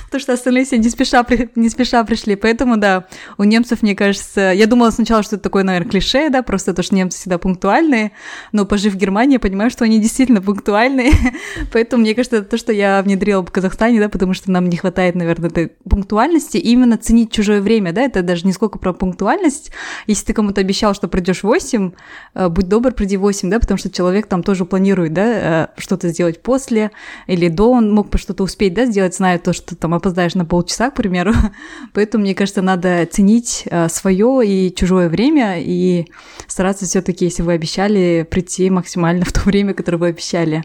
потому 0.05 0.21
что 0.21 0.33
остальные 0.33 0.65
все 0.65 0.77
не 0.77 0.89
спеша, 0.89 1.25
не 1.55 1.69
спеша 1.69 2.03
пришли. 2.03 2.35
Поэтому, 2.35 2.77
да, 2.77 3.05
у 3.37 3.43
немцев, 3.43 3.81
мне 3.81 3.95
кажется, 3.95 4.51
я 4.53 4.67
думала 4.67 4.89
сначала, 4.91 5.23
что 5.23 5.35
это 5.35 5.43
такое, 5.43 5.63
наверное, 5.63 5.89
клише, 5.89 6.29
да, 6.29 6.43
просто 6.43 6.73
то, 6.73 6.83
что 6.83 6.95
немцы 6.95 7.19
всегда 7.19 7.37
пунктуальные, 7.37 8.11
но 8.51 8.65
пожив 8.65 8.93
в 8.93 8.97
Германии, 8.97 9.33
я 9.33 9.39
понимаю, 9.39 9.69
что 9.69 9.85
они 9.85 9.99
действительно 9.99 10.41
пунктуальные, 10.41 11.11
поэтому 11.73 12.01
мне 12.01 12.15
кажется, 12.15 12.37
это 12.37 12.49
то, 12.49 12.57
что 12.57 12.71
я 12.71 13.01
внедрила 13.01 13.41
в 13.45 13.51
Казахстане, 13.51 13.99
да, 13.99 14.09
потому 14.09 14.33
что 14.33 14.51
нам 14.51 14.67
не 14.69 14.77
хватает, 14.77 15.15
наверное, 15.15 15.49
этой 15.49 15.67
пунктуальности, 15.89 16.57
и 16.57 16.71
именно 16.71 16.97
ценить 16.97 17.31
чужое 17.31 17.61
время, 17.61 17.93
да, 17.93 18.01
это 18.01 18.21
даже 18.21 18.45
не 18.45 18.53
сколько 18.53 18.79
про 18.79 18.93
пунктуальность, 18.93 19.71
если 20.07 20.27
ты 20.27 20.33
кому-то 20.33 20.61
обещал, 20.61 20.93
что 20.93 21.07
придешь 21.07 21.43
8, 21.43 21.91
э, 22.35 22.49
будь 22.49 22.67
добр, 22.67 22.91
приди 22.91 23.17
8, 23.17 23.49
да, 23.49 23.59
потому 23.59 23.77
что 23.77 23.89
человек 23.89 24.27
там 24.27 24.43
тоже 24.43 24.65
планирует, 24.65 25.13
да, 25.13 25.25
э, 25.25 25.67
что-то 25.77 26.09
сделать 26.09 26.41
после 26.41 26.91
или 27.27 27.47
до, 27.47 27.71
он 27.71 27.91
мог 27.91 28.09
бы 28.09 28.17
что-то 28.17 28.43
успеть, 28.43 28.73
да, 28.73 28.85
сделать, 28.85 29.15
зная 29.15 29.39
то, 29.39 29.53
что 29.53 29.75
там 29.75 29.93
опоздаешь 29.93 30.35
на 30.35 30.45
полчаса, 30.45 30.89
к 30.91 30.95
примеру, 30.95 31.33
поэтому, 31.93 32.23
мне 32.23 32.35
кажется, 32.35 32.61
надо 32.61 33.05
ценить 33.11 33.63
э, 33.65 33.89
свое 33.89 34.41
и 34.45 34.73
чужое 34.73 35.09
время 35.09 35.55
и 35.59 36.07
стараться 36.47 36.85
все-таки, 36.85 37.25
если 37.25 37.43
вы 37.43 37.53
обещали, 37.53 38.27
прийти 38.29 38.69
максимально 38.69 39.25
в 39.25 39.31
то 39.31 39.41
время, 39.41 39.73
которое 39.73 39.97
вы 39.97 40.07
обещали. 40.07 40.63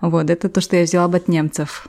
Вот, 0.00 0.30
это 0.30 0.48
то, 0.48 0.60
что 0.60 0.76
я 0.76 0.84
взяла 0.84 1.08
бы 1.08 1.18
от 1.18 1.28
немцев. 1.28 1.88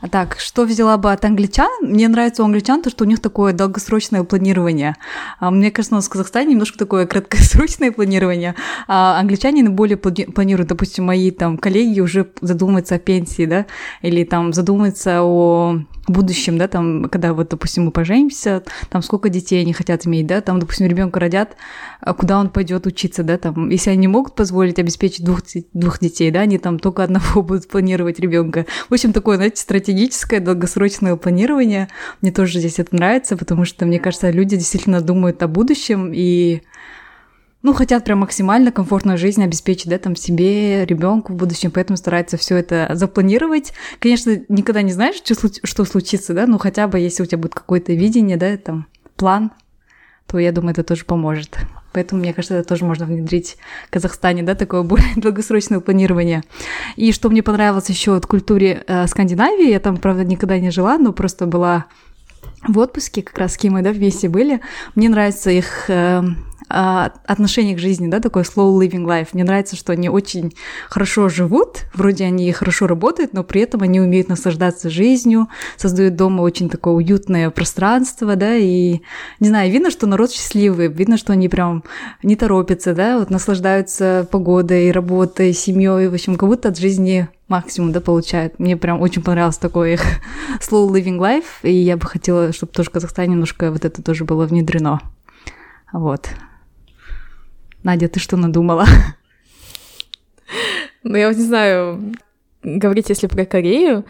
А 0.00 0.08
так, 0.08 0.36
что 0.38 0.64
взяла 0.64 0.96
бы 0.96 1.10
от 1.10 1.24
англичан? 1.24 1.68
Мне 1.80 2.06
нравится 2.06 2.42
у 2.42 2.46
англичан 2.46 2.82
то, 2.82 2.90
что 2.90 3.04
у 3.04 3.06
них 3.06 3.20
такое 3.20 3.52
долгосрочное 3.52 4.22
планирование. 4.22 4.94
А 5.40 5.50
мне 5.50 5.72
кажется, 5.72 5.94
у 5.94 5.98
нас 5.98 6.06
в 6.06 6.10
Казахстане 6.10 6.52
немножко 6.52 6.78
такое 6.78 7.06
краткосрочное 7.08 7.90
планирование, 7.90 8.54
а 8.86 9.18
англичане 9.18 9.68
более 9.68 9.96
планируют, 9.96 10.68
допустим, 10.68 11.04
мои 11.04 11.32
там 11.32 11.58
коллеги 11.58 11.98
уже 11.98 12.30
задумываются 12.40 12.94
о 12.94 12.98
пенсии, 13.00 13.46
да, 13.46 13.66
или 14.02 14.22
там 14.22 14.52
задумываются 14.52 15.22
о 15.22 15.80
будущем, 16.10 16.58
да, 16.58 16.68
там, 16.68 17.04
когда 17.04 17.32
вот, 17.34 17.48
допустим, 17.48 17.86
мы 17.86 17.90
поженимся, 17.90 18.62
там 18.90 19.02
сколько 19.02 19.28
детей 19.28 19.60
они 19.60 19.72
хотят 19.72 20.06
иметь, 20.06 20.26
да, 20.26 20.40
там, 20.40 20.58
допустим, 20.58 20.86
ребенка 20.86 21.20
родят, 21.20 21.56
а 22.00 22.14
куда 22.14 22.38
он 22.38 22.50
пойдет 22.50 22.86
учиться, 22.86 23.22
да, 23.22 23.38
там, 23.38 23.70
если 23.70 23.90
они 23.90 24.08
могут 24.08 24.34
позволить 24.34 24.78
обеспечить 24.78 25.24
двух, 25.24 25.42
двух 25.72 26.00
детей, 26.00 26.30
да, 26.30 26.40
они 26.40 26.58
там 26.58 26.78
только 26.78 27.04
одного 27.04 27.42
будут 27.42 27.68
планировать 27.68 28.18
ребенка. 28.20 28.66
В 28.88 28.94
общем, 28.94 29.12
такое, 29.12 29.36
знаете, 29.36 29.60
стратегическое, 29.60 30.40
долгосрочное 30.40 31.16
планирование. 31.16 31.88
Мне 32.20 32.32
тоже 32.32 32.58
здесь 32.58 32.78
это 32.78 32.94
нравится, 32.94 33.36
потому 33.36 33.64
что, 33.64 33.86
мне 33.86 33.98
кажется, 33.98 34.30
люди 34.30 34.56
действительно 34.56 35.00
думают 35.00 35.42
о 35.42 35.48
будущем 35.48 36.12
и 36.14 36.62
ну, 37.62 37.72
хотят 37.72 38.04
прям 38.04 38.20
максимально 38.20 38.70
комфортную 38.70 39.18
жизнь 39.18 39.42
обеспечить, 39.42 39.88
да, 39.88 39.98
там, 39.98 40.14
себе, 40.14 40.84
ребенку 40.84 41.32
в 41.32 41.36
будущем, 41.36 41.70
поэтому 41.70 41.96
стараются 41.96 42.36
все 42.36 42.56
это 42.56 42.90
запланировать. 42.94 43.72
Конечно, 43.98 44.40
никогда 44.48 44.82
не 44.82 44.92
знаешь, 44.92 45.16
что, 45.16 45.50
что 45.64 45.84
случится, 45.84 46.34
да, 46.34 46.46
но 46.46 46.58
хотя 46.58 46.86
бы 46.86 46.98
если 46.98 47.22
у 47.22 47.26
тебя 47.26 47.38
будет 47.38 47.54
какое-то 47.54 47.92
видение, 47.92 48.36
да, 48.36 48.56
там, 48.56 48.86
план, 49.16 49.50
то 50.26 50.38
я 50.38 50.52
думаю, 50.52 50.72
это 50.72 50.84
тоже 50.84 51.04
поможет. 51.04 51.58
Поэтому, 51.92 52.20
мне 52.20 52.34
кажется, 52.34 52.54
это 52.54 52.68
тоже 52.68 52.84
можно 52.84 53.06
внедрить 53.06 53.56
в 53.88 53.90
Казахстане, 53.90 54.42
да, 54.42 54.54
такое 54.54 54.82
более 54.82 55.12
долгосрочное 55.16 55.80
планирование. 55.80 56.44
И 56.96 57.12
что 57.12 57.30
мне 57.30 57.42
понравилось 57.42 57.88
еще 57.88 58.14
от 58.14 58.26
культуре 58.26 58.84
э, 58.86 59.06
Скандинавии, 59.06 59.70
я 59.70 59.80
там, 59.80 59.96
правда, 59.96 60.24
никогда 60.24 60.58
не 60.58 60.70
жила, 60.70 60.98
но 60.98 61.12
просто 61.12 61.46
была 61.46 61.86
в 62.66 62.78
отпуске, 62.78 63.22
как 63.22 63.38
раз 63.38 63.54
с 63.54 63.56
кем 63.56 63.72
мы, 63.74 63.82
да, 63.82 63.90
вместе 63.90 64.28
были. 64.28 64.60
Мне 64.94 65.08
нравится 65.08 65.50
их 65.50 65.88
э, 65.88 66.22
отношение 66.68 67.74
к 67.74 67.78
жизни, 67.78 68.08
да, 68.08 68.20
такой 68.20 68.42
slow 68.42 68.78
living 68.78 69.04
life. 69.04 69.28
Мне 69.32 69.44
нравится, 69.44 69.76
что 69.76 69.92
они 69.92 70.08
очень 70.08 70.54
хорошо 70.88 71.28
живут, 71.28 71.84
вроде 71.94 72.24
они 72.24 72.50
хорошо 72.52 72.86
работают, 72.86 73.32
но 73.32 73.42
при 73.42 73.62
этом 73.62 73.82
они 73.82 74.00
умеют 74.00 74.28
наслаждаться 74.28 74.90
жизнью, 74.90 75.48
создают 75.76 76.16
дома 76.16 76.42
очень 76.42 76.68
такое 76.68 76.94
уютное 76.94 77.50
пространство, 77.50 78.36
да, 78.36 78.54
и, 78.54 79.00
не 79.40 79.48
знаю, 79.48 79.70
видно, 79.70 79.90
что 79.90 80.06
народ 80.06 80.30
счастливый, 80.30 80.88
видно, 80.88 81.16
что 81.16 81.32
они 81.32 81.48
прям 81.48 81.84
не 82.22 82.36
торопятся, 82.36 82.94
да, 82.94 83.18
вот 83.18 83.30
наслаждаются 83.30 84.28
погодой, 84.30 84.92
работой, 84.92 85.52
семьей, 85.52 86.08
в 86.08 86.14
общем, 86.14 86.36
как 86.36 86.48
будто 86.48 86.68
от 86.68 86.78
жизни 86.78 87.28
максимум, 87.48 87.92
да, 87.92 88.00
получают. 88.00 88.58
Мне 88.58 88.76
прям 88.76 89.00
очень 89.00 89.22
понравился 89.22 89.60
такой 89.60 89.94
их 89.94 90.02
slow 90.60 90.88
living 90.88 91.18
life, 91.18 91.44
и 91.62 91.72
я 91.72 91.96
бы 91.96 92.06
хотела, 92.06 92.52
чтобы 92.52 92.72
тоже 92.72 92.90
в 92.90 92.92
Казахстане 92.92 93.32
немножко 93.32 93.70
вот 93.72 93.84
это 93.84 94.02
тоже 94.02 94.24
было 94.24 94.46
внедрено. 94.46 95.00
Вот. 95.92 96.28
Надя, 97.82 98.08
ты 98.08 98.20
что 98.20 98.36
надумала? 98.36 98.86
Ну, 101.04 101.16
я 101.16 101.28
вот 101.28 101.36
не 101.36 101.44
знаю, 101.44 102.14
говорить, 102.62 103.08
если 103.08 103.28
про 103.28 103.44
Корею, 103.44 104.04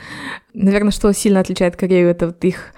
наверное, 0.54 0.90
что 0.90 1.12
сильно 1.12 1.40
отличает 1.40 1.76
Корею, 1.76 2.08
это 2.08 2.26
вот 2.26 2.42
их 2.44 2.72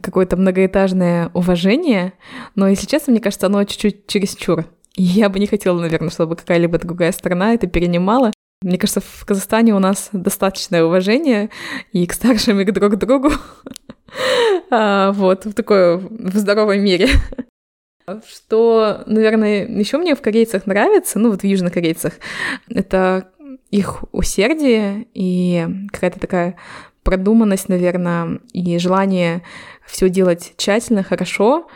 какое-то 0.00 0.36
многоэтажное 0.36 1.30
уважение, 1.34 2.12
но, 2.54 2.68
если 2.68 2.86
честно, 2.86 3.10
мне 3.12 3.20
кажется, 3.20 3.46
оно 3.46 3.64
чуть-чуть 3.64 4.06
чересчур. 4.06 4.64
Я 4.94 5.28
бы 5.28 5.38
не 5.38 5.46
хотела, 5.46 5.78
наверное, 5.78 6.10
чтобы 6.10 6.36
какая-либо 6.36 6.78
другая 6.78 7.12
страна 7.12 7.54
это 7.54 7.66
перенимала. 7.66 8.32
Мне 8.62 8.78
кажется, 8.78 9.00
в 9.00 9.24
Казахстане 9.26 9.74
у 9.74 9.78
нас 9.78 10.08
достаточное 10.12 10.84
уважение 10.84 11.50
и 11.92 12.06
к 12.06 12.14
старшим, 12.14 12.60
и 12.60 12.64
к 12.64 12.72
друг 12.72 12.96
другу. 12.96 13.30
А, 14.70 15.12
вот, 15.12 15.44
в 15.44 15.52
такой, 15.52 15.98
в 15.98 16.36
здоровой 16.36 16.78
мере. 16.78 17.08
Что, 18.28 19.02
наверное, 19.06 19.66
еще 19.66 19.98
мне 19.98 20.14
в 20.14 20.22
корейцах 20.22 20.66
нравится, 20.66 21.18
ну 21.18 21.30
вот 21.30 21.42
в 21.42 21.44
южнокорейцах, 21.44 22.14
это 22.68 23.28
их 23.70 24.04
усердие 24.12 25.08
и 25.12 25.66
какая-то 25.92 26.20
такая 26.20 26.56
продуманность, 27.02 27.68
наверное, 27.68 28.40
и 28.52 28.78
желание 28.78 29.42
все 29.86 30.08
делать 30.08 30.54
тщательно, 30.56 31.02
хорошо, 31.02 31.68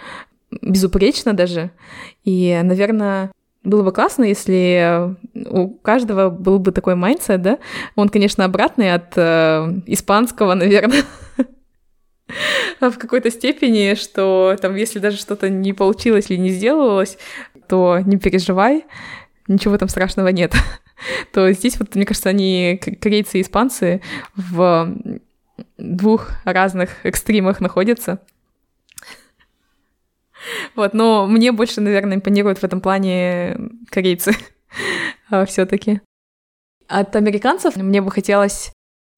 безупречно 0.62 1.33
даже. 1.33 1.70
И, 2.24 2.59
наверное, 2.62 3.33
было 3.62 3.83
бы 3.83 3.93
классно, 3.93 4.24
если 4.24 5.16
у 5.35 5.68
каждого 5.68 6.31
был 6.31 6.59
бы 6.59 6.72
такой 6.72 6.95
mindset, 6.95 7.43
да? 7.43 7.59
Он, 7.95 8.09
конечно, 8.09 8.45
обратный 8.45 8.95
от 8.95 9.12
э, 9.16 9.81
испанского, 9.87 10.55
наверное, 10.55 11.03
в 12.81 12.99
какой-то 12.99 13.31
степени, 13.31 13.95
что 13.95 14.57
там, 14.61 14.74
если 14.76 14.99
даже 14.99 15.16
что-то 15.16 15.49
не 15.49 15.72
получилось 15.72 16.31
или 16.31 16.39
не 16.39 16.51
сделалось, 16.51 17.18
то 17.68 18.01
не 18.01 18.18
переживай, 18.18 18.85
ничего 19.49 19.78
там 19.78 19.89
страшного 19.89 20.28
нет. 20.28 20.55
то 21.33 21.51
здесь 21.53 21.78
вот, 21.78 21.95
мне 21.95 22.05
кажется, 22.07 22.28
они, 22.28 22.81
корейцы 23.01 23.39
и 23.39 23.43
испанцы, 23.43 24.03
в 24.37 24.97
двух 25.78 26.31
разных 26.45 27.05
экстримах 27.05 27.61
находятся. 27.61 28.20
Вот, 30.74 30.95
но 30.95 31.26
мне 31.26 31.53
больше, 31.53 31.83
наверное, 31.83 32.16
импонируют 32.16 32.61
в 32.61 32.64
этом 32.64 32.81
плане 32.81 33.59
корейцы 33.91 34.35
все-таки. 35.47 36.01
От 36.89 37.14
американцев 37.14 37.76
мне 37.76 38.01
бы 38.01 38.11
хотелось 38.11 38.72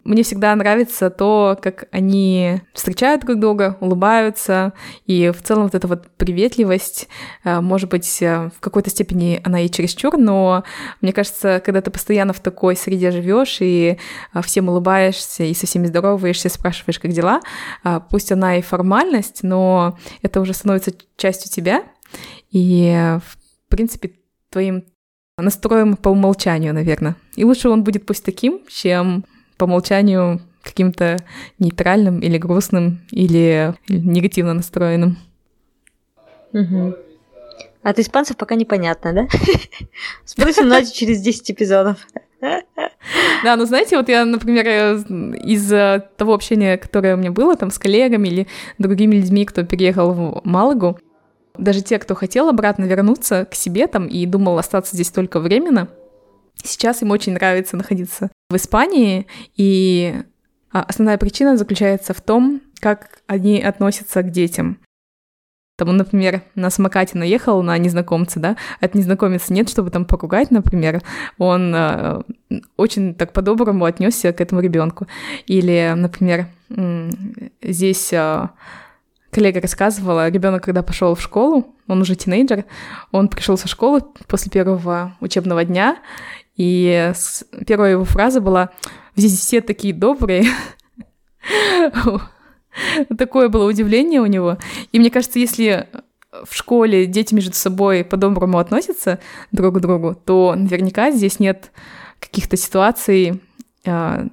мне 0.05 0.23
всегда 0.23 0.55
нравится 0.57 1.11
то, 1.11 1.59
как 1.61 1.85
они 1.93 2.61
встречают 2.73 3.23
друг 3.23 3.39
друга, 3.39 3.77
улыбаются, 3.81 4.73
и 5.07 5.31
в 5.31 5.43
целом 5.43 5.65
вот 5.65 5.75
эта 5.75 5.87
вот 5.87 6.09
приветливость, 6.17 7.09
э, 7.45 7.61
может 7.61 7.89
быть, 7.91 8.21
э, 8.21 8.51
в 8.57 8.61
какой-то 8.61 8.91
степени 8.91 9.41
она 9.45 9.61
и 9.61 9.71
чересчур, 9.71 10.17
но 10.17 10.65
мне 11.01 11.13
кажется, 11.13 11.63
когда 11.65 11.81
ты 11.81 11.91
постоянно 11.91 12.33
в 12.33 12.41
такой 12.41 12.77
среде 12.77 13.11
живешь 13.11 13.59
и 13.61 13.99
э, 14.35 14.43
всем 14.43 14.69
улыбаешься 14.69 15.45
и 15.45 15.55
со 15.55 15.67
всеми 15.67 15.87
здороваешься, 15.87 16.49
спрашиваешь, 16.49 16.99
как 16.99 17.13
дела, 17.13 17.41
пусть 18.11 18.33
она 18.33 18.57
и 18.59 18.63
формальность, 18.63 19.43
но 19.43 19.99
это 20.23 20.41
уже 20.41 20.53
становится 20.53 20.93
частью 21.17 21.51
тебя, 21.51 21.85
и, 22.51 23.19
в 23.25 23.69
принципе, 23.69 24.13
твоим 24.51 24.85
настроем 25.39 25.97
по 25.97 26.11
умолчанию, 26.11 26.75
наверное. 26.75 27.17
И 27.37 27.45
лучше 27.45 27.69
он 27.69 27.85
будет 27.85 28.07
пусть 28.07 28.25
таким, 28.25 28.61
чем 28.69 29.25
по 29.57 29.65
умолчанию 29.65 30.41
каким-то 30.63 31.19
нейтральным 31.59 32.21
или 32.21 32.39
грустным 32.39 33.01
или 33.11 33.75
негативно 33.89 34.55
настроенным. 34.55 35.19
Угу. 36.53 36.95
От 37.83 37.99
испанцев 37.99 38.37
пока 38.37 38.55
непонятно, 38.55 39.13
да? 39.13 39.29
Спросим 40.25 40.69
Надю 40.69 40.93
через 40.93 41.21
10 41.21 41.51
эпизодов. 41.51 42.07
Да, 42.41 43.57
ну 43.57 43.65
знаете, 43.67 43.97
вот 43.97 44.09
я, 44.09 44.25
например, 44.25 44.67
из 45.45 45.69
того 46.17 46.35
общения, 46.35 46.77
которое 46.77 47.15
у 47.15 47.19
меня 47.19 47.31
было 47.31 47.57
там 47.57 47.71
с 47.71 47.79
коллегами 47.79 48.29
или 48.29 48.47
другими 48.79 49.17
людьми, 49.17 49.45
кто 49.45 49.65
переехал 49.65 50.13
в 50.13 50.41
Малагу, 50.45 50.99
даже 51.57 51.83
те, 51.83 51.99
кто 51.99 52.15
хотел 52.15 52.49
обратно 52.49 52.85
вернуться 52.85 53.45
к 53.45 53.55
себе 53.55 53.87
там 53.87 54.07
и 54.07 54.27
думал 54.27 54.59
остаться 54.59 54.95
здесь 54.95 55.11
только 55.11 55.39
временно, 55.39 55.89
Сейчас 56.63 57.03
им 57.03 57.11
очень 57.11 57.33
нравится 57.33 57.77
находиться 57.77 58.31
в 58.53 58.57
Испании, 58.57 59.27
и 59.57 60.15
а, 60.73 60.83
основная 60.83 61.19
причина 61.19 61.57
заключается 61.57 62.15
в 62.15 62.21
том, 62.21 62.61
как 62.81 63.23
они 63.27 63.61
относятся 63.61 64.23
к 64.23 64.31
детям. 64.31 64.79
Там, 65.77 65.97
например, 65.97 66.43
на 66.55 66.71
самокате 66.71 67.19
наехал 67.19 67.63
на 67.63 67.77
незнакомца, 67.79 68.39
да, 68.39 68.57
от 68.81 68.95
незнакомца 68.95 69.53
нет, 69.53 69.69
чтобы 69.69 69.91
там 69.91 70.05
поругать, 70.05 70.51
например, 70.51 71.03
он 71.39 71.75
э, 71.75 72.23
очень 72.77 73.15
так 73.15 73.33
по-доброму 73.33 73.85
отнесся 73.87 74.33
к 74.33 74.41
этому 74.41 74.61
ребенку. 74.61 75.07
Или, 75.47 75.95
например, 75.97 76.47
здесь 77.63 78.13
э, 78.13 78.49
коллега 79.31 79.61
рассказывала, 79.61 80.29
ребенок, 80.29 80.63
когда 80.63 80.83
пошел 80.83 81.15
в 81.15 81.23
школу, 81.23 81.75
он 81.89 82.01
уже 82.03 82.15
тинейджер, 82.15 82.65
он 83.11 83.29
пришел 83.29 83.57
со 83.57 83.67
школы 83.67 84.03
после 84.29 84.51
первого 84.51 85.17
учебного 85.21 85.65
дня, 85.65 85.97
и 86.57 87.13
первая 87.67 87.93
его 87.93 88.05
фраза 88.05 88.41
была 88.41 88.71
«Здесь 89.17 89.39
все 89.39 89.61
такие 89.61 89.95
добрые». 89.95 90.45
Такое 93.19 93.49
было 93.49 93.69
удивление 93.69 94.21
у 94.21 94.27
него. 94.27 94.59
И 94.93 94.99
мне 94.99 95.11
кажется, 95.11 95.39
если 95.39 95.89
в 96.45 96.55
школе 96.55 97.07
дети 97.07 97.35
между 97.35 97.55
собой 97.55 98.05
по-доброму 98.05 98.59
относятся 98.59 99.19
друг 99.51 99.77
к 99.77 99.81
другу, 99.81 100.15
то 100.15 100.55
наверняка 100.57 101.11
здесь 101.11 101.39
нет 101.39 101.71
каких-то 102.19 102.57
ситуаций, 102.57 103.43
а, 103.87 104.27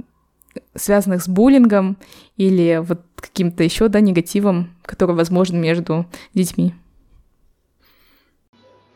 связанных 0.75 1.21
с 1.23 1.27
буллингом 1.27 1.97
или 2.37 2.81
вот 2.81 3.01
каким-то 3.15 3.63
еще 3.63 3.89
да, 3.89 3.99
негативом, 3.99 4.69
который 4.83 5.15
возможен 5.15 5.59
между 5.59 6.05
детьми. 6.33 6.73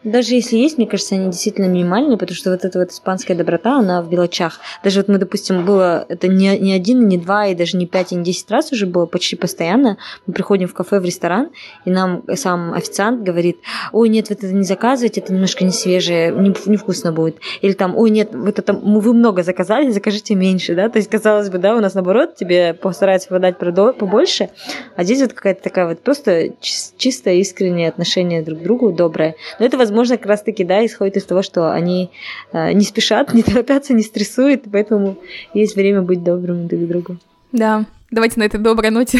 Даже 0.03 0.35
если 0.35 0.57
есть, 0.57 0.77
мне 0.77 0.87
кажется, 0.87 1.15
они 1.15 1.25
действительно 1.27 1.67
минимальные, 1.67 2.17
потому 2.17 2.35
что 2.35 2.51
вот 2.51 2.65
эта 2.65 2.79
вот 2.79 2.91
испанская 2.91 3.37
доброта, 3.37 3.79
она 3.79 4.01
в 4.01 4.11
мелочах. 4.11 4.59
Даже 4.83 4.99
вот 4.99 5.07
мы, 5.07 5.17
допустим, 5.17 5.65
было 5.65 6.05
это 6.09 6.27
не, 6.27 6.57
не 6.59 6.73
один, 6.73 7.07
не 7.07 7.17
два, 7.17 7.47
и 7.47 7.55
даже 7.55 7.77
не 7.77 7.87
пять, 7.87 8.11
и 8.11 8.15
не 8.15 8.23
десять 8.23 8.51
раз 8.51 8.71
уже 8.71 8.85
было 8.85 9.05
почти 9.05 9.35
постоянно. 9.35 9.97
Мы 10.27 10.33
приходим 10.33 10.67
в 10.67 10.73
кафе, 10.73 10.99
в 10.99 11.05
ресторан, 11.05 11.51
и 11.85 11.89
нам 11.89 12.23
сам 12.35 12.73
официант 12.73 13.23
говорит, 13.23 13.57
ой, 13.93 14.09
нет, 14.09 14.29
вот 14.29 14.43
это 14.43 14.53
не 14.53 14.63
заказывайте, 14.63 15.21
это 15.21 15.31
немножко 15.31 15.63
не 15.63 15.71
свежее, 15.71 16.31
не, 16.33 16.53
невкусно 16.65 17.13
будет. 17.13 17.37
Или 17.61 17.71
там, 17.73 17.95
ой, 17.95 18.09
нет, 18.09 18.31
вот 18.33 18.59
это 18.59 18.73
вы 18.73 19.13
много 19.13 19.43
заказали, 19.43 19.89
закажите 19.91 20.35
меньше, 20.35 20.75
да. 20.75 20.89
То 20.89 20.97
есть, 20.97 21.09
казалось 21.09 21.49
бы, 21.49 21.59
да, 21.59 21.75
у 21.75 21.79
нас 21.79 21.93
наоборот, 21.93 22.35
тебе 22.35 22.73
постараются 22.73 23.29
подать 23.29 23.57
побольше, 23.57 24.49
а 24.95 25.03
здесь 25.03 25.21
вот 25.21 25.33
какая-то 25.33 25.63
такая 25.63 25.87
вот 25.87 26.01
просто 26.01 26.49
чистое, 26.59 27.35
искреннее 27.35 27.87
отношение 27.87 28.41
друг 28.41 28.59
к 28.59 28.63
другу, 28.63 28.91
доброе. 28.91 29.35
Но 29.59 29.65
это, 29.65 29.77
возможно, 29.77 29.92
возможно, 29.93 30.17
как 30.17 30.25
раз-таки, 30.25 30.63
да, 30.63 30.83
исходит 30.83 31.17
из 31.17 31.25
того, 31.25 31.43
что 31.43 31.71
они 31.71 32.09
э, 32.51 32.73
не 32.73 32.83
спешат, 32.83 33.31
не 33.33 33.43
торопятся, 33.43 33.93
не 33.93 34.01
стрессуют, 34.01 34.63
поэтому 34.71 35.17
есть 35.53 35.75
время 35.75 36.01
быть 36.01 36.23
добрым 36.23 36.67
друг 36.67 36.81
к 36.81 36.87
другу. 36.87 37.17
Да, 37.51 37.85
давайте 38.09 38.39
на 38.39 38.45
этой 38.45 38.59
доброй 38.59 38.89
ноте 38.89 39.19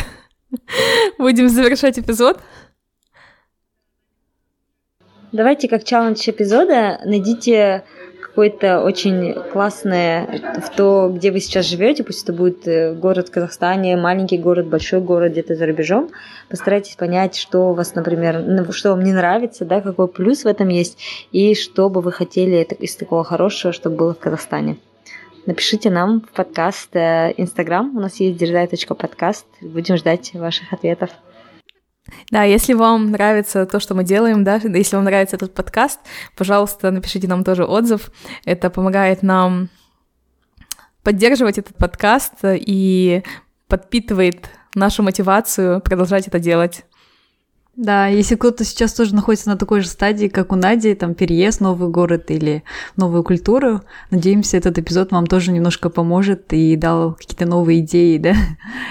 будем 1.20 1.48
завершать 1.48 2.00
эпизод. 2.00 2.40
Давайте 5.32 5.68
как 5.68 5.84
челлендж 5.84 6.28
эпизода 6.28 7.00
найдите 7.06 7.84
какое-то 8.34 8.82
очень 8.82 9.36
классное 9.52 10.42
в 10.60 10.76
то, 10.76 11.12
где 11.14 11.32
вы 11.32 11.40
сейчас 11.40 11.68
живете, 11.68 12.04
пусть 12.04 12.24
это 12.24 12.34
будет 12.34 12.68
э, 12.68 12.96
город 12.96 13.30
в 13.30 13.32
Казахстане, 13.32 13.96
маленький 13.96 14.40
город, 14.40 14.66
большой 14.66 15.02
город 15.02 15.34
где-то 15.34 15.54
за 15.56 15.68
рубежом, 15.68 16.10
постарайтесь 16.50 16.96
понять, 16.96 17.36
что 17.36 17.70
у 17.70 17.74
вас, 17.74 17.94
например, 17.94 18.68
что 18.72 18.90
вам 18.90 19.04
не 19.04 19.14
нравится, 19.14 19.66
да, 19.66 19.82
какой 19.82 20.08
плюс 20.08 20.46
в 20.46 20.48
этом 20.48 20.70
есть, 20.70 20.98
и 21.32 21.54
что 21.54 21.90
бы 21.90 22.02
вы 22.02 22.12
хотели 22.12 22.64
из 22.80 22.96
такого 22.96 23.24
хорошего, 23.24 23.72
чтобы 23.72 23.98
было 23.98 24.14
в 24.16 24.20
Казахстане. 24.20 24.78
Напишите 25.46 25.92
нам 25.92 26.22
в 26.22 26.32
подкаст 26.32 26.96
э, 26.96 27.36
Инстаграм, 27.38 27.96
у 27.96 28.00
нас 28.00 28.16
есть 28.16 28.40
дерзай.подкаст, 28.40 29.46
будем 29.62 29.96
ждать 29.96 30.34
ваших 30.34 30.74
ответов. 30.74 31.12
Да, 32.30 32.44
если 32.44 32.74
вам 32.74 33.12
нравится 33.12 33.66
то, 33.66 33.80
что 33.80 33.96
мы 33.96 34.04
делаем, 34.04 34.44
да, 34.44 34.56
если 34.56 34.96
вам 34.96 35.06
нравится 35.06 35.36
этот 35.36 35.54
подкаст, 35.54 36.00
пожалуйста, 36.36 36.92
напишите 36.92 37.28
нам 37.28 37.44
тоже 37.44 37.66
отзыв. 37.66 38.12
Это 38.46 38.70
помогает 38.70 39.24
нам 39.24 39.70
поддерживать 41.04 41.58
этот 41.58 41.76
подкаст 41.76 42.34
и 42.44 43.24
подпитывает 43.68 44.50
нашу 44.76 45.04
мотивацию 45.04 45.82
продолжать 45.82 46.28
это 46.28 46.40
делать. 46.40 46.86
Да, 47.76 48.06
если 48.06 48.36
кто-то 48.36 48.64
сейчас 48.64 48.94
тоже 48.94 49.16
находится 49.16 49.50
на 49.50 49.58
такой 49.58 49.82
же 49.82 49.88
стадии, 49.88 50.28
как 50.28 50.52
у 50.52 50.56
Нади, 50.56 50.94
там 50.94 51.16
переезд 51.16 51.60
новый 51.60 51.90
город 51.90 52.30
или 52.30 52.64
новую 52.98 53.24
культуру, 53.24 53.82
надеемся, 54.12 54.58
этот 54.58 54.78
эпизод 54.78 55.12
вам 55.12 55.26
тоже 55.26 55.52
немножко 55.52 55.90
поможет 55.90 56.54
и 56.54 56.76
дал 56.76 57.14
какие-то 57.14 57.48
новые 57.48 57.80
идеи, 57.80 58.18
да, 58.20 58.36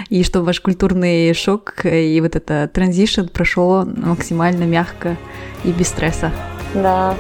и 0.08 0.24
чтобы 0.24 0.46
ваш 0.46 0.60
культурный 0.60 1.32
шок 1.32 1.84
и 1.84 2.20
вот 2.20 2.34
это 2.34 2.68
транзишн 2.72 3.26
прошел 3.26 3.84
максимально 3.84 4.64
мягко 4.64 5.16
и 5.62 5.70
без 5.70 5.88
стресса. 5.88 6.32
Да. 6.74 7.14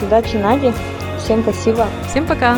Удачи, 0.00 0.36
Нади. 0.36 0.72
Всем 1.18 1.42
спасибо. 1.42 1.88
Всем 2.08 2.24
пока. 2.26 2.56